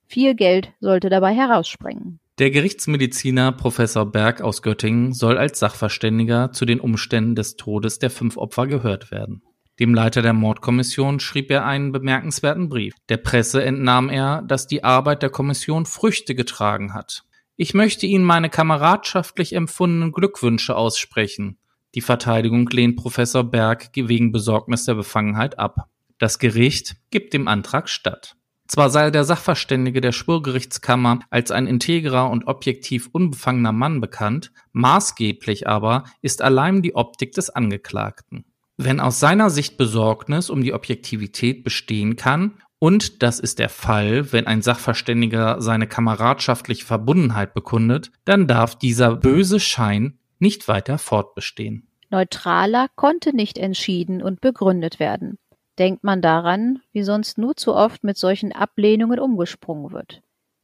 Viel 0.05 0.33
Geld 0.33 0.71
sollte 0.79 1.09
dabei 1.09 1.33
herausspringen. 1.33 2.21
Der 2.39 2.51
Gerichtsmediziner 2.51 3.51
Professor 3.51 4.09
Berg 4.09 4.39
aus 4.39 4.61
Göttingen 4.61 5.11
soll 5.11 5.37
als 5.37 5.59
Sachverständiger 5.59 6.53
zu 6.53 6.63
den 6.63 6.79
Umständen 6.79 7.35
des 7.35 7.57
Todes 7.57 7.99
der 7.99 8.11
fünf 8.11 8.37
Opfer 8.37 8.67
gehört 8.67 9.11
werden. 9.11 9.41
Dem 9.79 9.93
Leiter 9.93 10.21
der 10.21 10.33
Mordkommission 10.33 11.19
schrieb 11.19 11.51
er 11.51 11.65
einen 11.65 11.91
bemerkenswerten 11.91 12.69
Brief. 12.69 12.93
Der 13.09 13.17
Presse 13.17 13.63
entnahm 13.63 14.09
er, 14.09 14.41
dass 14.41 14.67
die 14.67 14.85
Arbeit 14.85 15.21
der 15.21 15.29
Kommission 15.29 15.85
Früchte 15.85 16.33
getragen 16.33 16.93
hat. 16.93 17.23
Ich 17.57 17.73
möchte 17.73 18.05
Ihnen 18.05 18.23
meine 18.23 18.49
kameradschaftlich 18.49 19.53
empfundenen 19.53 20.13
Glückwünsche 20.13 20.75
aussprechen. 20.75 21.57
Die 21.93 22.01
Verteidigung 22.01 22.69
lehnt 22.69 22.95
Professor 22.95 23.43
Berg 23.43 23.89
wegen 23.95 24.31
Besorgnis 24.31 24.85
der 24.85 24.95
Befangenheit 24.95 25.59
ab. 25.59 25.89
Das 26.19 26.39
Gericht 26.39 26.95
gibt 27.11 27.33
dem 27.33 27.47
Antrag 27.47 27.89
statt. 27.89 28.35
Zwar 28.67 28.89
sei 28.89 29.11
der 29.11 29.25
Sachverständige 29.25 30.01
der 30.01 30.11
Schwurgerichtskammer 30.11 31.19
als 31.29 31.51
ein 31.51 31.67
integrer 31.67 32.29
und 32.29 32.47
objektiv 32.47 33.09
unbefangener 33.11 33.73
Mann 33.73 34.01
bekannt, 34.01 34.51
maßgeblich 34.71 35.67
aber 35.67 36.05
ist 36.21 36.41
allein 36.41 36.81
die 36.81 36.95
Optik 36.95 37.33
des 37.33 37.49
Angeklagten. 37.49 38.45
Wenn 38.77 38.99
aus 38.99 39.19
seiner 39.19 39.49
Sicht 39.49 39.77
Besorgnis 39.77 40.49
um 40.49 40.61
die 40.61 40.73
Objektivität 40.73 41.63
bestehen 41.63 42.15
kann 42.15 42.57
Und 42.77 43.23
das 43.23 43.39
ist 43.39 43.59
der 43.59 43.69
Fall, 43.69 44.33
wenn 44.33 44.47
ein 44.47 44.61
Sachverständiger 44.61 45.61
seine 45.61 45.87
kameradschaftliche 45.87 46.85
Verbundenheit 46.85 47.53
bekundet, 47.53 48.11
dann 48.25 48.47
darf 48.47 48.75
dieser 48.75 49.15
böse 49.15 49.61
Schein 49.61 50.19
nicht 50.39 50.67
weiter 50.67 50.97
fortbestehen. 50.97 51.87
Neutraler 52.09 52.87
konnte 52.95 53.35
nicht 53.35 53.57
entschieden 53.57 54.21
und 54.21 54.41
begründet 54.41 54.99
werden. 54.99 55.37
Denkt 55.79 56.03
man 56.03 56.21
daran, 56.21 56.81
wie 56.91 57.03
sonst 57.03 57.37
nur 57.37 57.55
zu 57.55 57.73
oft 57.73 58.03
mit 58.03 58.17
solchen 58.17 58.51
Ablehnungen 58.51 59.19
umgesprungen 59.19 59.91
wird. 59.91 60.21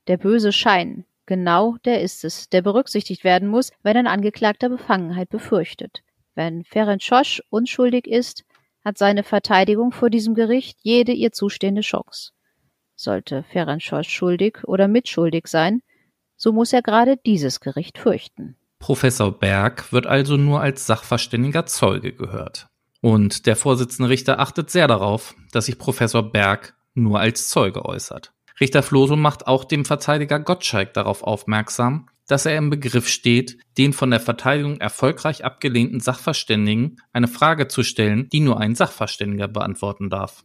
Der 0.07 0.17
böse 0.17 0.51
Schein, 0.51 1.05
genau 1.25 1.77
der 1.85 2.01
ist 2.01 2.23
es, 2.23 2.49
der 2.49 2.61
berücksichtigt 2.61 3.23
werden 3.23 3.47
muss, 3.47 3.71
wenn 3.83 3.97
ein 3.97 4.07
Angeklagter 4.07 4.69
Befangenheit 4.69 5.29
befürchtet. 5.29 6.03
Wenn 6.35 6.63
Ferenc 6.63 7.03
Schosch 7.03 7.41
unschuldig 7.49 8.07
ist, 8.07 8.43
hat 8.83 8.97
seine 8.97 9.23
Verteidigung 9.23 9.91
vor 9.91 10.09
diesem 10.09 10.33
Gericht 10.33 10.79
jede 10.81 11.11
ihr 11.11 11.31
zustehende 11.31 11.81
Chance. 11.81 12.31
Sollte 12.95 13.43
Ferenc 13.43 13.81
Schosch 13.81 14.09
schuldig 14.09 14.63
oder 14.63 14.87
mitschuldig 14.87 15.47
sein, 15.47 15.81
so 16.35 16.51
muss 16.51 16.73
er 16.73 16.81
gerade 16.81 17.17
dieses 17.17 17.59
Gericht 17.59 17.97
fürchten. 17.97 18.57
Professor 18.79 19.31
Berg 19.31 19.93
wird 19.93 20.07
also 20.07 20.37
nur 20.37 20.61
als 20.61 20.87
sachverständiger 20.87 21.67
Zeuge 21.67 22.13
gehört. 22.13 22.67
Und 23.01 23.45
der 23.45 23.55
Vorsitzende 23.55 24.09
Richter 24.09 24.39
achtet 24.39 24.69
sehr 24.69 24.87
darauf, 24.87 25.35
dass 25.51 25.65
sich 25.65 25.77
Professor 25.77 26.23
Berg 26.31 26.75
nur 26.93 27.19
als 27.19 27.49
Zeuge 27.49 27.85
äußert. 27.85 28.33
Richter 28.59 28.83
Floso 28.83 29.15
macht 29.15 29.47
auch 29.47 29.63
dem 29.63 29.85
Verteidiger 29.85 30.39
Gottschalk 30.39 30.93
darauf 30.93 31.23
aufmerksam, 31.23 32.09
dass 32.27 32.45
er 32.45 32.57
im 32.57 32.69
Begriff 32.69 33.07
steht, 33.07 33.57
den 33.77 33.93
von 33.93 34.11
der 34.11 34.19
Verteidigung 34.19 34.77
erfolgreich 34.77 35.43
abgelehnten 35.43 35.99
Sachverständigen 35.99 36.97
eine 37.13 37.27
Frage 37.27 37.67
zu 37.67 37.83
stellen, 37.83 38.29
die 38.31 38.39
nur 38.39 38.59
ein 38.59 38.75
Sachverständiger 38.75 39.47
beantworten 39.47 40.09
darf. 40.09 40.43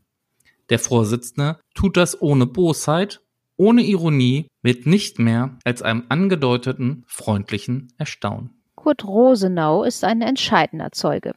Der 0.69 0.79
Vorsitzende 0.79 1.61
tut 1.75 1.97
das 1.97 2.21
ohne 2.21 2.47
Bosheit, 2.47 3.21
ohne 3.57 3.83
Ironie, 3.83 4.49
mit 4.63 4.87
nicht 4.87 5.19
mehr 5.19 5.59
als 5.65 5.83
einem 5.83 6.05
angedeuteten 6.09 7.05
freundlichen 7.07 7.93
Erstaunen. 7.99 8.63
Kurt 8.75 9.05
Rosenau 9.05 9.85
ist 9.85 10.05
ein 10.05 10.23
entscheidender 10.23 10.93
Zeuge. 10.93 11.35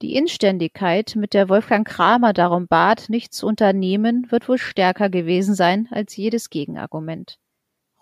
Die 0.00 0.14
Inständigkeit, 0.14 1.16
mit 1.16 1.34
der 1.34 1.48
Wolfgang 1.48 1.86
Kramer 1.86 2.32
darum 2.32 2.68
bat, 2.68 3.06
nichts 3.08 3.38
zu 3.38 3.46
unternehmen, 3.46 4.26
wird 4.30 4.48
wohl 4.48 4.58
stärker 4.58 5.10
gewesen 5.10 5.54
sein 5.54 5.88
als 5.90 6.16
jedes 6.16 6.50
Gegenargument. 6.50 7.38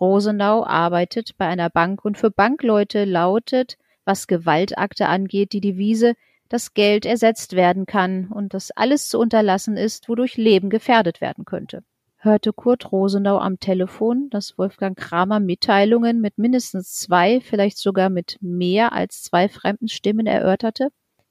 Rosenau 0.01 0.65
arbeitet 0.65 1.37
bei 1.39 1.47
einer 1.47 1.71
Bank 1.71 2.05
und 2.05 2.19
für 2.19 2.31
Bankleute 2.31 3.05
lautet, 3.05 3.79
was 4.05 4.27
Gewaltakte 4.27 5.09
angeht, 5.09 5.53
die 5.53 5.61
Devise, 5.61 6.15
dass 6.49 6.75
Geld 6.75 7.07
ersetzt 7.07 7.55
werden 7.55 7.87
kann 7.87 8.29
und 8.29 8.55
dass 8.55 8.71
alles 8.71 9.09
zu 9.09 9.19
unterlassen 9.19 9.77
ist, 9.77 10.09
wodurch 10.09 10.37
Leben 10.37 10.71
gefährdet 10.71 11.21
werden 11.21 11.45
könnte. 11.45 11.83
Hörte 12.19 12.53
Kurt 12.53 12.93
Rosenau 12.93 13.39
am 13.39 13.61
Telefon, 13.61 14.29
dass 14.31 14.59
Wolfgang 14.59 14.97
Kramer 14.97 15.39
Mitteilungen 15.39 16.21
mit 16.21 16.39
mindestens 16.39 16.95
zwei, 16.95 17.41
vielleicht 17.41 17.79
sogar 17.79 18.11
mit 18.11 18.39
mehr 18.41 18.93
als 18.93 19.23
zwei 19.23 19.49
fremden 19.49 19.89
Stimmen 19.89 20.27
erörterte? 20.27 20.89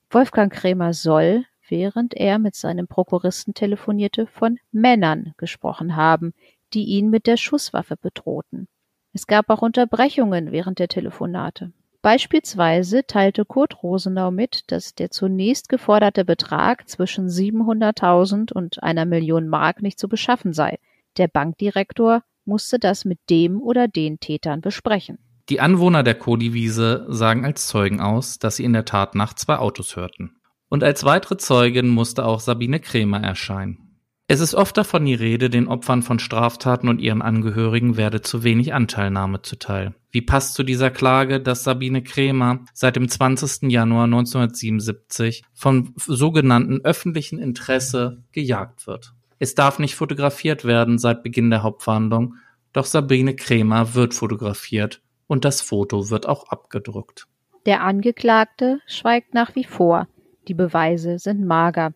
Wolfgang 0.09 0.51
Krämer 0.53 0.93
soll, 0.93 1.45
während 1.67 2.13
er 2.13 2.39
mit 2.39 2.55
seinem 2.55 2.87
Prokuristen 2.87 3.53
telefonierte, 3.53 4.27
von 4.27 4.59
Männern 4.71 5.33
gesprochen 5.37 5.95
haben, 5.95 6.33
die 6.73 6.85
ihn 6.85 7.09
mit 7.09 7.27
der 7.27 7.37
Schusswaffe 7.37 7.95
bedrohten. 7.97 8.67
Es 9.13 9.27
gab 9.27 9.49
auch 9.49 9.61
Unterbrechungen 9.61 10.51
während 10.51 10.79
der 10.79 10.87
Telefonate. 10.87 11.71
Beispielsweise 12.01 13.07
teilte 13.07 13.45
Kurt 13.45 13.81
Rosenau 13.81 14.29
mit, 14.29 14.71
dass 14.71 14.93
der 14.93 15.09
zunächst 15.09 15.69
geforderte 15.69 16.23
Betrag 16.23 16.87
zwischen 16.87 17.29
700.000 17.29 18.53
und 18.53 18.83
einer 18.83 19.05
Million 19.05 19.47
Mark 19.47 19.81
nicht 19.81 19.97
zu 19.97 20.07
beschaffen 20.07 20.53
sei. 20.53 20.77
Der 21.17 21.27
Bankdirektor 21.27 22.23
musste 22.45 22.77
das 22.77 23.05
mit 23.05 23.17
dem 23.29 23.59
oder 23.59 23.87
den 23.87 24.19
Tätern 24.19 24.61
besprechen. 24.61 25.17
Die 25.49 25.59
Anwohner 25.59 26.03
der 26.03 26.15
Kodiwiese 26.15 27.05
sagen 27.09 27.45
als 27.45 27.67
Zeugen 27.67 28.01
aus, 28.01 28.37
dass 28.37 28.57
sie 28.57 28.63
in 28.63 28.73
der 28.73 28.85
Tat 28.85 29.15
nachts 29.15 29.43
zwei 29.43 29.57
Autos 29.57 29.95
hörten. 29.95 30.35
Und 30.69 30.83
als 30.83 31.05
weitere 31.05 31.37
Zeugin 31.37 31.87
musste 31.87 32.25
auch 32.25 32.39
Sabine 32.39 32.79
Krämer 32.79 33.21
erscheinen. 33.21 33.84
Es 34.27 34.39
ist 34.39 34.55
oft 34.55 34.75
davon 34.75 35.05
die 35.05 35.13
Rede, 35.13 35.51
den 35.51 35.67
Opfern 35.67 36.01
von 36.01 36.17
Straftaten 36.17 36.89
und 36.89 36.99
ihren 36.99 37.21
Angehörigen 37.21 37.95
werde 37.95 38.21
zu 38.21 38.43
wenig 38.43 38.73
Anteilnahme 38.73 39.43
zuteil. 39.43 39.93
Wie 40.09 40.23
passt 40.23 40.55
zu 40.55 40.63
dieser 40.63 40.89
Klage, 40.89 41.39
dass 41.39 41.63
Sabine 41.63 42.01
Krämer 42.01 42.61
seit 42.73 42.95
dem 42.95 43.07
20. 43.07 43.69
Januar 43.71 44.05
1977 44.05 45.43
vom 45.53 45.93
sogenannten 45.97 46.81
öffentlichen 46.83 47.37
Interesse 47.37 48.23
gejagt 48.31 48.87
wird? 48.87 49.13
Es 49.37 49.53
darf 49.53 49.77
nicht 49.77 49.93
fotografiert 49.93 50.65
werden 50.65 50.97
seit 50.97 51.21
Beginn 51.21 51.51
der 51.51 51.61
Hauptverhandlung, 51.61 52.35
doch 52.73 52.85
Sabine 52.85 53.35
Krämer 53.35 53.93
wird 53.93 54.15
fotografiert 54.15 55.03
und 55.27 55.45
das 55.45 55.61
Foto 55.61 56.09
wird 56.09 56.27
auch 56.27 56.47
abgedruckt. 56.49 57.27
Der 57.67 57.83
Angeklagte 57.83 58.79
schweigt 58.87 59.35
nach 59.35 59.55
wie 59.55 59.65
vor. 59.65 60.07
Die 60.47 60.55
Beweise 60.55 61.19
sind 61.19 61.45
mager. 61.45 61.93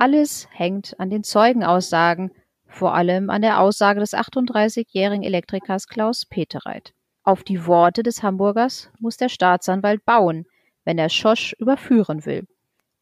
Alles 0.00 0.48
hängt 0.50 0.98
an 0.98 1.10
den 1.10 1.24
Zeugenaussagen, 1.24 2.30
vor 2.66 2.94
allem 2.94 3.28
an 3.28 3.42
der 3.42 3.60
Aussage 3.60 4.00
des 4.00 4.14
38-jährigen 4.14 5.22
Elektrikers 5.22 5.88
Klaus 5.88 6.24
Petereit. 6.24 6.94
Auf 7.22 7.42
die 7.42 7.66
Worte 7.66 8.02
des 8.02 8.22
Hamburgers 8.22 8.88
muss 8.98 9.18
der 9.18 9.28
Staatsanwalt 9.28 10.02
bauen, 10.06 10.46
wenn 10.86 10.96
er 10.96 11.10
Schosch 11.10 11.54
überführen 11.58 12.24
will. 12.24 12.46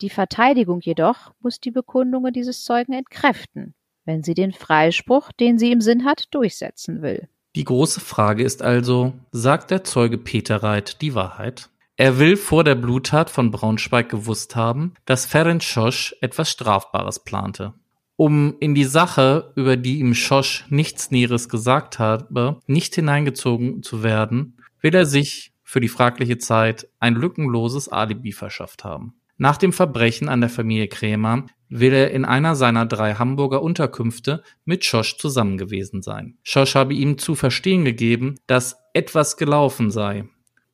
Die 0.01 0.11
Verteidigung 0.11 0.81
jedoch 0.81 1.31
muss 1.39 1.61
die 1.61 1.71
Bekundungen 1.71 2.33
dieses 2.33 2.65
Zeugen 2.65 2.95
entkräften, 2.95 3.77
wenn 4.05 4.25
sie 4.25 4.35
den 4.35 4.53
Freispruch, 4.53 5.31
den 5.31 5.57
sie 5.57 5.71
im 5.71 5.81
Sinn 5.81 6.05
hat, 6.05 6.25
durchsetzen 6.33 7.01
will. 7.01 7.29
Die 7.55 7.63
große 7.63 8.01
Frage 8.01 8.43
ist 8.43 8.61
also, 8.61 9.13
sagt 9.31 9.71
der 9.71 9.85
Zeuge 9.85 10.19
Peter 10.19 10.65
Reit 10.65 11.01
die 11.01 11.15
Wahrheit? 11.15 11.71
Er 12.01 12.21
will 12.21 12.37
vor 12.37 12.63
der 12.63 12.77
Bluttat 12.77 13.29
von 13.29 13.51
Braunschweig 13.51 14.09
gewusst 14.09 14.55
haben, 14.55 14.95
dass 15.05 15.27
Ferenc 15.27 15.65
Schosch 15.65 16.15
etwas 16.21 16.49
Strafbares 16.49 17.25
plante. 17.25 17.75
Um 18.15 18.55
in 18.61 18.77
die 18.77 18.85
Sache, 18.85 19.53
über 19.57 19.77
die 19.77 19.99
ihm 19.99 20.15
Schosch 20.15 20.65
nichts 20.71 21.11
Näheres 21.11 21.49
gesagt 21.49 21.99
habe, 21.99 22.61
nicht 22.69 22.95
hineingezogen 22.95 23.83
zu 23.83 24.05
werden, 24.05 24.59
will 24.81 24.95
er 24.95 25.07
sich 25.07 25.53
für 25.65 25.81
die 25.81 25.89
fragliche 25.89 26.39
Zeit 26.39 26.87
ein 27.01 27.17
lückenloses 27.17 27.89
Alibi 27.89 28.31
verschafft 28.31 28.85
haben. 28.85 29.15
Nach 29.37 29.57
dem 29.57 29.73
Verbrechen 29.73 30.29
an 30.29 30.41
der 30.41 30.51
Familie 30.51 30.87
Krämer 30.87 31.47
will 31.69 31.93
er 31.93 32.13
in 32.13 32.25
einer 32.25 32.55
seiner 32.55 32.87
drei 32.87 33.15
Hamburger 33.15 33.61
Unterkünfte 33.61 34.45
mit 34.65 34.85
Schosch 34.85 35.17
zusammen 35.17 35.59
gewesen 35.59 36.03
sein. 36.03 36.39
Schosch 36.45 36.77
habe 36.77 36.95
ihm 36.95 37.19
zu 37.19 37.35
verstehen 37.35 37.85
gegeben, 37.85 38.37
dass 38.47 38.77
etwas 38.95 39.37
gelaufen 39.37 39.91
sei. 39.91 40.29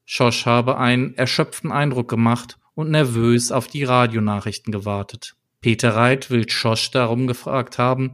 Schosch 0.05 0.47
habe 0.47 0.79
einen 0.79 1.15
erschöpften 1.15 1.73
Eindruck 1.73 2.09
gemacht 2.09 2.59
und 2.75 2.91
nervös 2.91 3.53
auf 3.53 3.69
die 3.69 3.85
Radionachrichten 3.85 4.73
gewartet. 4.73 5.35
Peter 5.61 5.95
Reit 5.97 6.31
will 6.31 6.49
Schosch 6.49 6.91
darum 6.91 7.27
gefragt 7.27 7.79
haben, 7.79 8.13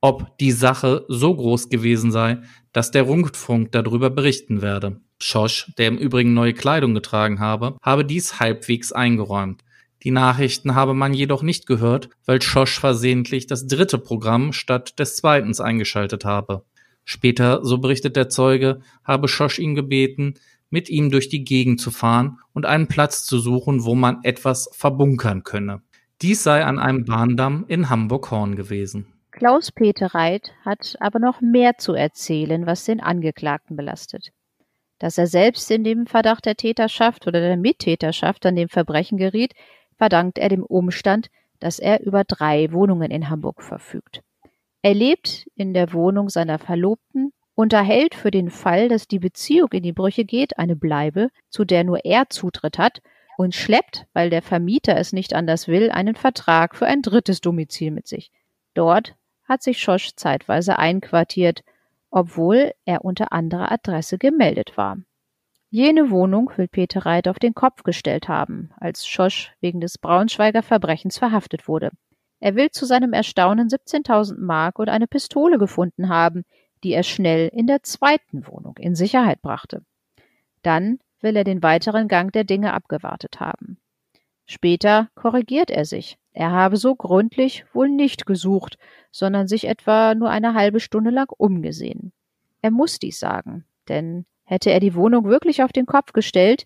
ob 0.00 0.36
die 0.38 0.52
Sache 0.52 1.04
so 1.08 1.34
groß 1.34 1.68
gewesen 1.68 2.10
sei, 2.10 2.38
dass 2.72 2.90
der 2.90 3.02
Rundfunk 3.02 3.72
darüber 3.72 4.10
berichten 4.10 4.62
werde. 4.62 5.00
Schosch, 5.20 5.72
der 5.78 5.88
im 5.88 5.98
Übrigen 5.98 6.34
neue 6.34 6.54
Kleidung 6.54 6.94
getragen 6.94 7.40
habe, 7.40 7.76
habe 7.82 8.04
dies 8.04 8.38
halbwegs 8.40 8.92
eingeräumt. 8.92 9.62
Die 10.04 10.12
Nachrichten 10.12 10.76
habe 10.76 10.94
man 10.94 11.12
jedoch 11.12 11.42
nicht 11.42 11.66
gehört, 11.66 12.08
weil 12.24 12.40
Schosch 12.40 12.78
versehentlich 12.78 13.48
das 13.48 13.66
dritte 13.66 13.98
Programm 13.98 14.52
statt 14.52 14.98
des 14.98 15.16
zweiten 15.16 15.52
eingeschaltet 15.60 16.24
habe. 16.24 16.64
Später, 17.04 17.64
so 17.64 17.78
berichtet 17.78 18.14
der 18.16 18.28
Zeuge, 18.28 18.80
habe 19.02 19.28
Schosch 19.28 19.58
ihn 19.58 19.74
gebeten, 19.74 20.34
mit 20.70 20.88
ihm 20.88 21.10
durch 21.10 21.28
die 21.28 21.44
Gegend 21.44 21.80
zu 21.80 21.90
fahren 21.90 22.38
und 22.52 22.66
einen 22.66 22.88
Platz 22.88 23.24
zu 23.24 23.38
suchen, 23.38 23.84
wo 23.84 23.94
man 23.94 24.20
etwas 24.22 24.70
verbunkern 24.72 25.42
könne. 25.42 25.82
Dies 26.20 26.42
sei 26.42 26.64
an 26.64 26.78
einem 26.78 27.04
Bahndamm 27.04 27.64
in 27.68 27.90
Hamburg-Horn 27.90 28.56
gewesen. 28.56 29.06
Klaus-Peter 29.30 30.14
Reit 30.14 30.52
hat 30.64 30.96
aber 30.98 31.20
noch 31.20 31.40
mehr 31.40 31.78
zu 31.78 31.94
erzählen, 31.94 32.66
was 32.66 32.84
den 32.84 33.00
Angeklagten 33.00 33.76
belastet. 33.76 34.32
Dass 34.98 35.16
er 35.16 35.28
selbst 35.28 35.70
in 35.70 35.84
dem 35.84 36.06
Verdacht 36.06 36.44
der 36.44 36.56
Täterschaft 36.56 37.26
oder 37.28 37.40
der 37.40 37.56
Mittäterschaft 37.56 38.44
an 38.46 38.56
dem 38.56 38.68
Verbrechen 38.68 39.16
geriet, 39.16 39.54
verdankt 39.96 40.38
er 40.38 40.48
dem 40.48 40.64
Umstand, 40.64 41.28
dass 41.60 41.78
er 41.78 42.04
über 42.04 42.24
drei 42.24 42.72
Wohnungen 42.72 43.10
in 43.12 43.30
Hamburg 43.30 43.62
verfügt. 43.62 44.22
Er 44.82 44.94
lebt 44.94 45.46
in 45.54 45.74
der 45.74 45.92
Wohnung 45.92 46.28
seiner 46.28 46.58
Verlobten, 46.58 47.32
unterhält 47.58 48.14
für 48.14 48.30
den 48.30 48.50
Fall, 48.50 48.88
dass 48.88 49.08
die 49.08 49.18
Beziehung 49.18 49.70
in 49.72 49.82
die 49.82 49.92
Brüche 49.92 50.24
geht, 50.24 50.60
eine 50.60 50.76
Bleibe, 50.76 51.30
zu 51.48 51.64
der 51.64 51.82
nur 51.82 52.04
er 52.04 52.30
Zutritt 52.30 52.78
hat, 52.78 53.02
und 53.36 53.52
schleppt, 53.52 54.06
weil 54.12 54.30
der 54.30 54.42
Vermieter 54.42 54.96
es 54.96 55.12
nicht 55.12 55.34
anders 55.34 55.66
will, 55.66 55.90
einen 55.90 56.14
Vertrag 56.14 56.76
für 56.76 56.86
ein 56.86 57.02
drittes 57.02 57.40
Domizil 57.40 57.90
mit 57.90 58.06
sich. 58.06 58.30
Dort 58.74 59.16
hat 59.42 59.64
sich 59.64 59.80
Schosch 59.80 60.12
zeitweise 60.14 60.78
einquartiert, 60.78 61.64
obwohl 62.12 62.74
er 62.84 63.04
unter 63.04 63.32
anderer 63.32 63.72
Adresse 63.72 64.18
gemeldet 64.18 64.76
war. 64.76 64.98
Jene 65.68 66.10
Wohnung 66.10 66.52
will 66.54 66.68
Peter 66.68 67.06
Reit 67.06 67.26
auf 67.26 67.40
den 67.40 67.54
Kopf 67.54 67.82
gestellt 67.82 68.28
haben, 68.28 68.70
als 68.76 69.04
Schosch 69.04 69.52
wegen 69.60 69.80
des 69.80 69.98
Braunschweiger 69.98 70.62
Verbrechens 70.62 71.18
verhaftet 71.18 71.66
wurde. 71.66 71.90
Er 72.38 72.54
will 72.54 72.70
zu 72.70 72.86
seinem 72.86 73.12
Erstaunen 73.12 73.68
17.000 73.68 74.38
Mark 74.38 74.78
und 74.78 74.88
eine 74.88 75.08
Pistole 75.08 75.58
gefunden 75.58 76.08
haben, 76.08 76.44
die 76.84 76.92
er 76.92 77.02
schnell 77.02 77.48
in 77.48 77.66
der 77.66 77.82
zweiten 77.82 78.46
Wohnung 78.46 78.76
in 78.78 78.94
Sicherheit 78.94 79.42
brachte. 79.42 79.82
Dann 80.62 80.98
will 81.20 81.36
er 81.36 81.44
den 81.44 81.62
weiteren 81.62 82.08
Gang 82.08 82.32
der 82.32 82.44
Dinge 82.44 82.72
abgewartet 82.72 83.40
haben. 83.40 83.78
Später 84.46 85.08
korrigiert 85.14 85.70
er 85.70 85.84
sich. 85.84 86.18
Er 86.32 86.52
habe 86.52 86.76
so 86.76 86.94
gründlich 86.94 87.64
wohl 87.74 87.88
nicht 87.88 88.24
gesucht, 88.24 88.78
sondern 89.10 89.48
sich 89.48 89.66
etwa 89.66 90.14
nur 90.14 90.30
eine 90.30 90.54
halbe 90.54 90.80
Stunde 90.80 91.10
lang 91.10 91.30
umgesehen. 91.36 92.12
Er 92.62 92.70
muss 92.70 92.98
dies 92.98 93.18
sagen, 93.18 93.64
denn 93.88 94.24
hätte 94.44 94.70
er 94.70 94.80
die 94.80 94.94
Wohnung 94.94 95.24
wirklich 95.24 95.62
auf 95.62 95.72
den 95.72 95.86
Kopf 95.86 96.12
gestellt, 96.12 96.64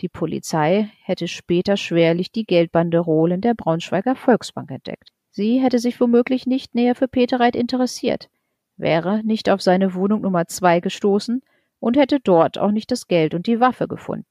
die 0.00 0.08
Polizei 0.08 0.90
hätte 1.02 1.26
später 1.26 1.76
schwerlich 1.76 2.30
die 2.30 2.44
Geldbanderolen 2.44 3.40
der 3.40 3.54
Braunschweiger 3.54 4.14
Volksbank 4.14 4.70
entdeckt. 4.70 5.10
Sie 5.30 5.60
hätte 5.60 5.78
sich 5.78 6.00
womöglich 6.00 6.46
nicht 6.46 6.74
näher 6.74 6.94
für 6.94 7.08
Peter 7.08 7.40
Reit 7.40 7.56
interessiert, 7.56 8.28
wäre 8.76 9.22
nicht 9.24 9.50
auf 9.50 9.62
seine 9.62 9.94
Wohnung 9.94 10.22
Nummer 10.22 10.46
zwei 10.46 10.80
gestoßen 10.80 11.42
und 11.80 11.96
hätte 11.96 12.20
dort 12.20 12.58
auch 12.58 12.70
nicht 12.70 12.90
das 12.90 13.06
Geld 13.06 13.34
und 13.34 13.46
die 13.46 13.60
Waffe 13.60 13.88
gefunden. 13.88 14.26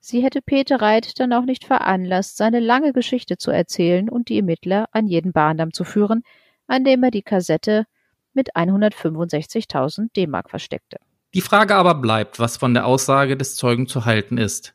Sie 0.00 0.22
hätte 0.22 0.42
Peter 0.42 0.80
Reit 0.80 1.20
dann 1.20 1.32
auch 1.32 1.44
nicht 1.44 1.64
veranlasst, 1.64 2.36
seine 2.36 2.58
lange 2.58 2.92
Geschichte 2.92 3.36
zu 3.36 3.52
erzählen 3.52 4.08
und 4.08 4.28
die 4.28 4.36
Ermittler 4.36 4.86
an 4.90 5.06
jeden 5.06 5.32
Bahndamm 5.32 5.72
zu 5.72 5.84
führen, 5.84 6.22
an 6.66 6.82
dem 6.82 7.04
er 7.04 7.12
die 7.12 7.22
Kassette 7.22 7.86
mit 8.34 8.56
165.000 8.56 10.08
D-Mark 10.16 10.50
versteckte. 10.50 10.98
Die 11.34 11.40
Frage 11.40 11.76
aber 11.76 11.94
bleibt, 11.94 12.40
was 12.40 12.56
von 12.56 12.74
der 12.74 12.84
Aussage 12.86 13.36
des 13.36 13.54
Zeugen 13.54 13.86
zu 13.86 14.04
halten 14.04 14.38
ist. 14.38 14.74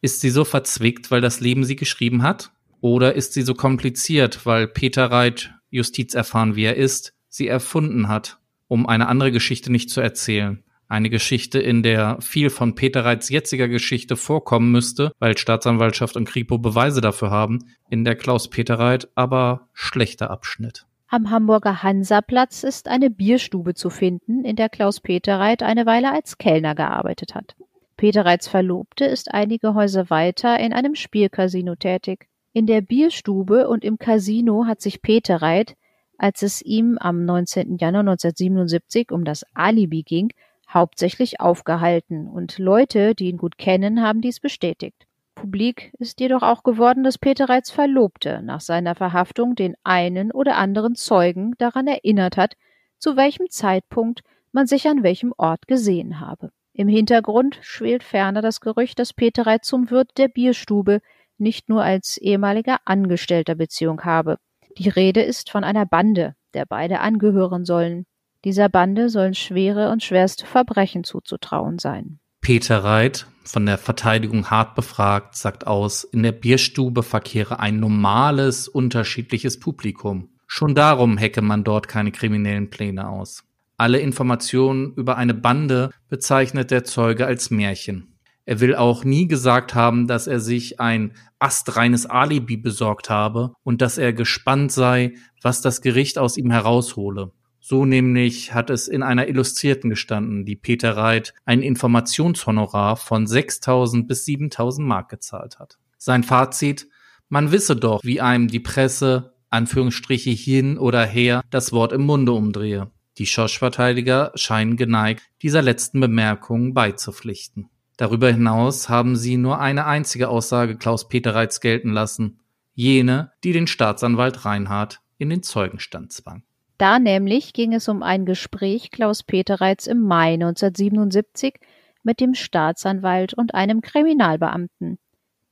Ist 0.00 0.20
sie 0.20 0.30
so 0.30 0.44
verzwickt, 0.44 1.10
weil 1.10 1.20
das 1.20 1.40
Leben 1.40 1.64
sie 1.64 1.76
geschrieben 1.76 2.22
hat? 2.22 2.50
Oder 2.80 3.14
ist 3.14 3.34
sie 3.34 3.42
so 3.42 3.54
kompliziert, 3.54 4.44
weil 4.46 4.66
Peter 4.66 5.10
Reit, 5.10 5.54
Justiz 5.70 6.14
erfahren 6.14 6.56
wie 6.56 6.64
er 6.64 6.76
ist, 6.76 7.14
sie 7.28 7.46
erfunden 7.46 8.08
hat, 8.08 8.38
um 8.72 8.86
eine 8.86 9.06
andere 9.06 9.30
Geschichte 9.30 9.70
nicht 9.70 9.90
zu 9.90 10.00
erzählen? 10.00 10.64
Eine 10.88 11.10
Geschichte, 11.10 11.58
in 11.58 11.82
der 11.82 12.16
viel 12.22 12.48
von 12.48 12.74
Peter 12.74 13.04
Reits 13.04 13.28
jetziger 13.28 13.68
Geschichte 13.68 14.16
vorkommen 14.16 14.72
müsste, 14.72 15.12
weil 15.18 15.36
Staatsanwaltschaft 15.36 16.16
und 16.16 16.24
Kripo 16.24 16.56
Beweise 16.56 17.02
dafür 17.02 17.30
haben, 17.30 17.58
in 17.90 18.02
der 18.04 18.16
Klaus 18.16 18.48
Peter 18.48 18.78
Reit 18.78 19.08
aber 19.14 19.68
schlechter 19.74 20.30
Abschnitt. 20.30 20.86
Am 21.08 21.28
Hamburger 21.28 21.82
Hansaplatz 21.82 22.62
ist 22.62 22.88
eine 22.88 23.10
Bierstube 23.10 23.74
zu 23.74 23.90
finden, 23.90 24.42
in 24.42 24.56
der 24.56 24.70
Klaus 24.70 25.00
Peter 25.00 25.38
Reit 25.38 25.62
eine 25.62 25.84
Weile 25.84 26.10
als 26.10 26.38
Kellner 26.38 26.74
gearbeitet 26.74 27.34
hat. 27.34 27.54
Petereits 27.98 28.48
Verlobte 28.48 29.04
ist 29.04 29.34
einige 29.34 29.74
Häuser 29.74 30.08
weiter 30.08 30.58
in 30.58 30.72
einem 30.72 30.94
Spielcasino 30.94 31.74
tätig. 31.74 32.26
In 32.54 32.66
der 32.66 32.80
Bierstube 32.80 33.68
und 33.68 33.84
im 33.84 33.98
Casino 33.98 34.64
hat 34.66 34.80
sich 34.80 35.02
Petereit, 35.02 35.74
als 36.22 36.42
es 36.42 36.62
ihm 36.62 36.98
am 36.98 37.24
19. 37.24 37.78
Januar 37.78 38.02
1977 38.02 39.10
um 39.10 39.24
das 39.24 39.44
Alibi 39.54 40.04
ging, 40.04 40.32
hauptsächlich 40.72 41.40
aufgehalten 41.40 42.28
und 42.28 42.58
Leute, 42.58 43.16
die 43.16 43.28
ihn 43.28 43.38
gut 43.38 43.58
kennen, 43.58 44.00
haben 44.00 44.20
dies 44.20 44.38
bestätigt. 44.38 45.08
Publik 45.34 45.92
ist 45.98 46.20
jedoch 46.20 46.42
auch 46.42 46.62
geworden, 46.62 47.02
dass 47.02 47.18
Petereits 47.18 47.72
Verlobte 47.72 48.40
nach 48.44 48.60
seiner 48.60 48.94
Verhaftung 48.94 49.56
den 49.56 49.74
einen 49.82 50.30
oder 50.30 50.58
anderen 50.58 50.94
Zeugen 50.94 51.54
daran 51.58 51.88
erinnert 51.88 52.36
hat, 52.36 52.54
zu 52.98 53.16
welchem 53.16 53.50
Zeitpunkt 53.50 54.22
man 54.52 54.68
sich 54.68 54.86
an 54.86 55.02
welchem 55.02 55.34
Ort 55.36 55.66
gesehen 55.66 56.20
habe. 56.20 56.52
Im 56.72 56.86
Hintergrund 56.86 57.58
schwelt 57.62 58.04
ferner 58.04 58.42
das 58.42 58.60
Gerücht, 58.60 59.00
dass 59.00 59.12
Peterei 59.12 59.58
zum 59.58 59.90
Wirt 59.90 60.16
der 60.18 60.28
Bierstube 60.28 61.00
nicht 61.36 61.68
nur 61.68 61.82
als 61.82 62.16
ehemaliger 62.16 62.78
Angestellter 62.84 63.56
Beziehung 63.56 64.04
habe. 64.04 64.38
Die 64.78 64.88
Rede 64.88 65.22
ist 65.22 65.50
von 65.50 65.64
einer 65.64 65.86
Bande, 65.86 66.34
der 66.54 66.64
beide 66.66 67.00
angehören 67.00 67.64
sollen. 67.64 68.06
Dieser 68.44 68.68
Bande 68.68 69.08
sollen 69.08 69.34
schwere 69.34 69.90
und 69.90 70.02
schwerste 70.02 70.46
Verbrechen 70.46 71.04
zuzutrauen 71.04 71.78
sein. 71.78 72.18
Peter 72.40 72.82
Reit, 72.82 73.26
von 73.44 73.66
der 73.66 73.78
Verteidigung 73.78 74.50
hart 74.50 74.74
befragt, 74.74 75.36
sagt 75.36 75.66
aus, 75.66 76.02
in 76.04 76.22
der 76.22 76.32
Bierstube 76.32 77.02
verkehre 77.02 77.60
ein 77.60 77.78
normales, 77.78 78.66
unterschiedliches 78.66 79.60
Publikum. 79.60 80.30
Schon 80.46 80.74
darum 80.74 81.18
hecke 81.18 81.40
man 81.40 81.64
dort 81.64 81.86
keine 81.86 82.10
kriminellen 82.10 82.68
Pläne 82.68 83.08
aus. 83.08 83.44
Alle 83.76 83.98
Informationen 84.00 84.92
über 84.94 85.16
eine 85.16 85.34
Bande 85.34 85.90
bezeichnet 86.08 86.70
der 86.70 86.84
Zeuge 86.84 87.26
als 87.26 87.50
Märchen. 87.50 88.11
Er 88.44 88.60
will 88.60 88.74
auch 88.74 89.04
nie 89.04 89.28
gesagt 89.28 89.74
haben, 89.74 90.06
dass 90.06 90.26
er 90.26 90.40
sich 90.40 90.80
ein 90.80 91.14
astreines 91.38 92.06
Alibi 92.06 92.56
besorgt 92.56 93.08
habe 93.08 93.52
und 93.62 93.82
dass 93.82 93.98
er 93.98 94.12
gespannt 94.12 94.72
sei, 94.72 95.14
was 95.40 95.60
das 95.60 95.80
Gericht 95.80 96.18
aus 96.18 96.36
ihm 96.36 96.50
heraushole. 96.50 97.32
So 97.60 97.84
nämlich 97.84 98.52
hat 98.54 98.70
es 98.70 98.88
in 98.88 99.04
einer 99.04 99.28
Illustrierten 99.28 99.88
gestanden, 99.88 100.44
die 100.44 100.56
Peter 100.56 100.96
Reit 100.96 101.32
ein 101.44 101.62
Informationshonorar 101.62 102.96
von 102.96 103.28
6000 103.28 104.08
bis 104.08 104.24
7000 104.24 104.86
Mark 104.86 105.08
gezahlt 105.08 105.60
hat. 105.60 105.78
Sein 105.96 106.24
Fazit, 106.24 106.88
man 107.28 107.52
wisse 107.52 107.76
doch, 107.76 108.02
wie 108.02 108.20
einem 108.20 108.48
die 108.48 108.58
Presse, 108.58 109.34
Anführungsstriche 109.50 110.30
hin 110.30 110.76
oder 110.76 111.06
her, 111.06 111.42
das 111.50 111.72
Wort 111.72 111.92
im 111.92 112.02
Munde 112.02 112.32
umdrehe. 112.32 112.90
Die 113.18 113.26
Schosch-Verteidiger 113.26 114.32
scheinen 114.34 114.76
geneigt, 114.76 115.22
dieser 115.42 115.62
letzten 115.62 116.00
Bemerkung 116.00 116.74
beizupflichten. 116.74 117.68
Darüber 117.96 118.30
hinaus 118.30 118.88
haben 118.88 119.16
sie 119.16 119.36
nur 119.36 119.60
eine 119.60 119.86
einzige 119.86 120.28
Aussage 120.28 120.76
Klaus 120.76 121.08
Petereits 121.08 121.60
gelten 121.60 121.90
lassen, 121.90 122.40
jene, 122.74 123.32
die 123.44 123.52
den 123.52 123.66
Staatsanwalt 123.66 124.44
Reinhardt 124.44 125.00
in 125.18 125.30
den 125.30 125.42
Zeugenstand 125.42 126.12
zwang. 126.12 126.42
Da 126.78 126.98
nämlich 126.98 127.52
ging 127.52 127.74
es 127.74 127.88
um 127.88 128.02
ein 128.02 128.26
Gespräch 128.26 128.90
Klaus 128.90 129.22
Petereits 129.22 129.86
im 129.86 130.00
Mai 130.00 130.34
1977 130.34 131.54
mit 132.02 132.18
dem 132.18 132.34
Staatsanwalt 132.34 133.34
und 133.34 133.54
einem 133.54 133.82
Kriminalbeamten. 133.82 134.98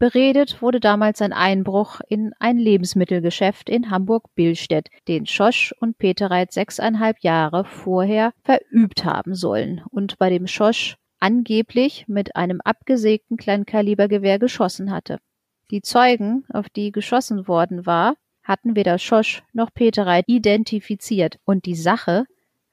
Beredet 0.00 0.62
wurde 0.62 0.80
damals 0.80 1.20
ein 1.20 1.34
Einbruch 1.34 2.00
in 2.08 2.32
ein 2.40 2.56
Lebensmittelgeschäft 2.56 3.68
in 3.68 3.90
Hamburg-Billstedt, 3.90 4.88
den 5.08 5.26
Schosch 5.26 5.74
und 5.78 5.98
Petereit 5.98 6.52
sechseinhalb 6.52 7.18
Jahre 7.20 7.66
vorher 7.66 8.32
verübt 8.42 9.04
haben 9.04 9.34
sollen 9.34 9.82
und 9.90 10.18
bei 10.18 10.30
dem 10.30 10.46
Schosch 10.46 10.96
angeblich 11.20 12.06
mit 12.08 12.36
einem 12.36 12.60
abgesägten 12.62 13.36
Kleinkalibergewehr 13.36 14.38
geschossen 14.38 14.90
hatte. 14.90 15.18
Die 15.70 15.82
Zeugen, 15.82 16.44
auf 16.52 16.68
die 16.68 16.90
geschossen 16.90 17.46
worden 17.46 17.86
war, 17.86 18.16
hatten 18.42 18.74
weder 18.74 18.98
Schosch 18.98 19.42
noch 19.52 19.72
Petereit 19.72 20.24
identifiziert 20.26 21.38
und 21.44 21.66
die 21.66 21.76
Sache 21.76 22.24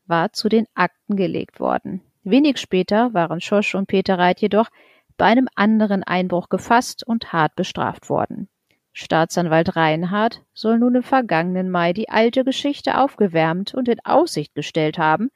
war 0.07 0.33
zu 0.33 0.49
den 0.49 0.65
Akten 0.73 1.15
gelegt 1.15 1.59
worden. 1.59 2.01
Wenig 2.23 2.57
später 2.57 3.13
waren 3.13 3.41
Schosch 3.41 3.75
und 3.75 3.87
Petereit 3.87 4.41
jedoch 4.41 4.69
bei 5.17 5.25
einem 5.25 5.47
anderen 5.55 6.03
Einbruch 6.03 6.49
gefasst 6.49 7.05
und 7.05 7.33
hart 7.33 7.55
bestraft 7.55 8.09
worden. 8.09 8.49
Staatsanwalt 8.93 9.75
Reinhardt 9.75 10.43
soll 10.53 10.79
nun 10.79 10.95
im 10.95 11.03
vergangenen 11.03 11.69
Mai 11.69 11.93
die 11.93 12.09
alte 12.09 12.43
Geschichte 12.43 12.97
aufgewärmt 12.99 13.75
und 13.75 13.87
in 13.87 14.03
Aussicht 14.03 14.55
gestellt 14.55 14.97
haben, 14.97 15.29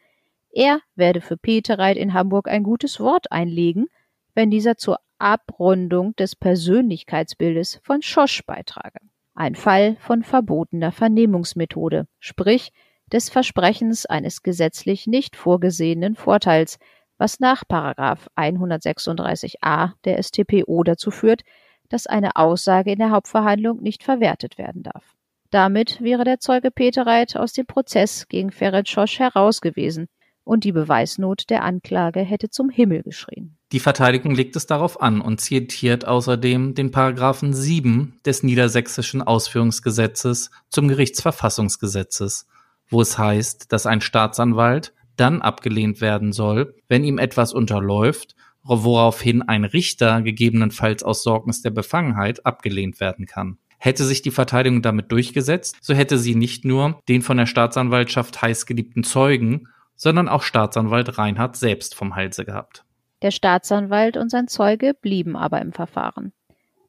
er 0.53 0.81
werde 0.95 1.21
für 1.21 1.37
Petereit 1.37 1.97
in 1.97 2.13
Hamburg 2.13 2.47
ein 2.47 2.63
gutes 2.63 2.99
Wort 2.99 3.31
einlegen, 3.31 3.87
wenn 4.33 4.51
dieser 4.51 4.77
zur 4.77 4.99
Abrundung 5.17 6.15
des 6.15 6.35
Persönlichkeitsbildes 6.35 7.79
von 7.83 8.01
Schosch 8.01 8.43
beitrage. 8.45 8.99
Ein 9.33 9.55
Fall 9.55 9.95
von 9.99 10.23
verbotener 10.23 10.91
Vernehmungsmethode, 10.91 12.07
sprich 12.19 12.71
des 13.11 13.29
Versprechens 13.29 14.05
eines 14.05 14.41
gesetzlich 14.41 15.07
nicht 15.07 15.35
vorgesehenen 15.35 16.15
Vorteils, 16.15 16.79
was 17.17 17.39
nach 17.39 17.63
136a 17.63 19.91
der 20.05 20.23
StPO 20.23 20.83
dazu 20.83 21.11
führt, 21.11 21.41
dass 21.89 22.07
eine 22.07 22.35
Aussage 22.35 22.91
in 22.91 22.99
der 22.99 23.11
Hauptverhandlung 23.11 23.81
nicht 23.81 24.03
verwertet 24.03 24.57
werden 24.57 24.83
darf. 24.83 25.15
Damit 25.49 26.01
wäre 26.01 26.23
der 26.23 26.39
Zeuge 26.39 26.71
Petereit 26.71 27.35
aus 27.35 27.53
dem 27.53 27.67
Prozess 27.67 28.27
gegen 28.27 28.51
Ferenc 28.51 28.87
Schosch 28.87 29.19
heraus 29.19 29.61
gewesen 29.61 30.07
und 30.43 30.63
die 30.63 30.71
Beweisnot 30.71 31.49
der 31.49 31.63
Anklage 31.63 32.21
hätte 32.21 32.49
zum 32.49 32.69
Himmel 32.69 33.03
geschrien. 33.03 33.57
Die 33.71 33.79
Verteidigung 33.79 34.35
legt 34.35 34.55
es 34.55 34.65
darauf 34.65 35.01
an 35.01 35.21
und 35.21 35.39
zitiert 35.39 36.05
außerdem 36.05 36.75
den 36.75 36.91
Paragraphen 36.91 37.53
7 37.53 38.19
des 38.25 38.43
Niedersächsischen 38.43 39.21
Ausführungsgesetzes 39.21 40.51
zum 40.69 40.87
Gerichtsverfassungsgesetzes, 40.87 42.47
wo 42.89 43.01
es 43.01 43.17
heißt, 43.17 43.71
dass 43.71 43.85
ein 43.85 44.01
Staatsanwalt 44.01 44.93
dann 45.15 45.41
abgelehnt 45.41 46.01
werden 46.01 46.33
soll, 46.33 46.75
wenn 46.87 47.03
ihm 47.03 47.17
etwas 47.17 47.53
unterläuft, 47.53 48.35
woraufhin 48.63 49.41
ein 49.41 49.63
Richter 49.63 50.21
gegebenenfalls 50.21 51.03
aus 51.03 51.23
Sorgnis 51.23 51.61
der 51.61 51.71
Befangenheit 51.71 52.45
abgelehnt 52.45 52.99
werden 52.99 53.25
kann. 53.25 53.57
Hätte 53.77 54.05
sich 54.05 54.21
die 54.21 54.31
Verteidigung 54.31 54.81
damit 54.81 55.11
durchgesetzt, 55.11 55.77
so 55.81 55.95
hätte 55.95 56.19
sie 56.19 56.35
nicht 56.35 56.65
nur 56.65 56.99
den 57.09 57.23
von 57.23 57.37
der 57.37 57.47
Staatsanwaltschaft 57.47 58.41
heißgeliebten 58.41 59.03
Zeugen, 59.03 59.67
sondern 60.01 60.27
auch 60.27 60.41
Staatsanwalt 60.41 61.19
Reinhardt 61.19 61.55
selbst 61.55 61.93
vom 61.93 62.15
Halse 62.15 62.43
gehabt. 62.43 62.83
Der 63.21 63.29
Staatsanwalt 63.29 64.17
und 64.17 64.31
sein 64.31 64.47
Zeuge 64.47 64.95
blieben 64.95 65.35
aber 65.35 65.61
im 65.61 65.73
Verfahren. 65.73 66.33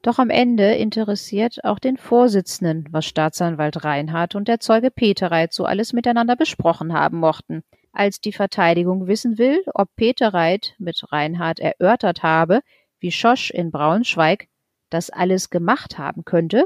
Doch 0.01 0.17
am 0.17 0.31
Ende 0.31 0.73
interessiert 0.73 1.63
auch 1.63 1.77
den 1.77 1.97
Vorsitzenden, 1.97 2.87
was 2.89 3.05
Staatsanwalt 3.05 3.83
Reinhardt 3.83 4.33
und 4.33 4.47
der 4.47 4.59
Zeuge 4.59 4.89
Peterreit 4.89 5.53
so 5.53 5.65
alles 5.65 5.93
miteinander 5.93 6.35
besprochen 6.35 6.91
haben 6.91 7.19
mochten. 7.19 7.61
Als 7.91 8.19
die 8.19 8.33
Verteidigung 8.33 9.05
wissen 9.05 9.37
will, 9.37 9.63
ob 9.75 9.95
Peterreit 9.95 10.73
mit 10.79 10.99
Reinhardt 11.11 11.59
erörtert 11.59 12.23
habe, 12.23 12.61
wie 12.99 13.11
Schosch 13.11 13.51
in 13.51 13.69
Braunschweig 13.69 14.47
das 14.89 15.11
alles 15.11 15.51
gemacht 15.51 15.99
haben 15.99 16.25
könnte, 16.25 16.65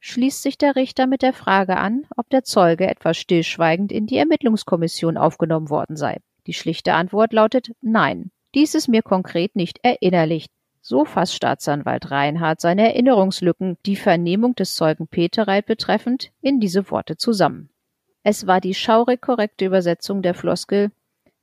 schließt 0.00 0.42
sich 0.42 0.58
der 0.58 0.76
Richter 0.76 1.06
mit 1.06 1.22
der 1.22 1.32
Frage 1.32 1.76
an, 1.76 2.06
ob 2.16 2.28
der 2.30 2.42
Zeuge 2.42 2.88
etwa 2.88 3.14
stillschweigend 3.14 3.92
in 3.92 4.06
die 4.06 4.16
Ermittlungskommission 4.16 5.16
aufgenommen 5.16 5.70
worden 5.70 5.96
sei. 5.96 6.18
Die 6.46 6.54
schlichte 6.54 6.94
Antwort 6.94 7.32
lautet 7.32 7.72
Nein. 7.80 8.30
Dies 8.54 8.74
ist 8.74 8.88
mir 8.88 9.02
konkret 9.02 9.54
nicht 9.54 9.78
erinnerlicht. 9.82 10.50
So 10.80 11.04
fasst 11.04 11.34
Staatsanwalt 11.34 12.10
Reinhardt 12.10 12.60
seine 12.60 12.88
Erinnerungslücken, 12.88 13.76
die 13.86 13.96
Vernehmung 13.96 14.54
des 14.54 14.74
Zeugen 14.74 15.06
Petereit 15.06 15.66
betreffend, 15.66 16.32
in 16.40 16.58
diese 16.58 16.90
Worte 16.90 17.16
zusammen. 17.16 17.68
Es 18.22 18.46
war 18.46 18.60
die 18.60 18.74
schaurig 18.74 19.20
korrekte 19.20 19.66
Übersetzung 19.66 20.22
der 20.22 20.34
Floskel 20.34 20.90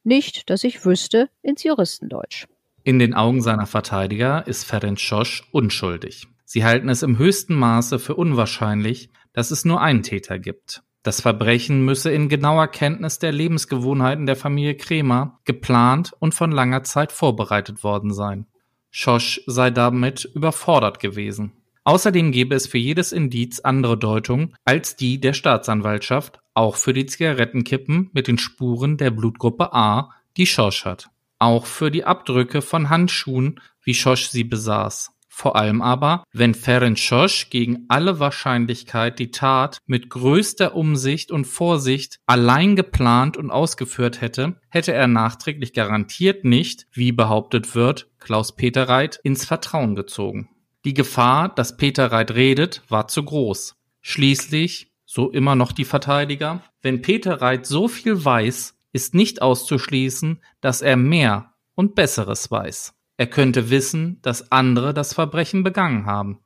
nicht, 0.03 0.49
dass 0.49 0.63
ich 0.63 0.85
wüsste, 0.85 1.29
ins 1.41 1.63
Juristendeutsch. 1.63 2.47
In 2.83 2.97
den 2.97 3.13
Augen 3.13 3.41
seiner 3.41 3.65
Verteidiger 3.65 4.47
ist 4.47 4.63
Ferenc 4.63 4.99
Schosch 4.99 5.47
unschuldig. 5.51 6.27
Sie 6.49 6.63
halten 6.63 6.87
es 6.87 7.03
im 7.03 7.17
höchsten 7.17 7.55
Maße 7.55 7.99
für 7.99 8.15
unwahrscheinlich, 8.15 9.09
dass 9.33 9.51
es 9.51 9.65
nur 9.65 9.81
einen 9.81 10.01
Täter 10.01 10.39
gibt. 10.39 10.81
Das 11.03 11.19
Verbrechen 11.19 11.83
müsse 11.83 12.09
in 12.09 12.29
genauer 12.29 12.69
Kenntnis 12.69 13.19
der 13.19 13.33
Lebensgewohnheiten 13.33 14.25
der 14.25 14.37
Familie 14.37 14.75
Kremer 14.75 15.41
geplant 15.43 16.13
und 16.19 16.33
von 16.33 16.53
langer 16.53 16.83
Zeit 16.83 17.11
vorbereitet 17.11 17.83
worden 17.83 18.13
sein. 18.13 18.47
Schosch 18.91 19.41
sei 19.45 19.71
damit 19.71 20.23
überfordert 20.23 21.01
gewesen. 21.01 21.51
Außerdem 21.83 22.31
gebe 22.31 22.55
es 22.55 22.65
für 22.65 22.77
jedes 22.77 23.11
Indiz 23.11 23.59
andere 23.59 23.97
Deutung 23.97 24.55
als 24.63 24.95
die 24.95 25.19
der 25.19 25.33
Staatsanwaltschaft, 25.33 26.39
auch 26.53 26.77
für 26.77 26.93
die 26.93 27.07
Zigarettenkippen 27.07 28.09
mit 28.13 28.29
den 28.29 28.37
Spuren 28.37 28.95
der 28.95 29.11
Blutgruppe 29.11 29.73
A, 29.73 30.11
die 30.37 30.47
Schosch 30.47 30.85
hat. 30.85 31.09
Auch 31.39 31.65
für 31.65 31.91
die 31.91 32.05
Abdrücke 32.05 32.61
von 32.61 32.89
Handschuhen, 32.89 33.59
wie 33.83 33.93
Schosch 33.93 34.29
sie 34.29 34.45
besaß. 34.45 35.11
Vor 35.39 35.55
allem 35.55 35.83
aber, 35.83 36.23
wenn 36.33 36.55
Ferenc 36.55 36.97
Schosch 36.97 37.51
gegen 37.51 37.85
alle 37.89 38.19
Wahrscheinlichkeit 38.19 39.19
die 39.19 39.29
Tat 39.29 39.77
mit 39.85 40.09
größter 40.09 40.73
Umsicht 40.73 41.29
und 41.29 41.45
Vorsicht 41.45 42.17
allein 42.25 42.75
geplant 42.75 43.37
und 43.37 43.51
ausgeführt 43.51 44.19
hätte, 44.19 44.59
hätte 44.69 44.93
er 44.93 45.05
nachträglich 45.05 45.73
garantiert 45.73 46.43
nicht, 46.43 46.87
wie 46.91 47.11
behauptet 47.11 47.75
wird, 47.75 48.09
Klaus 48.17 48.55
Peter 48.55 48.89
Reit 48.89 49.19
ins 49.21 49.45
Vertrauen 49.45 49.95
gezogen. 49.95 50.49
Die 50.85 50.95
Gefahr, 50.95 51.49
dass 51.49 51.77
Peter 51.77 52.11
Reit 52.11 52.31
redet, 52.31 52.81
war 52.89 53.07
zu 53.07 53.21
groß. 53.21 53.75
Schließlich, 54.01 54.91
so 55.05 55.29
immer 55.29 55.53
noch 55.53 55.71
die 55.71 55.85
Verteidiger, 55.85 56.63
wenn 56.81 57.03
Peter 57.03 57.43
Reit 57.43 57.67
so 57.67 57.87
viel 57.87 58.25
weiß, 58.25 58.75
ist 58.91 59.13
nicht 59.13 59.43
auszuschließen, 59.43 60.41
dass 60.61 60.81
er 60.81 60.97
mehr 60.97 61.53
und 61.75 61.93
Besseres 61.93 62.49
weiß. 62.49 62.96
Er 63.17 63.27
könnte 63.27 63.69
wissen, 63.69 64.19
dass 64.21 64.51
andere 64.51 64.93
das 64.93 65.13
Verbrechen 65.13 65.63
begangen 65.63 66.05
haben. 66.05 66.39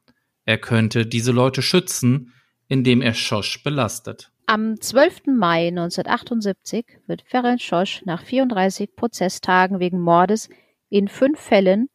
Er 0.46 0.58
könnte 0.58 1.06
diese 1.06 1.32
Leute 1.32 1.62
schützen, 1.62 2.34
indem 2.68 3.02
er 3.02 3.14
Schosch 3.14 3.64
belastet. 3.64 4.32
Am 4.48 4.80
12. 4.80 5.28
Mai 5.38 5.68
1978 5.68 6.86
wird 7.08 7.24
Ferenc 7.26 7.62
Schosch 7.62 8.02
nach 8.06 8.24
34 8.24 8.96
Prozesstagen 8.96 9.80
wegen 9.80 10.00
Mordes 10.00 10.50
in 10.90 11.08
fünf 11.08 11.40
Fällen 11.40 11.90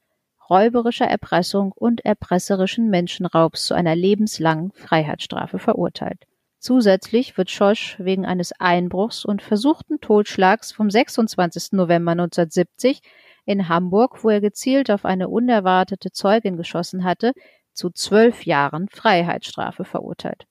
räuberischer 0.49 1.07
Erpressung 1.07 1.73
und 1.73 2.05
erpresserischen 2.05 2.89
Menschenraubs 2.89 3.67
zu 3.67 3.75
einer 3.75 3.97
lebenslangen 3.97 4.73
Freiheitsstrafe 4.73 5.59
verurteilt. 5.59 6.25
Zusätzlich 6.59 7.37
wird 7.37 7.51
Schosch 7.51 7.97
wegen 7.99 8.25
eines 8.25 8.53
Einbruchs 8.53 9.25
und 9.25 9.43
versuchten 9.43 10.01
Totschlags 10.01 10.73
vom 10.73 10.91
26. 10.91 11.73
November 11.73 12.13
1970 12.13 13.03
in 13.47 13.69
Hamburg, 13.69 14.23
wo 14.23 14.29
er 14.29 14.41
gezielt 14.41 14.91
auf 14.91 15.05
eine 15.05 15.29
unerwartete 15.29 16.11
Zeugin 16.13 16.57
geschossen 16.57 17.05
hatte, 17.05 17.33
zu 17.73 17.91
zwölf 17.91 18.45
Jahren 18.45 18.89
Freiheitsstrafe 18.89 19.85
verurteilt. 19.85 20.47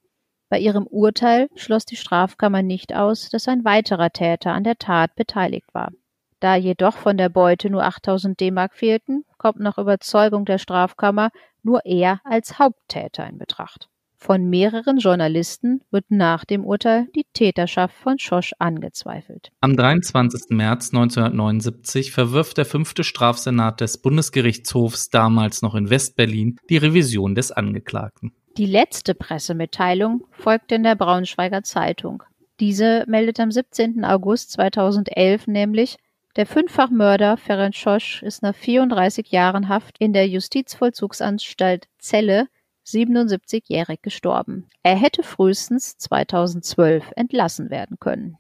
Bei 0.50 0.60
ihrem 0.60 0.88
Urteil 0.88 1.50
schloss 1.56 1.86
die 1.86 1.96
Strafkammer 1.96 2.62
nicht 2.62 2.96
aus, 2.96 3.30
dass 3.30 3.48
ein 3.48 3.66
weiterer 3.66 4.12
Täter 4.12 4.54
an 4.54 4.64
der 4.64 4.78
Tat 4.78 5.16
beteiligt 5.16 5.74
war. 5.74 5.92
Da 6.40 6.56
jedoch 6.56 6.96
von 6.96 7.18
der 7.18 7.30
Beute 7.30 7.70
nur 7.70 7.84
8000 7.84 8.40
D-Mark 8.40 8.76
fehlten, 8.76 9.26
kommt 9.38 9.60
nach 9.60 9.78
Überzeugung 9.78 10.46
der 10.46 10.58
Strafkammer 10.58 11.32
nur 11.64 11.82
er 11.86 12.22
als 12.24 12.60
Haupttäter 12.60 13.28
in 13.28 13.38
Betracht. 13.38 13.90
Von 14.18 14.50
mehreren 14.50 14.98
Journalisten 14.98 15.82
wird 15.92 16.06
nach 16.10 16.46
dem 16.46 16.66
Urteil 16.66 17.08
die 17.16 17.26
Täterschaft 17.34 17.96
von 17.96 18.18
Schosch 18.18 18.54
angezweifelt. 18.60 19.52
Am 19.62 19.76
23. 19.76 20.50
März 20.50 20.94
1979 20.94 22.12
verwirft 22.12 22.58
der 22.58 22.66
fünfte 22.66 23.04
Strafsenat 23.04 23.82
des 23.82 23.98
Bundesgerichtshofs 23.98 25.10
damals 25.10 25.62
noch 25.62 25.76
in 25.76 25.90
Westberlin 25.90 26.58
die 26.70 26.78
Revision 26.78 27.36
des 27.36 27.52
Angeklagten. 27.52 28.34
Die 28.58 28.66
letzte 28.66 29.16
Pressemitteilung 29.16 30.24
folgt 30.32 30.72
in 30.72 30.84
der 30.84 30.96
Braunschweiger 30.96 31.64
Zeitung. 31.64 32.24
Diese 32.62 33.04
meldet 33.08 33.40
am 33.42 33.52
17. 33.52 34.06
August 34.06 34.52
2011 34.54 35.48
nämlich, 35.48 35.98
der 36.38 36.46
Fünffachmörder 36.46 37.38
Ferenc 37.38 37.76
Schosch 37.76 38.24
ist 38.24 38.44
nach 38.44 38.56
34 38.56 39.30
Jahren 39.30 39.70
Haft 39.70 39.98
in 40.00 40.14
der 40.14 40.28
Justizvollzugsanstalt 40.28 41.88
Celle 42.00 42.48
77-jährig 42.86 44.02
gestorben. 44.02 44.68
Er 44.84 44.96
hätte 44.96 45.24
frühestens 45.24 45.98
2012 45.98 47.12
entlassen 47.16 47.70
werden 47.70 47.98
können. 48.00 48.38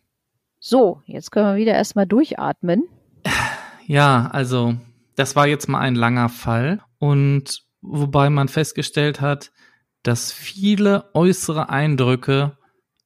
So, 0.60 1.02
jetzt 1.06 1.32
können 1.32 1.48
wir 1.48 1.62
wieder 1.62 1.74
erstmal 1.74 2.08
durchatmen. 2.08 2.84
Ja, 3.88 4.30
also 4.32 4.76
das 5.16 5.36
war 5.36 5.48
jetzt 5.48 5.70
mal 5.70 5.80
ein 5.80 5.96
langer 5.96 6.30
Fall 6.30 6.82
und 6.98 7.64
wobei 7.82 8.30
man 8.30 8.48
festgestellt 8.48 9.22
hat, 9.22 9.52
dass 10.04 10.32
viele 10.32 11.10
äußere 11.14 11.70
Eindrücke 11.70 12.58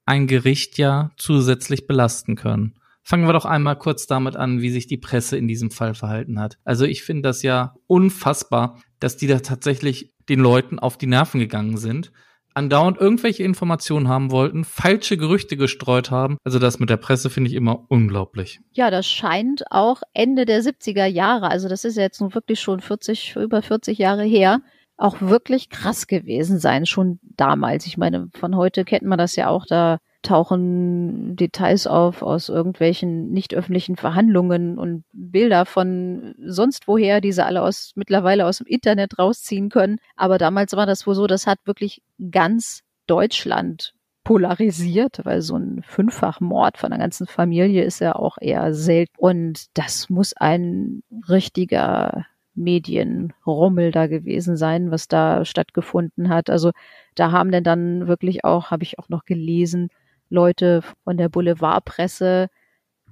ein 0.06 0.26
Gericht 0.26 0.78
ja 0.78 1.10
zusätzlich 1.16 1.86
belasten 1.86 2.34
können. 2.34 2.78
Fangen 3.02 3.26
wir 3.26 3.32
doch 3.32 3.44
einmal 3.44 3.76
kurz 3.76 4.06
damit 4.06 4.36
an, 4.36 4.60
wie 4.60 4.70
sich 4.70 4.86
die 4.86 4.98
Presse 4.98 5.36
in 5.36 5.48
diesem 5.48 5.70
Fall 5.70 5.94
verhalten 5.94 6.38
hat. 6.38 6.58
Also 6.64 6.84
ich 6.84 7.02
finde 7.02 7.22
das 7.22 7.42
ja 7.42 7.74
unfassbar, 7.86 8.80
dass 9.00 9.16
die 9.16 9.26
da 9.26 9.40
tatsächlich 9.40 10.14
den 10.28 10.40
Leuten 10.40 10.78
auf 10.78 10.96
die 10.96 11.06
Nerven 11.06 11.40
gegangen 11.40 11.76
sind, 11.76 12.12
andauernd 12.54 12.98
irgendwelche 12.98 13.42
Informationen 13.42 14.08
haben 14.08 14.30
wollten, 14.30 14.64
falsche 14.64 15.16
Gerüchte 15.16 15.56
gestreut 15.56 16.10
haben. 16.10 16.36
Also 16.44 16.58
das 16.58 16.78
mit 16.78 16.90
der 16.90 16.96
Presse 16.96 17.30
finde 17.30 17.50
ich 17.50 17.56
immer 17.56 17.86
unglaublich. 17.88 18.60
Ja, 18.72 18.90
das 18.90 19.06
scheint 19.06 19.64
auch 19.70 20.02
Ende 20.14 20.44
der 20.44 20.62
70er 20.62 21.06
Jahre, 21.06 21.48
also 21.50 21.68
das 21.68 21.84
ist 21.84 21.96
ja 21.96 22.02
jetzt 22.02 22.20
nun 22.20 22.34
wirklich 22.34 22.60
schon 22.60 22.80
40, 22.80 23.36
über 23.36 23.62
40 23.62 23.98
Jahre 23.98 24.24
her, 24.24 24.60
auch 24.96 25.20
wirklich 25.20 25.70
krass 25.70 26.06
gewesen 26.06 26.58
sein, 26.58 26.86
schon 26.86 27.18
damals. 27.22 27.86
Ich 27.86 27.96
meine, 27.96 28.28
von 28.34 28.54
heute 28.54 28.84
kennt 28.84 29.04
man 29.04 29.18
das 29.18 29.34
ja 29.36 29.48
auch, 29.48 29.64
da 29.66 29.98
tauchen 30.22 31.36
Details 31.36 31.86
auf 31.86 32.22
aus 32.22 32.48
irgendwelchen 32.48 33.30
nicht 33.30 33.54
öffentlichen 33.54 33.96
Verhandlungen 33.96 34.78
und 34.78 35.04
Bilder 35.12 35.64
von 35.66 36.34
sonst 36.44 36.86
woher, 36.88 37.20
die 37.20 37.32
sie 37.32 37.44
alle 37.44 37.62
aus 37.62 37.92
mittlerweile 37.94 38.46
aus 38.46 38.58
dem 38.58 38.66
Internet 38.66 39.18
rausziehen 39.18 39.68
können. 39.70 39.98
Aber 40.16 40.38
damals 40.38 40.72
war 40.74 40.86
das 40.86 41.06
wohl 41.06 41.14
so, 41.14 41.26
das 41.26 41.46
hat 41.46 41.58
wirklich 41.64 42.02
ganz 42.30 42.82
Deutschland 43.06 43.94
polarisiert, 44.24 45.20
weil 45.24 45.42
so 45.42 45.56
ein 45.56 45.82
Fünffachmord 45.82 46.76
von 46.76 46.92
einer 46.92 47.02
ganzen 47.02 47.26
Familie 47.26 47.84
ist 47.84 48.00
ja 48.00 48.14
auch 48.14 48.36
eher 48.40 48.74
selten. 48.74 49.14
Und 49.16 49.66
das 49.76 50.10
muss 50.10 50.34
ein 50.36 51.02
richtiger 51.28 52.26
Medienrummel 52.54 53.90
da 53.90 54.06
gewesen 54.06 54.56
sein, 54.56 54.90
was 54.90 55.08
da 55.08 55.44
stattgefunden 55.44 56.28
hat. 56.28 56.50
Also 56.50 56.72
da 57.14 57.32
haben 57.32 57.50
denn 57.50 57.64
dann 57.64 58.06
wirklich 58.06 58.44
auch, 58.44 58.70
habe 58.70 58.82
ich 58.82 58.98
auch 58.98 59.08
noch 59.08 59.24
gelesen, 59.24 59.88
Leute 60.30 60.82
von 61.04 61.16
der 61.16 61.28
Boulevardpresse 61.28 62.48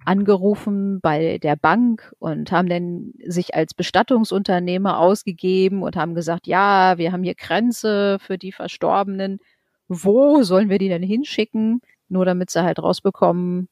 angerufen 0.05 1.01
bei 1.01 1.39
der 1.39 1.57
Bank 1.57 2.15
und 2.19 2.51
haben 2.51 2.69
dann 2.69 3.13
sich 3.27 3.55
als 3.55 3.75
Bestattungsunternehmer 3.75 4.99
ausgegeben 4.99 5.83
und 5.83 5.97
haben 5.97 6.15
gesagt, 6.15 6.47
ja, 6.47 6.97
wir 6.97 7.13
haben 7.13 7.23
hier 7.23 7.35
Grenze 7.35 8.19
für 8.21 8.39
die 8.39 8.53
Verstorbenen. 8.53 9.41
Wo 9.89 10.43
sollen 10.43 10.71
wir 10.71 10.79
die 10.79 10.89
denn 10.89 11.03
hinschicken? 11.03 11.83
Nur 12.09 12.25
damit 12.25 12.51
sie 12.51 12.63
halt 12.63 12.79
rausbekommen, 12.79 13.69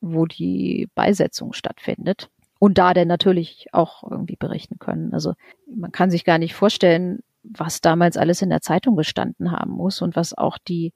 wo 0.00 0.26
die 0.26 0.88
Beisetzung 0.94 1.52
stattfindet. 1.52 2.30
Und 2.58 2.78
da 2.78 2.94
dann 2.94 3.08
natürlich 3.08 3.66
auch 3.72 4.10
irgendwie 4.10 4.36
berichten 4.36 4.78
können. 4.78 5.12
Also 5.12 5.34
man 5.66 5.92
kann 5.92 6.10
sich 6.10 6.24
gar 6.24 6.38
nicht 6.38 6.54
vorstellen, 6.54 7.20
was 7.42 7.82
damals 7.82 8.16
alles 8.16 8.40
in 8.40 8.48
der 8.48 8.62
Zeitung 8.62 8.96
gestanden 8.96 9.52
haben 9.52 9.72
muss 9.72 10.00
und 10.00 10.16
was 10.16 10.36
auch 10.36 10.56
die 10.56 10.92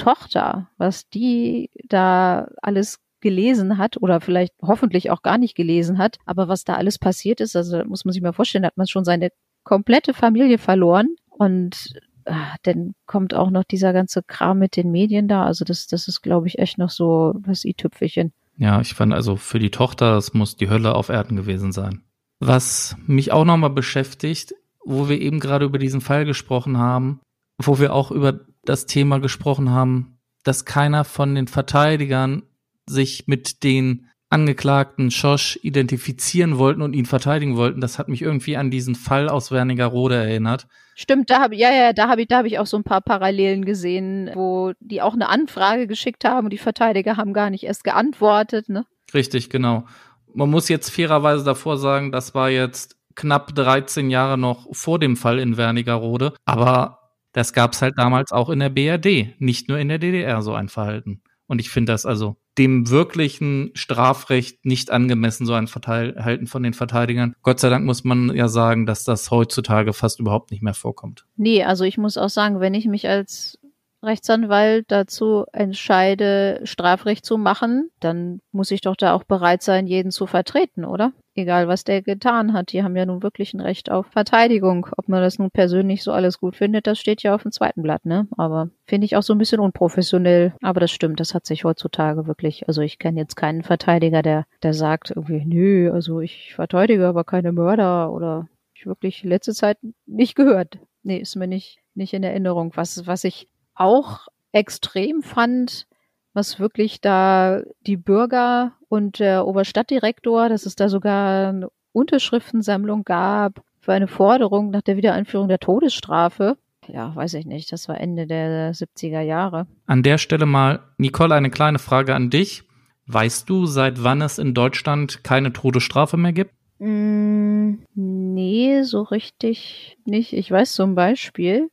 Tochter, 0.00 0.68
was 0.78 1.08
die 1.08 1.70
da 1.88 2.48
alles 2.62 2.98
gelesen 3.20 3.78
hat 3.78 4.00
oder 4.00 4.20
vielleicht 4.20 4.54
hoffentlich 4.62 5.10
auch 5.10 5.22
gar 5.22 5.38
nicht 5.38 5.54
gelesen 5.54 5.98
hat, 5.98 6.18
aber 6.24 6.48
was 6.48 6.64
da 6.64 6.74
alles 6.74 6.98
passiert 6.98 7.40
ist, 7.40 7.54
also 7.54 7.84
muss 7.84 8.04
man 8.04 8.12
sich 8.12 8.22
mal 8.22 8.32
vorstellen, 8.32 8.62
da 8.62 8.68
hat 8.68 8.76
man 8.76 8.86
schon 8.86 9.04
seine 9.04 9.30
komplette 9.62 10.14
Familie 10.14 10.58
verloren 10.58 11.16
Und 11.28 11.94
ah, 12.24 12.56
dann 12.62 12.94
kommt 13.06 13.34
auch 13.34 13.50
noch 13.50 13.64
dieser 13.64 13.92
ganze 13.92 14.22
Kram 14.22 14.58
mit 14.58 14.76
den 14.76 14.90
Medien 14.90 15.28
da. 15.28 15.44
Also 15.44 15.64
das, 15.64 15.86
das 15.86 16.08
ist, 16.08 16.22
glaube 16.22 16.48
ich, 16.48 16.58
echt 16.58 16.78
noch 16.78 16.90
so 16.90 17.34
das 17.46 17.64
i-Tüpfelchen. 17.64 18.32
Ja, 18.56 18.80
ich 18.80 18.94
fand 18.94 19.14
also 19.14 19.36
für 19.36 19.58
die 19.58 19.70
Tochter, 19.70 20.12
das 20.14 20.34
muss 20.34 20.56
die 20.56 20.68
Hölle 20.68 20.94
auf 20.94 21.08
Erden 21.08 21.36
gewesen 21.36 21.72
sein. 21.72 22.02
Was 22.40 22.96
mich 23.06 23.32
auch 23.32 23.44
nochmal 23.44 23.70
beschäftigt, 23.70 24.54
wo 24.84 25.08
wir 25.08 25.20
eben 25.20 25.40
gerade 25.40 25.64
über 25.64 25.78
diesen 25.78 26.00
Fall 26.00 26.24
gesprochen 26.24 26.78
haben, 26.78 27.20
wo 27.58 27.78
wir 27.78 27.94
auch 27.94 28.10
über 28.10 28.40
das 28.64 28.86
Thema 28.86 29.18
gesprochen 29.20 29.70
haben, 29.70 30.18
dass 30.44 30.64
keiner 30.64 31.04
von 31.04 31.34
den 31.34 31.46
Verteidigern 31.46 32.42
sich 32.86 33.26
mit 33.26 33.62
den 33.62 34.06
Angeklagten 34.32 35.10
Schosch 35.10 35.58
identifizieren 35.62 36.56
wollten 36.56 36.82
und 36.82 36.94
ihn 36.94 37.04
verteidigen 37.04 37.56
wollten. 37.56 37.80
Das 37.80 37.98
hat 37.98 38.08
mich 38.08 38.22
irgendwie 38.22 38.56
an 38.56 38.70
diesen 38.70 38.94
Fall 38.94 39.28
aus 39.28 39.50
Wernigerode 39.50 40.14
erinnert. 40.14 40.68
Stimmt, 40.94 41.30
da 41.30 41.40
habe 41.40 41.56
ja 41.56 41.72
ja, 41.72 41.92
da 41.92 42.08
habe 42.08 42.22
ich 42.22 42.28
da 42.28 42.38
habe 42.38 42.46
ich 42.46 42.60
auch 42.60 42.66
so 42.66 42.76
ein 42.76 42.84
paar 42.84 43.00
Parallelen 43.00 43.64
gesehen, 43.64 44.30
wo 44.34 44.72
die 44.78 45.02
auch 45.02 45.14
eine 45.14 45.28
Anfrage 45.28 45.88
geschickt 45.88 46.24
haben 46.24 46.46
und 46.46 46.52
die 46.52 46.58
Verteidiger 46.58 47.16
haben 47.16 47.32
gar 47.32 47.50
nicht 47.50 47.64
erst 47.64 47.82
geantwortet, 47.82 48.68
ne? 48.68 48.86
Richtig, 49.12 49.50
genau. 49.50 49.84
Man 50.32 50.48
muss 50.48 50.68
jetzt 50.68 50.90
fairerweise 50.90 51.44
davor 51.44 51.76
sagen, 51.76 52.12
das 52.12 52.32
war 52.32 52.50
jetzt 52.50 52.96
knapp 53.16 53.52
13 53.52 54.10
Jahre 54.10 54.38
noch 54.38 54.68
vor 54.70 55.00
dem 55.00 55.16
Fall 55.16 55.40
in 55.40 55.56
Wernigerode, 55.56 56.34
aber 56.44 56.99
das 57.32 57.52
gab's 57.52 57.82
halt 57.82 57.94
damals 57.96 58.32
auch 58.32 58.50
in 58.50 58.58
der 58.58 58.70
BRD, 58.70 59.40
nicht 59.40 59.68
nur 59.68 59.78
in 59.78 59.88
der 59.88 59.98
DDR 59.98 60.42
so 60.42 60.54
ein 60.54 60.68
Verhalten. 60.68 61.22
Und 61.46 61.58
ich 61.60 61.70
finde 61.70 61.92
das 61.92 62.06
also 62.06 62.36
dem 62.58 62.90
wirklichen 62.90 63.70
Strafrecht 63.74 64.64
nicht 64.64 64.90
angemessen, 64.90 65.46
so 65.46 65.54
ein 65.54 65.66
Verhalten 65.66 66.46
von 66.46 66.62
den 66.62 66.74
Verteidigern. 66.74 67.34
Gott 67.42 67.58
sei 67.58 67.70
Dank 67.70 67.86
muss 67.86 68.04
man 68.04 68.34
ja 68.36 68.48
sagen, 68.48 68.86
dass 68.86 69.04
das 69.04 69.30
heutzutage 69.30 69.92
fast 69.92 70.20
überhaupt 70.20 70.50
nicht 70.50 70.62
mehr 70.62 70.74
vorkommt. 70.74 71.26
Nee, 71.36 71.64
also 71.64 71.84
ich 71.84 71.98
muss 71.98 72.18
auch 72.18 72.28
sagen, 72.28 72.60
wenn 72.60 72.74
ich 72.74 72.86
mich 72.86 73.08
als 73.08 73.58
Rechtsanwalt 74.02 74.86
dazu 74.88 75.44
entscheide, 75.52 76.60
Strafrecht 76.64 77.24
zu 77.24 77.36
machen, 77.36 77.90
dann 78.00 78.40
muss 78.52 78.70
ich 78.70 78.80
doch 78.80 78.96
da 78.96 79.14
auch 79.14 79.24
bereit 79.24 79.62
sein, 79.62 79.86
jeden 79.86 80.10
zu 80.10 80.26
vertreten, 80.26 80.84
oder? 80.84 81.12
Egal, 81.34 81.68
was 81.68 81.84
der 81.84 82.02
getan 82.02 82.52
hat. 82.52 82.72
Die 82.72 82.82
haben 82.82 82.96
ja 82.96 83.06
nun 83.06 83.22
wirklich 83.22 83.54
ein 83.54 83.60
Recht 83.60 83.90
auf 83.90 84.06
Verteidigung. 84.06 84.88
Ob 84.96 85.08
man 85.08 85.22
das 85.22 85.38
nun 85.38 85.50
persönlich 85.50 86.02
so 86.02 86.12
alles 86.12 86.38
gut 86.38 86.56
findet, 86.56 86.86
das 86.86 86.98
steht 86.98 87.22
ja 87.22 87.34
auf 87.34 87.42
dem 87.42 87.52
zweiten 87.52 87.82
Blatt, 87.82 88.04
ne? 88.04 88.26
Aber 88.36 88.70
finde 88.86 89.04
ich 89.04 89.16
auch 89.16 89.22
so 89.22 89.32
ein 89.32 89.38
bisschen 89.38 89.60
unprofessionell. 89.60 90.54
Aber 90.60 90.80
das 90.80 90.90
stimmt, 90.90 91.20
das 91.20 91.34
hat 91.34 91.46
sich 91.46 91.64
heutzutage 91.64 92.26
wirklich, 92.26 92.66
also 92.68 92.82
ich 92.82 92.98
kenne 92.98 93.20
jetzt 93.20 93.36
keinen 93.36 93.62
Verteidiger, 93.62 94.22
der, 94.22 94.44
der 94.62 94.74
sagt 94.74 95.10
irgendwie, 95.10 95.44
nö, 95.44 95.92
also 95.92 96.20
ich 96.20 96.54
verteidige 96.54 97.06
aber 97.06 97.24
keine 97.24 97.52
Mörder 97.52 98.12
oder 98.12 98.48
ich 98.74 98.86
wirklich 98.86 99.22
letzte 99.22 99.54
Zeit 99.54 99.78
nicht 100.06 100.34
gehört. 100.34 100.78
Nee, 101.02 101.18
ist 101.18 101.36
mir 101.36 101.46
nicht, 101.46 101.78
nicht 101.94 102.12
in 102.12 102.22
Erinnerung. 102.22 102.72
Was, 102.74 103.06
was 103.06 103.24
ich 103.24 103.48
auch 103.80 104.28
extrem 104.52 105.22
fand, 105.22 105.86
was 106.32 106.60
wirklich 106.60 107.00
da 107.00 107.62
die 107.86 107.96
Bürger 107.96 108.72
und 108.88 109.18
der 109.18 109.46
Oberstadtdirektor, 109.46 110.48
dass 110.48 110.66
es 110.66 110.76
da 110.76 110.88
sogar 110.88 111.48
eine 111.48 111.70
Unterschriftensammlung 111.92 113.04
gab 113.04 113.62
für 113.80 113.92
eine 113.92 114.06
Forderung 114.06 114.70
nach 114.70 114.82
der 114.82 114.96
Wiedereinführung 114.96 115.48
der 115.48 115.58
Todesstrafe. 115.58 116.56
Ja, 116.86 117.14
weiß 117.14 117.34
ich 117.34 117.46
nicht, 117.46 117.72
das 117.72 117.88
war 117.88 118.00
Ende 118.00 118.26
der 118.26 118.74
70er 118.74 119.20
Jahre. 119.20 119.66
An 119.86 120.02
der 120.02 120.18
Stelle 120.18 120.46
mal, 120.46 120.80
Nicole, 120.98 121.34
eine 121.34 121.50
kleine 121.50 121.78
Frage 121.78 122.14
an 122.14 122.30
dich. 122.30 122.64
Weißt 123.06 123.48
du, 123.48 123.66
seit 123.66 124.04
wann 124.04 124.22
es 124.22 124.38
in 124.38 124.54
Deutschland 124.54 125.24
keine 125.24 125.52
Todesstrafe 125.52 126.16
mehr 126.16 126.32
gibt? 126.32 126.54
Mm, 126.78 127.78
nee, 127.94 128.82
so 128.82 129.02
richtig 129.02 129.98
nicht. 130.04 130.32
Ich 130.32 130.50
weiß 130.50 130.72
zum 130.72 130.94
Beispiel, 130.94 131.70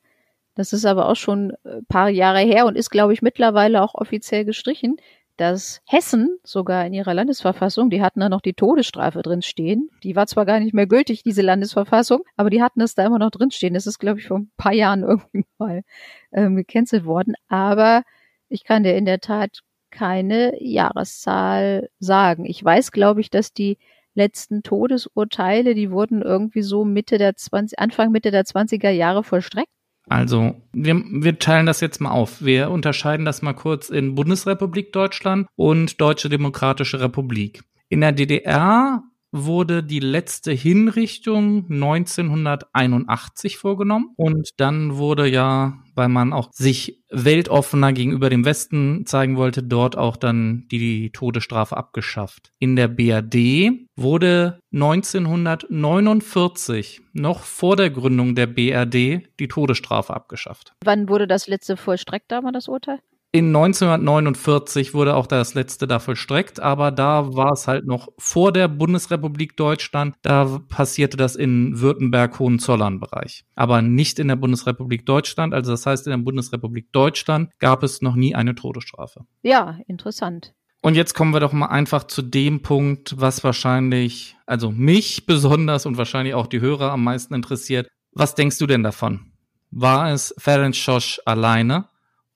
das 0.58 0.74
ist 0.74 0.86
aber 0.86 1.08
auch 1.08 1.16
schon 1.16 1.54
ein 1.64 1.86
paar 1.86 2.10
Jahre 2.10 2.40
her 2.40 2.66
und 2.66 2.76
ist, 2.76 2.90
glaube 2.90 3.14
ich, 3.14 3.22
mittlerweile 3.22 3.82
auch 3.82 3.96
offiziell 3.96 4.44
gestrichen, 4.44 4.98
dass 5.38 5.82
Hessen 5.86 6.40
sogar 6.44 6.86
in 6.86 6.94
ihrer 6.94 7.14
Landesverfassung, 7.14 7.92
die 7.92 8.02
hatten 8.02 8.20
da 8.20 8.28
noch 8.28 8.42
die 8.42 8.56
Todesstrafe 8.56 9.22
drin 9.22 9.44
stehen. 9.44 9.90
Die 10.04 10.16
war 10.16 10.26
zwar 10.26 10.46
gar 10.46 10.60
nicht 10.60 10.74
mehr 10.74 10.88
gültig, 10.88 11.22
diese 11.24 11.44
Landesverfassung, 11.44 12.24
aber 12.36 12.50
die 12.50 12.62
hatten 12.62 12.80
das 12.80 12.96
da 12.96 13.06
immer 13.06 13.20
noch 13.20 13.30
drin 13.30 13.52
stehen. 13.52 13.76
Das 13.76 13.86
ist, 13.86 14.00
glaube 14.00 14.20
ich, 14.20 14.28
vor 14.28 14.40
ein 14.40 14.52
paar 14.58 14.74
Jahren 14.74 15.04
irgendwie 15.08 15.46
mal 15.60 15.84
ähm, 16.32 16.56
gecancelt 16.56 17.06
worden. 17.06 17.36
Aber 17.48 18.04
ich 18.50 18.64
kann 18.64 18.84
dir 18.84 18.96
in 18.96 19.06
der 19.06 19.20
Tat 19.20 19.62
keine 19.92 20.54
Jahreszahl 20.62 21.90
sagen. 22.00 22.46
Ich 22.46 22.64
weiß, 22.64 22.92
glaube 22.92 23.22
ich, 23.22 23.30
dass 23.30 23.54
die 23.54 23.78
letzten 24.16 24.64
Todesurteile, 24.64 25.76
die 25.76 25.92
wurden 25.92 26.24
irgendwie 26.24 26.64
so 26.64 26.84
Mitte 26.84 27.20
der 27.20 27.36
20, 27.36 27.78
Anfang 27.78 28.12
Mitte 28.12 28.32
der 28.32 28.44
20er 28.44 28.90
Jahre 28.90 29.24
vollstreckt. 29.24 29.70
Also, 30.10 30.56
wir, 30.72 30.96
wir 30.96 31.38
teilen 31.38 31.66
das 31.66 31.82
jetzt 31.82 32.00
mal 32.00 32.12
auf. 32.12 32.42
Wir 32.42 32.70
unterscheiden 32.72 33.26
das 33.26 33.42
mal 33.42 33.54
kurz 33.54 33.90
in 33.90 34.16
Bundesrepublik 34.16 34.94
Deutschland 34.94 35.48
und 35.56 36.00
Deutsche 36.00 36.30
Demokratische 36.30 37.02
Republik. 37.02 37.64
In 37.90 38.02
der 38.02 38.14
DDR 38.14 39.04
wurde 39.46 39.84
die 39.84 40.00
letzte 40.00 40.52
Hinrichtung 40.52 41.66
1981 41.70 43.58
vorgenommen 43.58 44.14
und 44.16 44.50
dann 44.58 44.98
wurde 44.98 45.28
ja, 45.28 45.80
weil 45.96 46.10
man 46.10 46.34
auch 46.34 46.52
sich 46.52 47.04
weltoffener 47.10 47.94
gegenüber 47.94 48.30
dem 48.30 48.46
Westen 48.46 49.06
zeigen 49.06 49.38
wollte, 49.38 49.64
dort 49.64 49.98
auch 49.98 50.18
dann 50.18 50.68
die 50.72 51.12
Todesstrafe 51.12 51.78
abgeschafft. 51.78 52.52
In 52.60 52.76
der 52.76 52.88
BRD 52.88 53.88
wurde 53.96 54.60
1949, 54.74 57.02
noch 57.14 57.44
vor 57.44 57.76
der 57.76 57.90
Gründung 57.90 58.36
der 58.36 58.46
BRD, 58.48 59.28
die 59.40 59.48
Todesstrafe 59.48 60.14
abgeschafft. 60.14 60.74
Wann 60.84 61.10
wurde 61.10 61.28
das 61.28 61.48
letzte 61.48 61.78
vollstreckt, 61.78 62.32
da 62.32 62.44
war 62.44 62.52
das 62.52 62.68
Urteil? 62.68 63.00
In 63.38 63.56
1949 63.56 64.96
wurde 64.96 65.16
auch 65.16 65.28
das 65.28 65.54
letzte 65.54 65.86
da 65.86 66.00
vollstreckt, 66.00 66.60
aber 66.60 66.90
da 66.90 67.36
war 67.36 67.52
es 67.52 67.68
halt 67.68 67.86
noch 67.86 68.08
vor 68.18 68.52
der 68.52 68.68
Bundesrepublik 68.68 69.56
Deutschland. 69.56 70.16
Da 70.24 70.60
passierte 70.70 71.18
das 71.18 71.36
in 71.36 71.80
Württemberg-Hohenzollern-Bereich, 71.80 73.46
aber 73.54 73.84
nicht 73.84 74.18
in 74.18 74.30
der 74.30 74.38
Bundesrepublik 74.38 75.06
Deutschland. 75.06 75.54
Also 75.54 75.70
das 75.70 75.86
heißt, 75.86 76.08
in 76.08 76.12
der 76.14 76.18
Bundesrepublik 76.18 76.92
Deutschland 76.92 77.52
gab 77.60 77.84
es 77.84 78.02
noch 78.02 78.16
nie 78.16 78.34
eine 78.34 78.56
Todesstrafe. 78.56 79.28
Ja, 79.44 79.78
interessant. 79.86 80.56
Und 80.82 80.96
jetzt 80.96 81.14
kommen 81.14 81.32
wir 81.32 81.40
doch 81.40 81.54
mal 81.54 81.68
einfach 81.68 82.06
zu 82.06 82.24
dem 82.24 82.64
Punkt, 82.64 83.22
was 83.22 83.44
wahrscheinlich, 83.44 84.36
also 84.48 84.72
mich 84.72 85.28
besonders 85.28 85.86
und 85.86 86.00
wahrscheinlich 86.00 86.34
auch 86.34 86.48
die 86.48 86.62
Hörer 86.62 86.92
am 86.92 87.04
meisten 87.04 87.36
interessiert. 87.36 87.88
Was 88.14 88.34
denkst 88.34 88.58
du 88.58 88.66
denn 88.66 88.82
davon? 88.82 89.32
War 89.70 90.12
es 90.12 90.34
Ferenc 90.40 90.76
Schosch 90.76 91.22
alleine? 91.24 91.86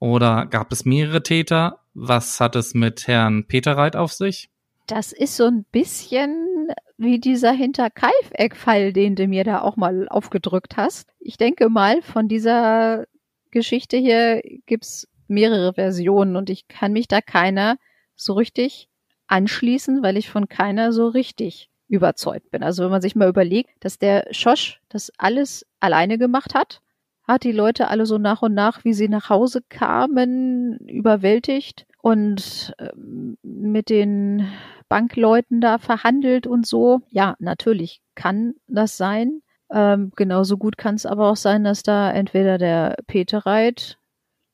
Oder 0.02 0.48
gab 0.48 0.72
es 0.72 0.84
mehrere 0.84 1.22
Täter? 1.22 1.80
Was 1.94 2.40
hat 2.40 2.56
es 2.56 2.74
mit 2.74 3.08
Herrn 3.08 3.46
Peterreit 3.46 3.96
auf 3.96 4.12
sich? 4.12 4.50
Das 4.88 5.12
ist 5.12 5.38
so 5.38 5.46
ein 5.46 5.64
bisschen 5.72 6.70
wie 6.98 7.20
dieser 7.20 7.52
Hinterkaifeck-Fall, 7.52 8.94
den 8.94 9.16
du 9.16 9.28
mir 9.28 9.44
da 9.44 9.62
auch 9.62 9.78
mal 9.78 10.10
aufgedrückt 10.10 10.76
hast. 10.76 11.08
Ich 11.20 11.38
denke 11.38 11.70
mal, 11.70 12.02
von 12.02 12.28
dieser 12.28 13.06
Geschichte 13.52 13.96
hier 13.96 14.42
gibt's 14.66 15.08
mehrere 15.28 15.76
Versionen 15.76 16.36
und 16.36 16.50
ich 16.50 16.68
kann 16.68 16.94
mich 16.94 17.08
da 17.08 17.22
keiner 17.22 17.78
so 18.16 18.34
richtig 18.34 18.90
anschließen, 19.28 20.02
weil 20.02 20.18
ich 20.18 20.32
von 20.32 20.50
keiner 20.50 20.94
so 20.94 21.10
richtig 21.10 21.70
überzeugt 21.88 22.50
bin. 22.50 22.64
Also 22.64 22.84
wenn 22.84 22.92
man 22.92 23.04
sich 23.04 23.16
mal 23.16 23.30
überlegt, 23.30 23.70
dass 23.82 24.00
der 24.00 24.26
Schosch 24.32 24.82
das 24.90 25.12
alles 25.20 25.64
alleine 25.80 26.18
gemacht 26.18 26.56
hat 26.56 26.82
hat 27.32 27.44
die 27.44 27.52
Leute 27.52 27.88
alle 27.88 28.06
so 28.06 28.18
nach 28.18 28.42
und 28.42 28.54
nach, 28.54 28.84
wie 28.84 28.94
sie 28.94 29.10
nach 29.10 29.30
Hause 29.30 29.62
kamen, 29.68 30.78
überwältigt 30.88 31.86
und 32.02 32.74
ähm, 32.80 33.38
mit 33.44 33.90
den 33.90 34.48
Bankleuten 34.90 35.62
da 35.62 35.78
verhandelt 35.78 36.48
und 36.48 36.66
so. 36.66 37.02
Ja, 37.10 37.36
natürlich 37.40 38.02
kann 38.16 38.54
das 38.68 38.98
sein. 38.98 39.42
Ähm, 39.72 40.12
genauso 40.16 40.58
gut 40.58 40.78
kann 40.78 40.96
es 40.96 41.06
aber 41.06 41.30
auch 41.30 41.38
sein, 41.38 41.64
dass 41.64 41.84
da 41.84 42.12
entweder 42.12 42.58
der 42.58 42.98
Peter 43.08 43.46
Reit, 43.46 43.98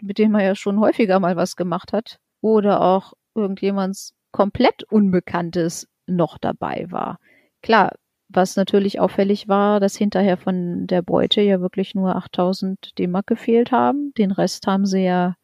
mit 0.01 0.19
dem 0.19 0.36
er 0.36 0.43
ja 0.43 0.55
schon 0.55 0.80
häufiger 0.80 1.19
mal 1.19 1.36
was 1.36 1.55
gemacht 1.55 1.91
hat, 1.91 2.19
oder 2.41 2.82
auch 2.82 3.13
irgendjemand 3.34 4.11
komplett 4.32 4.84
Unbekanntes 4.84 5.88
noch 6.05 6.38
dabei 6.38 6.86
war. 6.89 7.19
Klar, 7.63 7.93
was 8.30 8.55
natürlich 8.55 8.99
auffällig 8.99 9.47
war, 9.47 9.80
dass 9.80 9.95
hinterher 9.95 10.38
von 10.38 10.88
der 10.88 11.01
Beute 11.01 11.41
ja 11.41 11.61
wirklich 11.61 11.95
nur 11.95 12.15
8000 12.15 12.97
D-Mark 12.97 13.28
gefehlt 13.28 13.71
haben. 13.71 14.11
Den 14.17 14.32
Rest 14.32 14.67
haben 14.67 14.86
sie 14.86 15.03
ja 15.03 15.36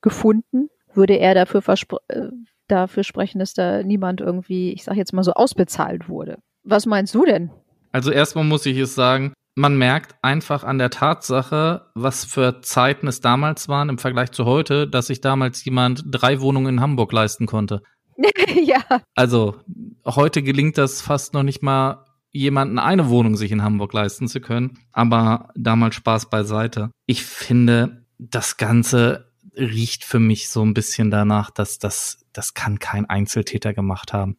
gefunden. 0.00 0.68
Würde 0.94 1.14
er 1.14 1.34
dafür, 1.34 1.62
äh, 2.08 2.28
dafür 2.68 3.04
sprechen, 3.04 3.38
dass 3.38 3.54
da 3.54 3.82
niemand 3.82 4.20
irgendwie, 4.20 4.72
ich 4.72 4.84
sag 4.84 4.96
jetzt 4.96 5.12
mal 5.12 5.24
so, 5.24 5.32
ausbezahlt 5.32 6.08
wurde. 6.08 6.38
Was 6.62 6.86
meinst 6.86 7.14
du 7.14 7.24
denn? 7.24 7.50
Also 7.92 8.10
erstmal 8.10 8.44
muss 8.44 8.66
ich 8.66 8.78
es 8.78 8.94
sagen, 8.94 9.32
man 9.54 9.76
merkt 9.76 10.14
einfach 10.22 10.62
an 10.62 10.78
der 10.78 10.90
Tatsache, 10.90 11.86
was 11.94 12.24
für 12.24 12.60
Zeiten 12.60 13.08
es 13.08 13.20
damals 13.20 13.68
waren 13.68 13.88
im 13.88 13.98
Vergleich 13.98 14.30
zu 14.30 14.44
heute, 14.44 14.86
dass 14.86 15.08
sich 15.08 15.20
damals 15.20 15.64
jemand 15.64 16.04
drei 16.06 16.40
Wohnungen 16.40 16.74
in 16.76 16.80
Hamburg 16.80 17.12
leisten 17.12 17.46
konnte. 17.46 17.82
ja. 18.62 18.82
Also 19.16 19.56
heute 20.06 20.42
gelingt 20.42 20.78
das 20.78 21.00
fast 21.00 21.34
noch 21.34 21.42
nicht 21.42 21.62
mal 21.62 22.04
jemanden 22.30 22.78
eine 22.78 23.08
Wohnung 23.08 23.36
sich 23.36 23.52
in 23.52 23.62
Hamburg 23.62 23.92
leisten 23.92 24.28
zu 24.28 24.40
können. 24.40 24.78
Aber 24.92 25.50
damals 25.54 25.94
Spaß 25.96 26.30
beiseite. 26.30 26.90
Ich 27.06 27.24
finde, 27.24 28.04
das 28.18 28.56
Ganze 28.56 29.32
riecht 29.56 30.04
für 30.04 30.20
mich 30.20 30.48
so 30.48 30.64
ein 30.64 30.74
bisschen 30.74 31.10
danach, 31.10 31.50
dass 31.50 31.78
das, 31.78 32.26
das 32.32 32.54
kann 32.54 32.78
kein 32.78 33.06
Einzeltäter 33.06 33.74
gemacht 33.74 34.12
haben. 34.12 34.36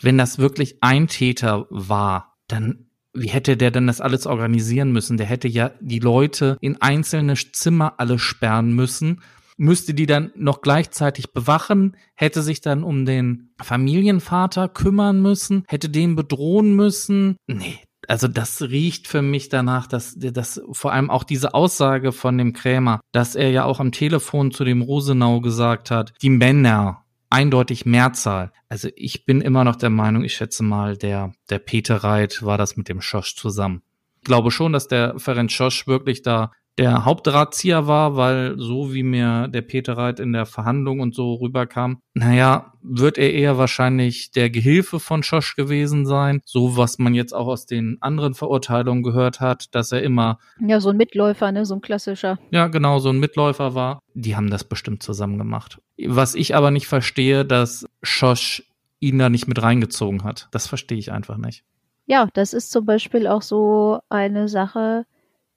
Wenn 0.00 0.18
das 0.18 0.38
wirklich 0.38 0.78
ein 0.82 1.08
Täter 1.08 1.66
war, 1.70 2.36
dann 2.48 2.86
wie 3.14 3.28
hätte 3.28 3.56
der 3.58 3.70
denn 3.70 3.86
das 3.86 4.00
alles 4.00 4.26
organisieren 4.26 4.90
müssen? 4.90 5.18
Der 5.18 5.26
hätte 5.26 5.48
ja 5.48 5.72
die 5.80 5.98
Leute 5.98 6.56
in 6.60 6.80
einzelne 6.80 7.34
Zimmer 7.34 7.94
alle 7.98 8.18
sperren 8.18 8.72
müssen, 8.72 9.20
müsste 9.56 9.94
die 9.94 10.06
dann 10.06 10.32
noch 10.34 10.60
gleichzeitig 10.60 11.32
bewachen, 11.32 11.96
hätte 12.14 12.42
sich 12.42 12.60
dann 12.60 12.84
um 12.84 13.04
den 13.04 13.50
Familienvater 13.62 14.68
kümmern 14.68 15.20
müssen, 15.20 15.64
hätte 15.68 15.88
den 15.88 16.16
bedrohen 16.16 16.74
müssen. 16.74 17.36
Nee, 17.46 17.78
also 18.08 18.28
das 18.28 18.62
riecht 18.62 19.06
für 19.06 19.22
mich 19.22 19.48
danach, 19.48 19.86
dass, 19.86 20.16
dass 20.18 20.60
vor 20.72 20.92
allem 20.92 21.10
auch 21.10 21.24
diese 21.24 21.54
Aussage 21.54 22.12
von 22.12 22.36
dem 22.36 22.52
Krämer, 22.52 23.00
dass 23.12 23.34
er 23.34 23.50
ja 23.50 23.64
auch 23.64 23.80
am 23.80 23.92
Telefon 23.92 24.50
zu 24.50 24.64
dem 24.64 24.82
Rosenau 24.82 25.40
gesagt 25.40 25.90
hat, 25.90 26.12
die 26.22 26.30
Männer, 26.30 27.04
eindeutig 27.30 27.86
Mehrzahl. 27.86 28.52
Also 28.68 28.88
ich 28.96 29.24
bin 29.24 29.40
immer 29.40 29.64
noch 29.64 29.76
der 29.76 29.90
Meinung, 29.90 30.24
ich 30.24 30.34
schätze 30.34 30.62
mal, 30.62 30.96
der, 30.96 31.32
der 31.48 31.58
Peter 31.58 31.96
Reit 31.96 32.42
war 32.42 32.58
das 32.58 32.76
mit 32.76 32.88
dem 32.88 33.00
Schosch 33.00 33.36
zusammen. 33.36 33.82
Ich 34.16 34.24
glaube 34.24 34.50
schon, 34.50 34.72
dass 34.72 34.86
der 34.88 35.18
Ferenc 35.18 35.50
Schosch 35.50 35.86
wirklich 35.86 36.22
da 36.22 36.52
der 36.78 37.04
Hauptdrahtzieher 37.04 37.86
war, 37.86 38.16
weil 38.16 38.58
so 38.58 38.94
wie 38.94 39.02
mir 39.02 39.48
der 39.48 39.62
Peter 39.62 39.96
Reit 39.96 40.20
in 40.20 40.32
der 40.32 40.46
Verhandlung 40.46 41.00
und 41.00 41.14
so 41.14 41.34
rüberkam, 41.34 42.00
naja, 42.14 42.72
wird 42.82 43.18
er 43.18 43.32
eher 43.32 43.58
wahrscheinlich 43.58 44.32
der 44.32 44.50
Gehilfe 44.50 44.98
von 44.98 45.22
Schosch 45.22 45.54
gewesen 45.54 46.06
sein, 46.06 46.40
so 46.44 46.76
was 46.76 46.98
man 46.98 47.14
jetzt 47.14 47.34
auch 47.34 47.46
aus 47.46 47.66
den 47.66 47.98
anderen 48.00 48.34
Verurteilungen 48.34 49.02
gehört 49.02 49.40
hat, 49.40 49.74
dass 49.74 49.92
er 49.92 50.02
immer 50.02 50.38
ja 50.60 50.80
so 50.80 50.90
ein 50.90 50.96
Mitläufer, 50.96 51.52
ne, 51.52 51.66
so 51.66 51.74
ein 51.74 51.80
klassischer. 51.80 52.38
Ja, 52.50 52.68
genau, 52.68 52.98
so 52.98 53.10
ein 53.10 53.20
Mitläufer 53.20 53.74
war. 53.74 54.00
Die 54.14 54.36
haben 54.36 54.50
das 54.50 54.64
bestimmt 54.64 55.02
zusammen 55.02 55.38
gemacht. 55.38 55.80
Was 56.06 56.34
ich 56.34 56.54
aber 56.54 56.70
nicht 56.70 56.86
verstehe, 56.86 57.44
dass 57.44 57.86
Schosch 58.02 58.64
ihn 58.98 59.18
da 59.18 59.28
nicht 59.28 59.48
mit 59.48 59.60
reingezogen 59.60 60.24
hat. 60.24 60.48
Das 60.52 60.66
verstehe 60.66 60.98
ich 60.98 61.12
einfach 61.12 61.36
nicht. 61.36 61.64
Ja, 62.06 62.28
das 62.34 62.52
ist 62.52 62.70
zum 62.70 62.86
Beispiel 62.86 63.26
auch 63.26 63.42
so 63.42 64.00
eine 64.08 64.48
Sache, 64.48 65.06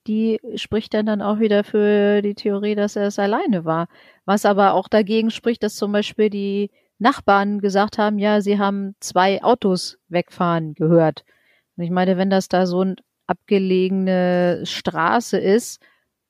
die 0.08 0.40
spricht 0.56 0.94
dann 0.94 1.06
dann 1.06 1.22
auch 1.22 1.40
wieder 1.40 1.64
für 1.64 2.22
die 2.22 2.36
Theorie, 2.36 2.76
dass 2.76 2.96
er 2.96 3.08
es 3.08 3.20
alleine 3.20 3.66
war. 3.66 3.88
Was 4.26 4.46
aber 4.46 4.74
auch 4.74 4.88
dagegen 4.88 5.32
spricht, 5.32 5.64
dass 5.64 5.76
zum 5.76 5.92
Beispiel 5.92 6.30
die 6.30 6.72
Nachbarn 7.00 7.60
gesagt 7.60 7.98
haben, 7.98 8.20
ja, 8.20 8.42
sie 8.42 8.60
haben 8.60 8.96
zwei 9.00 9.44
Autos 9.44 9.98
wegfahren 10.08 10.76
gehört. 10.76 11.26
Und 11.76 11.84
ich 11.84 11.92
meine, 11.92 12.18
wenn 12.18 12.30
das 12.30 12.48
da 12.48 12.66
so 12.66 12.82
eine 12.82 12.96
abgelegene 13.28 14.62
Straße 14.66 15.38
ist, 15.38 15.82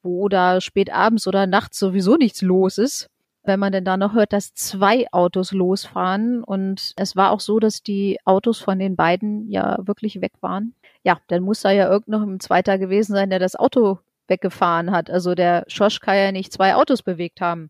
wo 0.01 0.30
da 0.30 0.61
spät 0.61 0.91
abends 0.93 1.28
oder 1.28 1.45
nachts 1.45 1.78
sowieso 1.78 2.15
nichts 2.15 2.41
los 2.41 2.78
ist, 2.78 3.09
wenn 3.43 3.59
man 3.59 3.71
denn 3.71 3.86
da 3.86 3.97
noch 3.97 4.13
hört, 4.13 4.34
dass 4.34 4.53
zwei 4.53 5.05
Autos 5.11 5.51
losfahren 5.51 6.43
und 6.43 6.93
es 6.95 7.15
war 7.15 7.32
auch 7.32 7.39
so, 7.39 7.59
dass 7.59 7.84
die 7.84 8.17
Autos 8.26 8.59
von 8.59 8.80
den 8.80 8.95
beiden 8.95 9.49
ja 9.51 9.78
wirklich 9.82 10.21
weg 10.21 10.34
waren 10.41 10.73
ja, 11.06 11.20
dann 11.28 11.43
muss 11.43 11.62
da 11.62 11.72
ja 11.72 11.89
irgend 11.89 12.08
noch 12.08 12.24
ein 12.24 12.39
Zweiter 12.39 12.78
gewesen 12.80 13.14
sein, 13.14 13.30
der 13.30 13.39
das 13.39 13.56
Auto 13.56 13.99
weggefahren 14.28 14.91
hat. 14.91 15.10
Also 15.12 15.36
der 15.36 15.64
Schosch 15.68 15.99
kann 15.99 16.18
ja 16.18 16.32
nicht 16.32 16.51
zwei 16.51 16.76
Autos 16.76 17.03
bewegt 17.03 17.41
haben. 17.41 17.70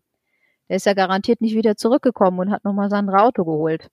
Der 0.68 0.76
ist 0.76 0.86
ja 0.86 0.94
garantiert 0.94 1.42
nicht 1.42 1.54
wieder 1.54 1.76
zurückgekommen 1.76 2.40
und 2.40 2.50
hat 2.50 2.64
nochmal 2.64 2.88
sein 2.88 3.08
Auto 3.10 3.44
geholt. 3.44 3.88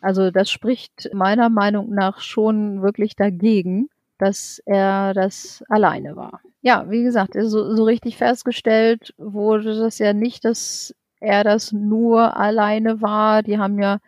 Also 0.00 0.30
das 0.30 0.50
spricht 0.50 1.08
meiner 1.14 1.48
Meinung 1.48 1.94
nach 1.94 2.20
schon 2.20 2.82
wirklich 2.82 3.16
dagegen, 3.16 3.88
dass 4.18 4.60
er 4.66 5.14
das 5.14 5.64
alleine 5.68 6.14
war. 6.14 6.40
Ja, 6.60 6.90
wie 6.90 7.02
gesagt, 7.02 7.34
so, 7.34 7.74
so 7.74 7.84
richtig 7.84 8.18
festgestellt 8.18 9.14
wurde 9.16 9.78
das 9.78 9.98
ja 9.98 10.12
nicht, 10.12 10.44
dass 10.44 10.94
er 11.18 11.44
das 11.44 11.72
nur 11.72 12.36
alleine 12.36 13.00
war. 13.00 13.42
Die 13.42 13.58
haben 13.58 13.80
ja 13.80 13.98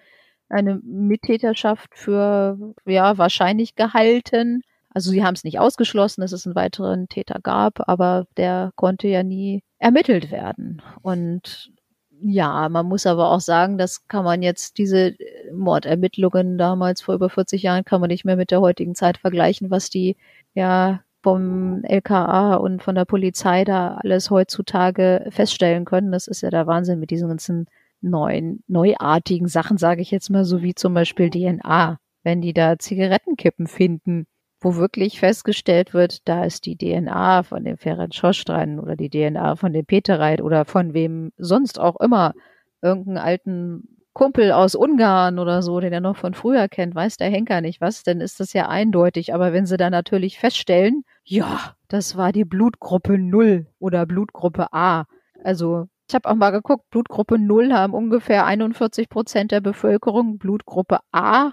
eine 0.49 0.80
Mittäterschaft 0.85 1.97
für 1.97 2.74
ja 2.85 3.16
wahrscheinlich 3.16 3.76
gehalten. 3.76 4.62
Also 4.95 5.11
sie 5.11 5.24
haben 5.24 5.34
es 5.34 5.45
nicht 5.45 5.59
ausgeschlossen, 5.59 6.20
dass 6.20 6.32
es 6.32 6.47
einen 6.47 6.55
weiteren 6.55 7.09
Täter 7.09 7.40
gab, 7.42 7.88
aber 7.88 8.26
der 8.36 8.70
konnte 8.76 9.09
ja 9.09 9.22
nie 9.24 9.62
ermittelt 9.78 10.30
werden. 10.30 10.82
Und 11.03 11.72
ja, 12.20 12.68
man 12.68 12.86
muss 12.86 13.05
aber 13.07 13.30
auch 13.30 13.40
sagen, 13.40 13.76
das 13.76 14.07
kann 14.09 14.24
man 14.24 14.42
jetzt, 14.42 14.78
diese 14.78 15.16
Mordermittlungen 15.53 16.57
damals 16.59 17.03
vor 17.03 17.16
über 17.16 17.28
40 17.28 17.62
Jahren, 17.62 17.84
kann 17.84 18.01
man 18.01 18.09
nicht 18.09 18.24
mehr 18.24 18.36
mit 18.36 18.51
der 18.51 18.61
heutigen 18.61 18.95
Zeit 18.95 19.18
vergleichen, 19.18 19.70
was 19.70 19.90
die 19.90 20.16
ja 20.55 21.03
vom 21.22 21.82
LKA 21.84 22.55
und 22.55 22.82
von 22.82 22.95
der 22.95 23.05
Polizei 23.05 23.64
da 23.64 23.97
alles 23.97 24.30
heutzutage 24.30 25.26
feststellen 25.30 25.84
können. 25.84 26.12
Das 26.12 26.28
ist 26.28 26.42
ja 26.42 26.51
der 26.51 26.66
Wahnsinn 26.66 27.01
mit 27.01 27.11
diesen 27.11 27.28
ganzen 27.28 27.66
neuen, 28.01 28.62
neuartigen 28.68 29.49
Sachen, 29.49 29.76
sage 29.78 30.03
ich 30.03 30.11
jetzt 30.11 30.30
mal, 30.30 30.45
so 30.45 30.62
wie 30.62 30.74
zum 30.74 30.95
Beispiel 30.95 31.30
DNA. 31.30 31.99
Wenn 32.22 32.40
die 32.40 32.53
da 32.55 32.78
Zigarettenkippen 32.78 33.66
finden, 33.66 34.26
wo 34.64 34.76
wirklich 34.76 35.20
festgestellt 35.20 35.92
wird, 35.94 36.26
da 36.26 36.44
ist 36.44 36.64
die 36.66 36.76
DNA 36.76 37.42
von 37.42 37.64
dem 37.64 37.76
Ferenc 37.76 38.14
Schosch 38.14 38.44
dran 38.44 38.80
oder 38.80 38.96
die 38.96 39.10
DNA 39.10 39.56
von 39.56 39.72
dem 39.72 39.84
Petereit 39.84 40.40
oder 40.40 40.64
von 40.64 40.94
wem 40.94 41.32
sonst 41.36 41.78
auch 41.78 42.00
immer, 42.00 42.32
irgendeinen 42.80 43.18
alten 43.18 43.88
Kumpel 44.14 44.52
aus 44.52 44.74
Ungarn 44.74 45.38
oder 45.38 45.62
so, 45.62 45.80
den 45.80 45.92
er 45.92 46.00
noch 46.00 46.16
von 46.16 46.34
früher 46.34 46.68
kennt, 46.68 46.94
weiß 46.94 47.16
der 47.16 47.30
Henker 47.30 47.60
nicht 47.60 47.80
was, 47.80 48.04
dann 48.04 48.20
ist 48.20 48.40
das 48.40 48.52
ja 48.52 48.68
eindeutig. 48.68 49.34
Aber 49.34 49.52
wenn 49.52 49.66
sie 49.66 49.76
dann 49.76 49.92
natürlich 49.92 50.38
feststellen, 50.38 51.04
ja, 51.24 51.74
das 51.88 52.16
war 52.16 52.32
die 52.32 52.44
Blutgruppe 52.44 53.18
0 53.18 53.66
oder 53.80 54.06
Blutgruppe 54.06 54.72
A. 54.72 55.04
Also 55.42 55.88
ich 56.08 56.14
habe 56.14 56.28
auch 56.28 56.36
mal 56.36 56.50
geguckt, 56.50 56.88
Blutgruppe 56.90 57.38
0 57.38 57.72
haben 57.72 57.92
ungefähr 57.92 58.46
41 58.46 59.08
Prozent 59.08 59.52
der 59.52 59.60
Bevölkerung, 59.60 60.38
Blutgruppe 60.38 61.00
A 61.12 61.52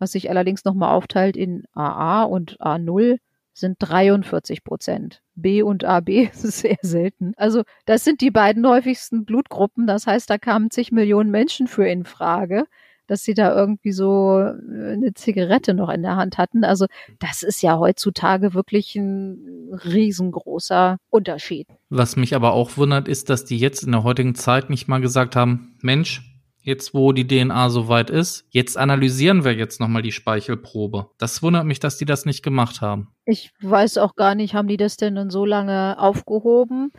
was 0.00 0.12
sich 0.12 0.30
allerdings 0.30 0.64
nochmal 0.64 0.92
aufteilt 0.92 1.36
in 1.36 1.62
AA 1.74 2.24
und 2.24 2.58
A0 2.60 3.18
sind 3.52 3.76
43 3.78 4.64
Prozent. 4.64 5.22
B 5.36 5.62
und 5.62 5.84
AB 5.84 6.08
ist 6.32 6.42
sehr 6.42 6.78
selten. 6.82 7.34
Also 7.36 7.62
das 7.84 8.02
sind 8.02 8.20
die 8.20 8.30
beiden 8.32 8.66
häufigsten 8.66 9.24
Blutgruppen. 9.24 9.86
Das 9.86 10.06
heißt, 10.06 10.28
da 10.28 10.38
kamen 10.38 10.70
zig 10.70 10.90
Millionen 10.90 11.30
Menschen 11.30 11.68
für 11.68 11.86
in 11.86 12.04
Frage, 12.04 12.64
dass 13.06 13.24
sie 13.24 13.34
da 13.34 13.54
irgendwie 13.54 13.92
so 13.92 14.38
äh, 14.38 14.92
eine 14.92 15.12
Zigarette 15.14 15.74
noch 15.74 15.88
in 15.88 16.02
der 16.02 16.16
Hand 16.16 16.38
hatten. 16.38 16.64
Also 16.64 16.86
das 17.18 17.42
ist 17.42 17.60
ja 17.60 17.78
heutzutage 17.78 18.54
wirklich 18.54 18.94
ein 18.94 19.68
riesengroßer 19.84 20.96
Unterschied. 21.10 21.66
Was 21.88 22.16
mich 22.16 22.34
aber 22.34 22.52
auch 22.52 22.76
wundert, 22.76 23.08
ist, 23.08 23.28
dass 23.28 23.44
die 23.44 23.58
jetzt 23.58 23.82
in 23.82 23.92
der 23.92 24.04
heutigen 24.04 24.36
Zeit 24.36 24.70
nicht 24.70 24.86
mal 24.86 25.00
gesagt 25.00 25.34
haben, 25.34 25.76
Mensch, 25.82 26.29
Jetzt, 26.62 26.92
wo 26.92 27.12
die 27.12 27.26
DNA 27.26 27.70
soweit 27.70 28.10
ist, 28.10 28.46
jetzt 28.50 28.76
analysieren 28.76 29.44
wir 29.44 29.54
jetzt 29.54 29.80
nochmal 29.80 30.02
die 30.02 30.12
Speichelprobe. 30.12 31.10
Das 31.18 31.42
wundert 31.42 31.64
mich, 31.64 31.80
dass 31.80 31.96
die 31.96 32.04
das 32.04 32.26
nicht 32.26 32.42
gemacht 32.42 32.82
haben. 32.82 33.08
Ich 33.24 33.52
weiß 33.62 33.96
auch 33.98 34.14
gar 34.14 34.34
nicht, 34.34 34.54
haben 34.54 34.68
die 34.68 34.76
das 34.76 34.98
denn 34.98 35.14
dann 35.14 35.30
so 35.30 35.46
lange 35.46 35.98
aufgehoben? 35.98 36.92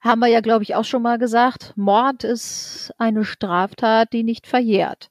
Haben 0.00 0.20
wir 0.20 0.28
ja, 0.28 0.40
glaube 0.40 0.62
ich, 0.62 0.74
auch 0.74 0.84
schon 0.84 1.02
mal 1.02 1.18
gesagt, 1.18 1.74
Mord 1.76 2.24
ist 2.24 2.92
eine 2.96 3.24
Straftat, 3.24 4.12
die 4.12 4.22
nicht 4.22 4.46
verjährt. 4.46 5.10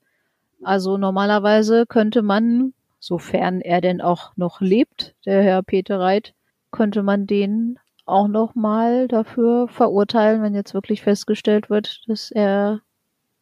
Also 0.63 0.97
normalerweise 0.97 1.85
könnte 1.85 2.23
man, 2.23 2.73
sofern 2.99 3.61
er 3.61 3.81
denn 3.81 4.01
auch 4.01 4.35
noch 4.35 4.61
lebt, 4.61 5.13
der 5.25 5.43
Herr 5.43 5.61
Peter 5.61 5.99
Reit, 5.99 6.33
könnte 6.71 7.03
man 7.03 7.27
den 7.27 7.77
auch 8.05 8.27
noch 8.27 8.55
mal 8.55 9.07
dafür 9.07 9.67
verurteilen, 9.67 10.41
wenn 10.41 10.55
jetzt 10.55 10.73
wirklich 10.73 11.01
festgestellt 11.01 11.69
wird, 11.69 12.03
dass 12.07 12.31
er 12.31 12.81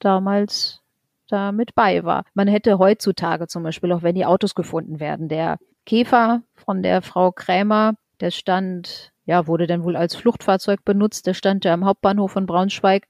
damals 0.03 0.81
da 1.29 1.51
mit 1.51 1.75
bei 1.75 2.03
war. 2.03 2.25
Man 2.33 2.47
hätte 2.47 2.77
heutzutage 2.77 3.47
zum 3.47 3.63
Beispiel, 3.63 3.91
auch 3.91 4.03
wenn 4.03 4.15
die 4.15 4.25
Autos 4.25 4.55
gefunden 4.55 4.99
werden, 4.99 5.29
der 5.29 5.57
Käfer 5.85 6.43
von 6.55 6.83
der 6.83 7.01
Frau 7.01 7.31
Krämer, 7.31 7.95
der 8.19 8.31
stand, 8.31 9.11
ja, 9.25 9.47
wurde 9.47 9.67
dann 9.67 9.83
wohl 9.83 9.95
als 9.95 10.15
Fluchtfahrzeug 10.15 10.85
benutzt, 10.85 11.27
der 11.27 11.33
stand 11.33 11.65
ja 11.65 11.73
am 11.73 11.85
Hauptbahnhof 11.85 12.31
von 12.31 12.45
Braunschweig. 12.45 13.07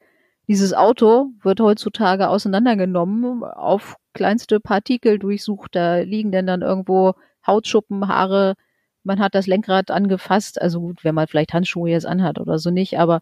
Dieses 0.47 0.73
Auto 0.73 1.31
wird 1.41 1.59
heutzutage 1.59 2.29
auseinandergenommen, 2.29 3.43
auf 3.43 3.95
kleinste 4.13 4.59
Partikel 4.59 5.19
durchsucht, 5.19 5.75
da 5.75 5.99
liegen 5.99 6.31
denn 6.31 6.47
dann 6.47 6.61
irgendwo 6.61 7.13
Hautschuppen, 7.45 8.07
Haare, 8.07 8.55
man 9.03 9.19
hat 9.19 9.35
das 9.35 9.47
Lenkrad 9.47 9.91
angefasst, 9.91 10.61
also 10.61 10.79
gut, 10.79 11.03
wenn 11.03 11.15
man 11.15 11.27
vielleicht 11.27 11.53
Handschuhe 11.53 11.89
jetzt 11.89 12.05
anhat 12.05 12.39
oder 12.39 12.57
so 12.57 12.71
nicht, 12.71 12.99
aber 12.99 13.21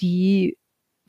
die 0.00 0.56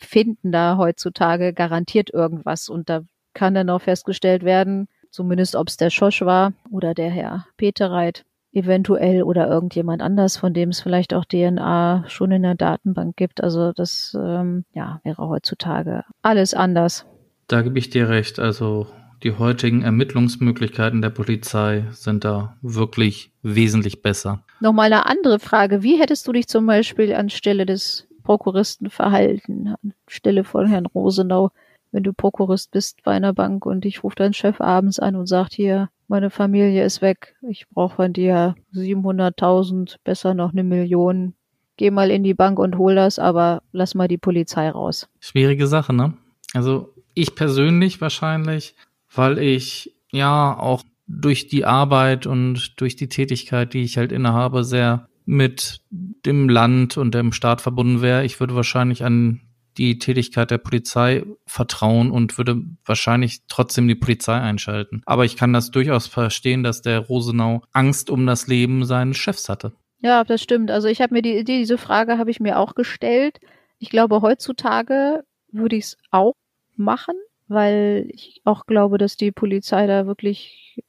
finden 0.06 0.51
da 0.51 0.78
heutzutage 0.78 1.54
garantiert 1.54 2.14
irgendwas 2.14 2.70
und 2.70 2.89
da 2.89 3.01
kann 3.34 3.54
dann 3.56 3.70
auch 3.70 3.82
festgestellt 3.82 4.43
werden, 4.43 4.88
zumindest 5.10 5.56
ob 5.56 5.68
es 5.68 5.78
der 5.78 5.89
Schosch 5.89 6.22
war 6.22 6.54
oder 6.72 6.93
der 6.93 7.10
Herr 7.10 7.45
Peterreit 7.58 8.26
eventuell 8.51 9.24
oder 9.24 9.47
irgendjemand 9.47 10.01
anders, 10.01 10.38
von 10.38 10.54
dem 10.54 10.70
es 10.70 10.82
vielleicht 10.82 11.14
auch 11.14 11.26
DNA 11.26 12.06
schon 12.08 12.32
in 12.32 12.43
der 12.43 12.56
Datenbank 12.56 13.18
gibt. 13.18 13.43
Also 13.43 13.74
das 13.74 14.16
ähm, 14.20 14.66
ja, 14.74 15.01
wäre 15.04 15.28
heutzutage 15.28 16.04
alles 16.22 16.54
anders. 16.54 17.06
Da 17.47 17.62
gebe 17.62 17.80
ich 17.80 17.89
dir 17.89 18.10
recht. 18.10 18.39
Also 18.39 18.88
Die 19.24 19.38
heutigen 19.38 19.84
Ermittlungsmöglichkeiten 19.84 21.01
der 21.01 21.10
Polizei 21.10 21.86
sind 21.91 22.26
da 22.26 22.58
wirklich 22.62 23.32
wesentlich 23.41 24.01
besser. 24.01 24.43
Nochmal 24.60 24.88
eine 24.88 25.06
andere 25.06 25.39
Frage. 25.39 25.82
Wie 25.82 25.97
hättest 25.97 26.28
du 26.28 26.34
dich 26.34 26.47
zum 26.47 26.66
Beispiel 26.66 27.14
anstelle 27.16 27.66
des 27.66 28.08
Prokuristen 28.24 28.89
verhalten, 28.89 29.76
anstelle 30.07 30.43
von 30.43 30.67
Herrn 30.67 30.86
Rosenau, 30.86 31.51
wenn 31.91 32.03
du 32.03 32.13
Prokurist 32.13 32.71
bist 32.71 33.03
bei 33.03 33.11
einer 33.11 33.34
Bank 33.34 33.65
und 33.65 33.86
ich 33.86 34.03
rufe 34.03 34.15
deinen 34.15 34.34
Chef 34.34 34.59
abends 34.61 34.99
an 34.99 35.15
und 35.15 35.28
sagt 35.28 35.53
hier, 35.53 35.89
meine 36.07 36.30
Familie 36.30 36.84
ist 36.84 37.01
weg, 37.01 37.36
ich 37.47 37.67
brauche 37.69 37.95
von 37.95 38.13
dir 38.13 38.55
700.000, 38.74 39.97
besser 40.03 40.34
noch 40.34 40.51
eine 40.51 40.63
Million. 40.63 41.34
Geh 41.78 41.91
mal 41.91 42.11
in 42.11 42.24
die 42.24 42.34
Bank 42.34 42.59
und 42.59 42.78
hol 42.78 42.95
das, 42.95 43.19
aber 43.19 43.61
lass 43.71 43.95
mal 43.95 44.07
die 44.07 44.17
Polizei 44.17 44.69
raus. 44.69 45.07
Schwierige 45.19 45.67
Sache, 45.67 45.93
ne? 45.93 46.13
Also 46.53 46.93
ich 47.15 47.36
persönlich 47.36 47.99
wahrscheinlich 48.01 48.76
weil 49.15 49.38
ich 49.38 49.93
ja 50.11 50.57
auch 50.57 50.84
durch 51.07 51.47
die 51.47 51.65
Arbeit 51.65 52.26
und 52.26 52.80
durch 52.80 52.95
die 52.95 53.09
Tätigkeit, 53.09 53.74
die 53.74 53.82
ich 53.82 53.97
halt 53.97 54.11
innehabe, 54.11 54.63
sehr 54.63 55.07
mit 55.26 55.82
dem 55.89 56.49
Land 56.49 56.97
und 56.97 57.13
dem 57.13 57.32
Staat 57.32 57.61
verbunden 57.61 58.01
wäre. 58.01 58.26
Ich 58.26 58.39
würde 58.39 58.55
wahrscheinlich 58.55 59.03
an 59.03 59.41
die 59.78 59.97
Tätigkeit 59.97 60.51
der 60.51 60.59
Polizei 60.59 61.24
vertrauen 61.45 62.11
und 62.11 62.38
würde 62.38 62.61
wahrscheinlich 62.86 63.41
trotzdem 63.47 63.88
die 63.88 63.95
Polizei 63.95 64.39
einschalten. 64.39 65.01
Aber 65.05 65.26
ich 65.26 65.36
kann 65.36 65.53
das 65.53 65.71
durchaus 65.71 66.07
verstehen, 66.07 66.63
dass 66.63 66.82
der 66.82 66.99
Rosenau 66.99 67.63
Angst 67.71 68.09
um 68.09 68.26
das 68.26 68.47
Leben 68.47 68.86
seines 68.86 69.17
Chefs 69.17 69.49
hatte. 69.49 69.74
Ja, 69.99 70.24
das 70.24 70.41
stimmt. 70.41 70.69
Also 70.69 70.88
ich 70.88 71.01
habe 71.01 71.13
mir 71.13 71.21
die, 71.21 71.43
diese 71.43 71.78
Frage 71.78 72.17
habe 72.17 72.30
ich 72.30 72.39
mir 72.39 72.59
auch 72.59 72.76
gestellt. 72.76 73.39
Ich 73.80 73.89
glaube, 73.89 74.21
heutzutage 74.21 75.24
würde 75.51 75.76
ich 75.76 75.86
es 75.86 75.97
auch 76.11 76.34
machen, 76.76 77.15
weil 77.47 78.09
ich 78.11 78.41
auch 78.43 78.65
glaube, 78.65 78.97
dass 78.97 79.17
die 79.17 79.32
Polizei 79.32 79.88
da 79.88 80.05
wirklich 80.05 80.84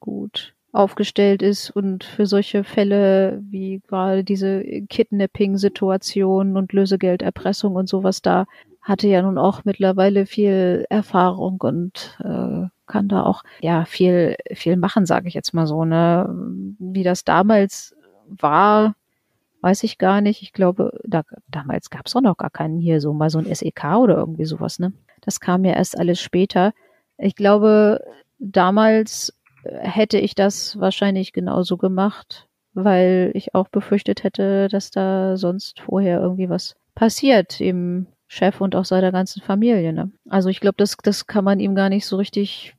gut 0.00 0.53
aufgestellt 0.74 1.42
ist 1.42 1.70
und 1.70 2.04
für 2.04 2.26
solche 2.26 2.64
Fälle 2.64 3.40
wie 3.48 3.80
gerade 3.86 4.24
diese 4.24 4.62
Kidnapping-Situation 4.62 6.56
und 6.56 6.72
Lösegelderpressung 6.72 7.74
und 7.76 7.88
sowas 7.88 8.22
da 8.22 8.46
hatte 8.84 9.08
ja 9.08 9.22
nun 9.22 9.38
auch 9.38 9.64
mittlerweile 9.64 10.26
viel 10.26 10.84
Erfahrung 10.90 11.58
und 11.62 12.18
äh, 12.22 12.68
kann 12.86 13.08
da 13.08 13.22
auch 13.22 13.42
ja 13.62 13.86
viel 13.86 14.36
viel 14.52 14.76
machen, 14.76 15.06
sage 15.06 15.26
ich 15.26 15.34
jetzt 15.34 15.54
mal 15.54 15.66
so. 15.66 15.86
Ne, 15.86 16.28
wie 16.78 17.02
das 17.02 17.24
damals 17.24 17.96
war, 18.26 18.94
weiß 19.62 19.84
ich 19.84 19.96
gar 19.96 20.20
nicht. 20.20 20.42
Ich 20.42 20.52
glaube, 20.52 21.00
da, 21.04 21.22
damals 21.48 21.88
gab 21.88 22.06
es 22.06 22.14
auch 22.14 22.20
noch 22.20 22.36
gar 22.36 22.50
keinen 22.50 22.78
hier 22.78 23.00
so 23.00 23.14
mal 23.14 23.30
so 23.30 23.38
ein 23.38 23.52
SEK 23.52 23.96
oder 23.96 24.16
irgendwie 24.16 24.44
sowas. 24.44 24.78
Ne, 24.78 24.92
das 25.22 25.40
kam 25.40 25.64
ja 25.64 25.72
erst 25.72 25.98
alles 25.98 26.20
später. 26.20 26.74
Ich 27.16 27.36
glaube, 27.36 28.00
damals 28.38 29.32
hätte 29.80 30.18
ich 30.18 30.34
das 30.34 30.78
wahrscheinlich 30.78 31.32
genauso 31.32 31.76
gemacht, 31.76 32.48
weil 32.72 33.30
ich 33.34 33.54
auch 33.54 33.68
befürchtet 33.68 34.24
hätte, 34.24 34.68
dass 34.68 34.90
da 34.90 35.36
sonst 35.36 35.80
vorher 35.80 36.20
irgendwie 36.20 36.48
was 36.48 36.76
passiert 36.94 37.60
im 37.60 38.06
Chef 38.26 38.60
und 38.60 38.74
auch 38.74 38.84
seiner 38.84 39.12
ganzen 39.12 39.42
Familie. 39.42 39.92
Ne? 39.92 40.10
Also 40.28 40.48
ich 40.48 40.60
glaube, 40.60 40.76
das, 40.78 40.96
das 41.02 41.26
kann 41.26 41.44
man 41.44 41.60
ihm 41.60 41.74
gar 41.74 41.88
nicht 41.88 42.06
so 42.06 42.16
richtig 42.16 42.74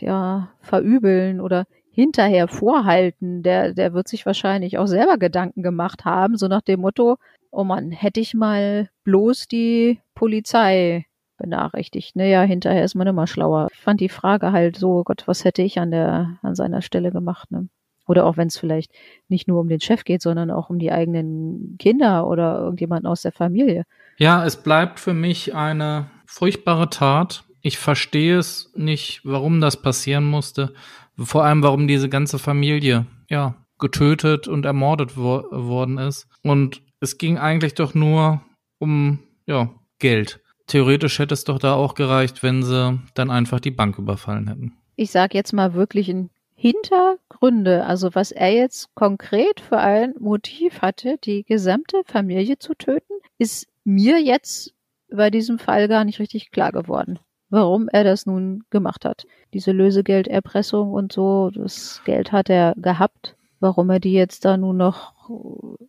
ja, 0.00 0.50
verübeln 0.60 1.40
oder 1.40 1.66
hinterher 1.90 2.48
vorhalten. 2.48 3.42
Der, 3.42 3.74
der 3.74 3.92
wird 3.92 4.08
sich 4.08 4.26
wahrscheinlich 4.26 4.78
auch 4.78 4.86
selber 4.86 5.18
Gedanken 5.18 5.62
gemacht 5.62 6.04
haben, 6.04 6.36
so 6.36 6.48
nach 6.48 6.62
dem 6.62 6.80
Motto, 6.80 7.16
oh 7.50 7.64
Mann, 7.64 7.90
hätte 7.90 8.20
ich 8.20 8.34
mal 8.34 8.88
bloß 9.04 9.48
die 9.48 10.00
Polizei 10.14 11.06
benachrichtigt. 11.40 12.14
Naja, 12.14 12.42
hinterher 12.42 12.84
ist 12.84 12.94
man 12.94 13.06
immer 13.06 13.26
schlauer. 13.26 13.68
Ich 13.72 13.78
fand 13.78 14.00
die 14.00 14.08
Frage 14.08 14.52
halt 14.52 14.76
so, 14.76 15.02
Gott, 15.02 15.24
was 15.26 15.44
hätte 15.44 15.62
ich 15.62 15.78
an 15.78 15.90
der, 15.90 16.38
an 16.42 16.54
seiner 16.54 16.82
Stelle 16.82 17.10
gemacht, 17.10 17.50
ne? 17.50 17.68
Oder 18.06 18.26
auch 18.26 18.36
wenn 18.36 18.48
es 18.48 18.58
vielleicht 18.58 18.92
nicht 19.28 19.46
nur 19.46 19.60
um 19.60 19.68
den 19.68 19.80
Chef 19.80 20.02
geht, 20.02 20.20
sondern 20.20 20.50
auch 20.50 20.68
um 20.68 20.80
die 20.80 20.90
eigenen 20.90 21.76
Kinder 21.78 22.26
oder 22.26 22.58
irgendjemanden 22.58 23.06
aus 23.06 23.22
der 23.22 23.30
Familie. 23.30 23.84
Ja, 24.18 24.44
es 24.44 24.56
bleibt 24.56 24.98
für 24.98 25.14
mich 25.14 25.54
eine 25.54 26.10
furchtbare 26.26 26.90
Tat. 26.90 27.44
Ich 27.62 27.78
verstehe 27.78 28.38
es 28.38 28.72
nicht, 28.74 29.20
warum 29.24 29.60
das 29.60 29.80
passieren 29.80 30.24
musste. 30.24 30.72
Vor 31.16 31.44
allem, 31.44 31.62
warum 31.62 31.86
diese 31.86 32.08
ganze 32.08 32.40
Familie, 32.40 33.06
ja, 33.28 33.54
getötet 33.78 34.48
und 34.48 34.66
ermordet 34.66 35.16
wo 35.16 35.44
worden 35.50 35.98
ist. 35.98 36.26
Und 36.42 36.82
es 37.00 37.16
ging 37.16 37.38
eigentlich 37.38 37.74
doch 37.74 37.94
nur 37.94 38.42
um, 38.78 39.20
ja, 39.46 39.70
Geld 39.98 40.40
theoretisch 40.70 41.18
hätte 41.18 41.34
es 41.34 41.44
doch 41.44 41.58
da 41.58 41.74
auch 41.74 41.94
gereicht, 41.94 42.42
wenn 42.42 42.62
sie 42.62 42.98
dann 43.14 43.30
einfach 43.30 43.60
die 43.60 43.70
Bank 43.70 43.98
überfallen 43.98 44.48
hätten. 44.48 44.72
Ich 44.96 45.10
sage 45.10 45.36
jetzt 45.36 45.52
mal 45.52 45.74
wirklich 45.74 46.08
in 46.08 46.30
Hintergründe, 46.54 47.86
also 47.86 48.14
was 48.14 48.32
er 48.32 48.52
jetzt 48.52 48.94
konkret 48.94 49.60
für 49.60 49.78
ein 49.78 50.14
Motiv 50.18 50.82
hatte, 50.82 51.16
die 51.24 51.44
gesamte 51.44 52.02
Familie 52.04 52.58
zu 52.58 52.74
töten, 52.74 53.14
ist 53.38 53.66
mir 53.84 54.20
jetzt 54.20 54.74
bei 55.10 55.30
diesem 55.30 55.58
Fall 55.58 55.88
gar 55.88 56.04
nicht 56.04 56.20
richtig 56.20 56.50
klar 56.50 56.70
geworden, 56.70 57.18
warum 57.48 57.88
er 57.88 58.04
das 58.04 58.26
nun 58.26 58.62
gemacht 58.70 59.04
hat. 59.04 59.26
Diese 59.54 59.72
Lösegelderpressung 59.72 60.92
und 60.92 61.12
so, 61.12 61.50
das 61.50 62.02
Geld 62.04 62.30
hat 62.30 62.50
er 62.50 62.74
gehabt. 62.76 63.36
Warum 63.58 63.90
er 63.90 64.00
die 64.00 64.12
jetzt 64.12 64.44
da 64.44 64.56
nun 64.56 64.76
noch, 64.76 65.12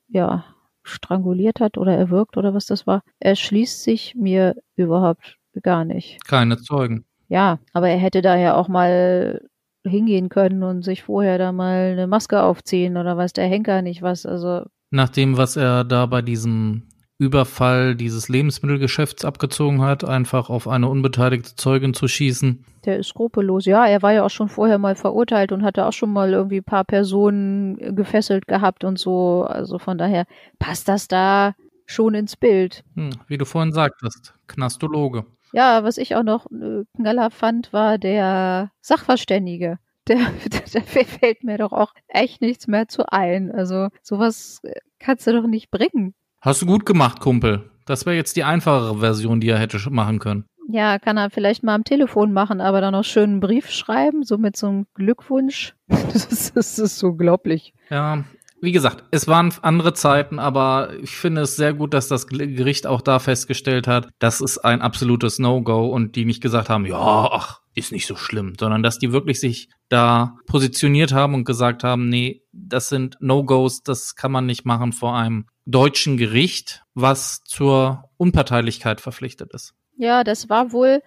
ja, 0.10 0.46
stranguliert 0.84 1.60
hat 1.60 1.78
oder 1.78 1.96
erwürgt 1.96 2.38
oder 2.38 2.54
was 2.54 2.66
das 2.66 2.88
war, 2.88 3.04
erschließt 3.20 3.84
sich 3.84 4.16
mir 4.16 4.56
überhaupt 4.76 5.38
gar 5.62 5.86
nicht. 5.86 6.26
Keine 6.26 6.58
Zeugen. 6.58 7.06
Ja, 7.28 7.60
aber 7.74 7.90
er 7.90 7.98
hätte 7.98 8.22
da 8.22 8.36
ja 8.36 8.56
auch 8.56 8.68
mal 8.68 9.42
hingehen 9.84 10.30
können 10.30 10.64
und 10.64 10.84
sich 10.84 11.04
vorher 11.04 11.38
da 11.38 11.52
mal 11.52 11.92
eine 11.92 12.08
Maske 12.08 12.42
aufziehen 12.44 12.98
oder 12.98 13.18
weiß 13.18 13.34
der 13.34 13.48
Henker 13.48 13.82
nicht 13.82 14.02
was. 14.02 14.26
Also 14.26 14.66
nach 14.92 15.10
dem, 15.10 15.38
was 15.38 15.56
er 15.56 15.84
da 15.84 16.06
bei 16.06 16.22
diesem 16.22 16.84
Überfall 17.22 17.94
dieses 17.96 18.30
Lebensmittelgeschäfts 18.30 19.26
abgezogen 19.26 19.84
hat, 19.84 20.04
einfach 20.04 20.50
auf 20.50 20.68
eine 20.68 20.90
unbeteiligte 20.90 21.56
Zeugin 21.56 21.94
zu 21.94 22.08
schießen. 22.08 22.66
Der 22.86 22.98
ist 22.98 23.10
skrupellos. 23.10 23.66
Ja, 23.66 23.86
er 23.86 24.02
war 24.02 24.12
ja 24.12 24.26
auch 24.26 24.32
schon 24.32 24.50
vorher 24.50 24.80
mal 24.80 24.96
verurteilt 24.96 25.52
und 25.52 25.64
hatte 25.64 25.86
auch 25.86 25.94
schon 25.94 26.12
mal 26.12 26.34
irgendwie 26.34 26.58
ein 26.58 26.64
paar 26.64 26.84
Personen 26.84 27.96
gefesselt 27.96 28.48
gehabt 28.48 28.84
und 28.84 28.98
so. 28.98 29.44
Also 29.44 29.78
von 29.78 30.00
daher 30.00 30.26
passt 30.58 30.88
das 30.88 31.08
da 31.08 31.54
schon 31.86 32.16
ins 32.16 32.36
Bild. 32.36 32.84
Hm, 32.96 33.12
wie 33.28 33.38
du 33.38 33.46
vorhin 33.46 33.72
sagtest, 33.72 34.34
Knastologe. 34.48 35.26
Ja, 35.54 35.84
was 35.84 36.00
ich 36.00 36.16
auch 36.16 36.24
noch 36.24 36.48
äh, 36.48 36.86
knaller 36.96 37.30
fand, 37.30 37.72
war 37.72 38.00
der 38.00 38.72
Sachverständige. 38.82 39.78
Der, 40.08 40.18
da 40.74 40.82
fällt 40.82 41.44
mir 41.44 41.60
doch 41.60 41.72
auch 41.72 41.94
echt 42.08 42.42
nichts 42.42 42.66
mehr 42.66 42.88
zu 42.88 43.12
ein. 43.12 43.52
Also 43.52 43.90
sowas 44.02 44.62
äh, 44.64 44.74
kannst 44.98 45.28
du 45.28 45.34
doch 45.34 45.46
nicht 45.46 45.70
bringen. 45.70 46.16
Hast 46.42 46.64
du 46.64 46.66
gut 46.66 46.88
gemacht, 46.88 47.20
Kumpel. 47.20 47.70
Das 47.86 48.08
wäre 48.08 48.16
jetzt 48.16 48.36
die 48.36 48.44
einfachere 48.44 48.98
Version, 48.98 49.40
die 49.40 49.50
er 49.50 49.60
hätte 49.60 49.78
machen 49.92 50.18
können. 50.18 50.46
Ja, 50.70 50.98
kann 50.98 51.18
er 51.18 51.30
vielleicht 51.30 51.64
mal 51.64 51.76
am 51.76 51.84
Telefon 51.84 52.34
machen, 52.34 52.62
aber 52.62 52.82
dann 52.82 52.94
noch 52.94 53.04
schön 53.04 53.30
einen 53.30 53.40
Brief 53.42 53.70
schreiben, 53.70 54.24
so 54.24 54.40
mit 54.40 54.58
so 54.58 54.68
einem 54.68 54.88
Glückwunsch. 54.96 55.76
Das, 55.88 56.52
das 56.56 56.80
ist 56.80 57.04
unglaublich. 57.04 57.74
Ja, 57.92 58.24
wie 58.60 58.72
gesagt, 58.72 59.04
es 59.12 59.28
waren 59.28 59.54
andere 59.62 59.94
Zeiten, 59.94 60.40
aber 60.40 60.94
ich 61.02 61.12
finde 61.12 61.42
es 61.42 61.56
sehr 61.56 61.74
gut, 61.74 61.94
dass 61.94 62.08
das 62.08 62.26
Gericht 62.28 62.88
auch 62.88 63.02
da 63.02 63.20
festgestellt 63.20 63.88
hat, 63.88 64.10
das 64.18 64.42
ist 64.42 64.60
ein 64.60 64.82
absolutes 64.82 65.38
No-Go 65.38 65.88
und 65.88 66.16
die 66.16 66.26
nicht 66.26 66.42
gesagt 66.42 66.70
haben, 66.70 66.86
ja, 66.86 66.98
ach, 66.98 67.61
ist 67.76 67.92
nicht 67.92 68.06
so 68.06 68.16
schlimm, 68.16 68.54
sondern 68.60 68.84
dass 68.84 69.00
die 69.00 69.12
wirklich 69.12 69.40
sich 69.40 69.70
da 69.90 70.38
positioniert 70.46 71.14
haben 71.14 71.34
und 71.34 71.46
gesagt 71.46 71.84
haben, 71.84 72.10
nee, 72.10 72.44
das 72.52 72.90
sind 72.90 73.18
No-Gos, 73.20 73.84
das 73.84 74.16
kann 74.16 74.32
man 74.32 74.46
nicht 74.46 74.66
machen 74.66 74.92
vor 74.92 75.16
einem 75.16 75.46
deutschen 75.66 76.18
Gericht, 76.18 76.84
was 76.94 77.44
zur 77.44 78.10
Unparteilichkeit 78.18 79.02
verpflichtet 79.02 79.54
ist. 79.54 79.74
Ja, 79.96 80.24
das 80.24 80.50
war 80.50 80.72
wohl, 80.72 81.02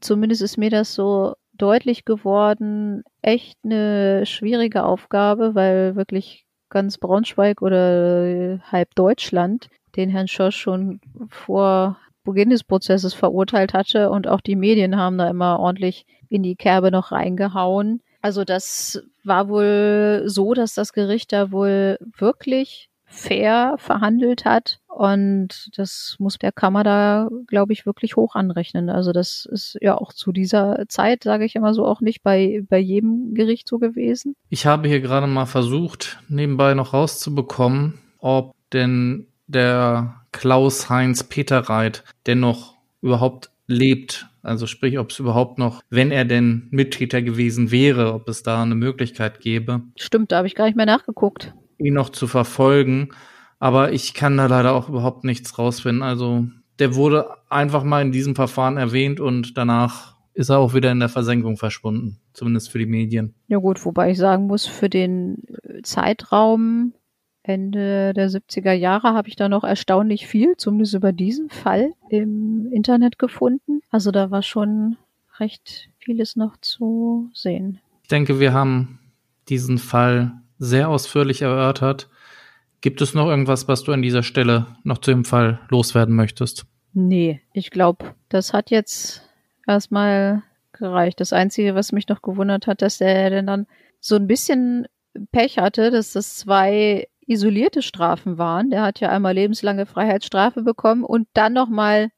zumindest 0.00 0.42
ist 0.42 0.56
mir 0.56 0.70
das 0.70 0.94
so 0.94 1.34
deutlich 1.52 2.04
geworden, 2.04 3.02
echt 3.22 3.58
eine 3.64 4.24
schwierige 4.26 4.84
Aufgabe, 4.84 5.54
weil 5.54 5.94
wirklich 5.94 6.46
ganz 6.70 6.98
Braunschweig 6.98 7.62
oder 7.62 8.60
halb 8.70 8.94
Deutschland 8.94 9.68
den 9.96 10.08
Herrn 10.08 10.28
Schosch 10.28 10.56
schon 10.56 11.00
vor 11.28 11.98
Beginn 12.24 12.50
des 12.50 12.64
Prozesses 12.64 13.14
verurteilt 13.14 13.74
hatte 13.74 14.10
und 14.10 14.28
auch 14.28 14.40
die 14.40 14.56
Medien 14.56 14.96
haben 14.96 15.18
da 15.18 15.28
immer 15.28 15.58
ordentlich 15.58 16.06
in 16.28 16.42
die 16.42 16.56
Kerbe 16.56 16.90
noch 16.90 17.12
reingehauen. 17.12 18.02
Also 18.22 18.44
das 18.44 19.02
war 19.24 19.48
wohl 19.48 20.22
so, 20.26 20.54
dass 20.54 20.74
das 20.74 20.92
Gericht 20.92 21.32
da 21.32 21.50
wohl 21.50 21.98
wirklich 22.16 22.90
fair 23.10 23.74
verhandelt 23.78 24.44
hat. 24.44 24.78
Und 24.86 25.70
das 25.76 26.16
muss 26.18 26.38
der 26.38 26.52
Kammer 26.52 26.84
da, 26.84 27.28
glaube 27.46 27.72
ich, 27.72 27.86
wirklich 27.86 28.16
hoch 28.16 28.34
anrechnen. 28.34 28.88
Also 28.88 29.12
das 29.12 29.46
ist 29.50 29.76
ja 29.80 29.98
auch 29.98 30.12
zu 30.12 30.30
dieser 30.30 30.84
Zeit, 30.88 31.24
sage 31.24 31.44
ich 31.44 31.56
immer 31.56 31.74
so, 31.74 31.86
auch 31.86 32.00
nicht 32.00 32.22
bei, 32.22 32.62
bei 32.68 32.78
jedem 32.78 33.34
Gericht 33.34 33.66
so 33.68 33.78
gewesen. 33.78 34.36
Ich 34.48 34.66
habe 34.66 34.88
hier 34.88 35.00
gerade 35.00 35.26
mal 35.26 35.46
versucht, 35.46 36.18
nebenbei 36.28 36.74
noch 36.74 36.92
rauszubekommen, 36.92 37.98
ob 38.18 38.54
denn 38.72 39.26
der 39.48 40.19
Klaus-Heinz 40.32 41.24
Peterreit 41.24 42.04
dennoch 42.26 42.74
überhaupt 43.02 43.50
lebt, 43.66 44.26
Also 44.42 44.66
sprich, 44.66 44.98
ob 44.98 45.10
es 45.10 45.18
überhaupt 45.18 45.58
noch, 45.58 45.82
wenn 45.90 46.10
er 46.10 46.24
denn 46.24 46.68
Mittäter 46.70 47.22
gewesen 47.22 47.70
wäre, 47.70 48.14
ob 48.14 48.28
es 48.28 48.42
da 48.42 48.62
eine 48.62 48.74
Möglichkeit 48.74 49.40
gäbe. 49.40 49.82
Stimmt, 49.96 50.32
da 50.32 50.38
habe 50.38 50.46
ich 50.46 50.54
gar 50.54 50.64
nicht 50.66 50.76
mehr 50.76 50.86
nachgeguckt. 50.86 51.54
Ihn 51.78 51.94
noch 51.94 52.08
zu 52.10 52.26
verfolgen. 52.26 53.10
Aber 53.58 53.92
ich 53.92 54.14
kann 54.14 54.38
da 54.38 54.46
leider 54.46 54.72
auch 54.72 54.88
überhaupt 54.88 55.24
nichts 55.24 55.58
rausfinden. 55.58 56.02
Also 56.02 56.46
der 56.78 56.94
wurde 56.94 57.28
einfach 57.50 57.84
mal 57.84 58.00
in 58.00 58.12
diesem 58.12 58.34
Verfahren 58.34 58.78
erwähnt 58.78 59.20
und 59.20 59.58
danach 59.58 60.16
ist 60.32 60.48
er 60.48 60.58
auch 60.58 60.72
wieder 60.72 60.90
in 60.90 61.00
der 61.00 61.10
Versenkung 61.10 61.58
verschwunden, 61.58 62.20
zumindest 62.32 62.70
für 62.70 62.78
die 62.78 62.86
Medien. 62.86 63.34
Ja 63.48 63.58
gut, 63.58 63.84
wobei 63.84 64.12
ich 64.12 64.18
sagen 64.18 64.46
muss, 64.46 64.64
für 64.64 64.88
den 64.88 65.42
Zeitraum 65.82 66.94
Ende 67.42 68.12
der 68.12 68.28
70er 68.28 68.72
Jahre 68.72 69.14
habe 69.14 69.28
ich 69.28 69.36
da 69.36 69.48
noch 69.48 69.64
erstaunlich 69.64 70.26
viel, 70.26 70.56
zumindest 70.56 70.94
über 70.94 71.12
diesen 71.12 71.48
Fall 71.48 71.92
im 72.10 72.70
Internet 72.72 73.18
gefunden. 73.18 73.80
Also 73.90 74.10
da 74.10 74.30
war 74.30 74.42
schon 74.42 74.96
recht 75.38 75.88
vieles 75.98 76.36
noch 76.36 76.56
zu 76.60 77.30
sehen. 77.32 77.80
Ich 78.02 78.08
denke, 78.08 78.40
wir 78.40 78.52
haben 78.52 78.98
diesen 79.48 79.78
Fall 79.78 80.32
sehr 80.58 80.88
ausführlich 80.88 81.42
erörtert. 81.42 82.08
Gibt 82.82 83.00
es 83.00 83.14
noch 83.14 83.28
irgendwas, 83.28 83.68
was 83.68 83.82
du 83.82 83.92
an 83.92 84.02
dieser 84.02 84.22
Stelle 84.22 84.66
noch 84.84 84.98
zu 84.98 85.10
dem 85.10 85.24
Fall 85.24 85.60
loswerden 85.70 86.14
möchtest? 86.14 86.66
Nee, 86.92 87.40
ich 87.52 87.70
glaube, 87.70 88.14
das 88.28 88.52
hat 88.52 88.70
jetzt 88.70 89.22
erstmal 89.66 90.42
gereicht. 90.72 91.20
Das 91.20 91.32
Einzige, 91.32 91.74
was 91.74 91.92
mich 91.92 92.08
noch 92.08 92.22
gewundert 92.22 92.66
hat, 92.66 92.82
dass 92.82 92.98
der 92.98 93.30
denn 93.30 93.46
dann 93.46 93.66
so 94.00 94.16
ein 94.16 94.26
bisschen 94.26 94.86
Pech 95.32 95.58
hatte, 95.58 95.90
dass 95.90 96.12
das 96.12 96.36
zwei 96.36 97.08
isolierte 97.30 97.80
Strafen 97.80 98.38
waren. 98.38 98.70
Der 98.70 98.82
hat 98.82 99.00
ja 99.00 99.08
einmal 99.08 99.34
lebenslange 99.34 99.86
Freiheitsstrafe 99.86 100.62
bekommen 100.62 101.04
und 101.04 101.28
dann 101.32 101.52
nochmal 101.52 102.10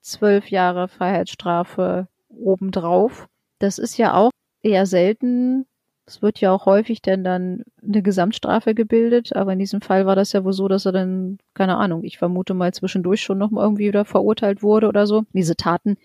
zwölf 0.00 0.50
Jahre 0.50 0.88
Freiheitsstrafe 0.88 2.08
obendrauf. 2.28 3.28
Das 3.58 3.78
ist 3.78 3.96
ja 3.96 4.14
auch 4.14 4.30
eher 4.62 4.86
selten, 4.86 5.66
es 6.06 6.22
wird 6.22 6.40
ja 6.40 6.52
auch 6.52 6.66
häufig 6.66 7.02
denn 7.02 7.24
dann 7.24 7.64
eine 7.82 8.02
Gesamtstrafe 8.02 8.74
gebildet, 8.74 9.34
aber 9.34 9.52
in 9.52 9.58
diesem 9.58 9.80
Fall 9.80 10.06
war 10.06 10.14
das 10.14 10.32
ja 10.32 10.44
wohl 10.44 10.52
so, 10.52 10.68
dass 10.68 10.86
er 10.86 10.92
dann, 10.92 11.38
keine 11.54 11.76
Ahnung, 11.76 12.04
ich 12.04 12.18
vermute 12.18 12.54
mal 12.54 12.72
zwischendurch 12.72 13.22
schon 13.22 13.38
noch 13.38 13.50
mal 13.50 13.62
irgendwie 13.62 13.88
wieder 13.88 14.04
verurteilt 14.04 14.62
wurde 14.62 14.88
oder 14.88 15.06
so. 15.06 15.24
Diese 15.32 15.56
Taten, 15.56 15.96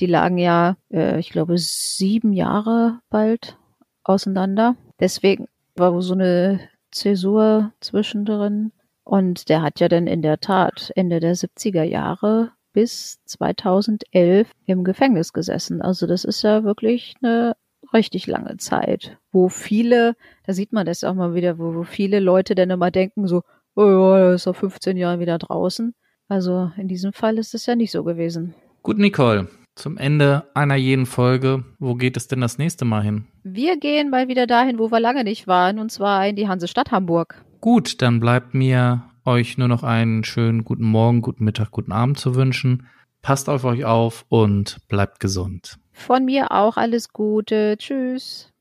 die 0.00 0.06
lagen 0.06 0.36
ja, 0.36 0.76
äh, 0.90 1.18
ich 1.18 1.30
glaube, 1.30 1.56
sieben 1.56 2.34
Jahre 2.34 3.00
bald 3.08 3.56
auseinander. 4.04 4.76
Deswegen 5.00 5.48
war 5.74 6.00
so 6.02 6.14
eine 6.14 6.60
Zäsur 6.96 7.72
zwischendrin. 7.80 8.72
Und 9.04 9.48
der 9.48 9.62
hat 9.62 9.78
ja 9.78 9.88
dann 9.88 10.06
in 10.06 10.22
der 10.22 10.40
Tat 10.40 10.90
Ende 10.96 11.20
der 11.20 11.36
70er 11.36 11.84
Jahre 11.84 12.52
bis 12.72 13.22
2011 13.24 14.50
im 14.66 14.84
Gefängnis 14.84 15.32
gesessen. 15.32 15.80
Also 15.80 16.06
das 16.06 16.24
ist 16.24 16.42
ja 16.42 16.64
wirklich 16.64 17.14
eine 17.22 17.56
richtig 17.92 18.26
lange 18.26 18.56
Zeit, 18.56 19.18
wo 19.32 19.48
viele, 19.48 20.16
da 20.44 20.52
sieht 20.52 20.72
man 20.72 20.86
das 20.86 21.04
auch 21.04 21.14
mal 21.14 21.34
wieder, 21.34 21.58
wo, 21.58 21.74
wo 21.74 21.82
viele 21.84 22.20
Leute 22.20 22.54
dann 22.54 22.70
immer 22.70 22.90
denken 22.90 23.28
so, 23.28 23.42
oh 23.76 23.84
ja, 23.84 24.18
er 24.18 24.34
ist 24.34 24.46
auf 24.46 24.56
15 24.56 24.96
Jahren 24.96 25.20
wieder 25.20 25.38
draußen. 25.38 25.94
Also 26.28 26.72
in 26.76 26.88
diesem 26.88 27.12
Fall 27.12 27.38
ist 27.38 27.54
es 27.54 27.66
ja 27.66 27.76
nicht 27.76 27.92
so 27.92 28.02
gewesen. 28.02 28.54
Gut, 28.82 28.98
Nicole. 28.98 29.48
Zum 29.76 29.98
Ende 29.98 30.44
einer 30.54 30.76
jeden 30.76 31.06
Folge, 31.06 31.64
wo 31.78 31.94
geht 31.94 32.16
es 32.16 32.28
denn 32.28 32.40
das 32.40 32.58
nächste 32.58 32.84
Mal 32.84 33.02
hin? 33.02 33.26
Wir 33.48 33.78
gehen 33.78 34.10
mal 34.10 34.26
wieder 34.26 34.48
dahin, 34.48 34.80
wo 34.80 34.90
wir 34.90 34.98
lange 34.98 35.22
nicht 35.22 35.46
waren, 35.46 35.78
und 35.78 35.92
zwar 35.92 36.26
in 36.26 36.34
die 36.34 36.48
Hansestadt 36.48 36.90
Hamburg. 36.90 37.44
Gut, 37.60 38.02
dann 38.02 38.18
bleibt 38.18 38.54
mir 38.54 39.04
euch 39.24 39.56
nur 39.56 39.68
noch 39.68 39.84
einen 39.84 40.24
schönen 40.24 40.64
guten 40.64 40.82
Morgen, 40.82 41.22
guten 41.22 41.44
Mittag, 41.44 41.70
guten 41.70 41.92
Abend 41.92 42.18
zu 42.18 42.34
wünschen. 42.34 42.88
Passt 43.22 43.48
auf 43.48 43.62
euch 43.62 43.84
auf 43.84 44.24
und 44.28 44.78
bleibt 44.88 45.20
gesund. 45.20 45.78
Von 45.92 46.24
mir 46.24 46.50
auch 46.50 46.76
alles 46.76 47.12
Gute. 47.12 47.76
Tschüss. 47.78 48.52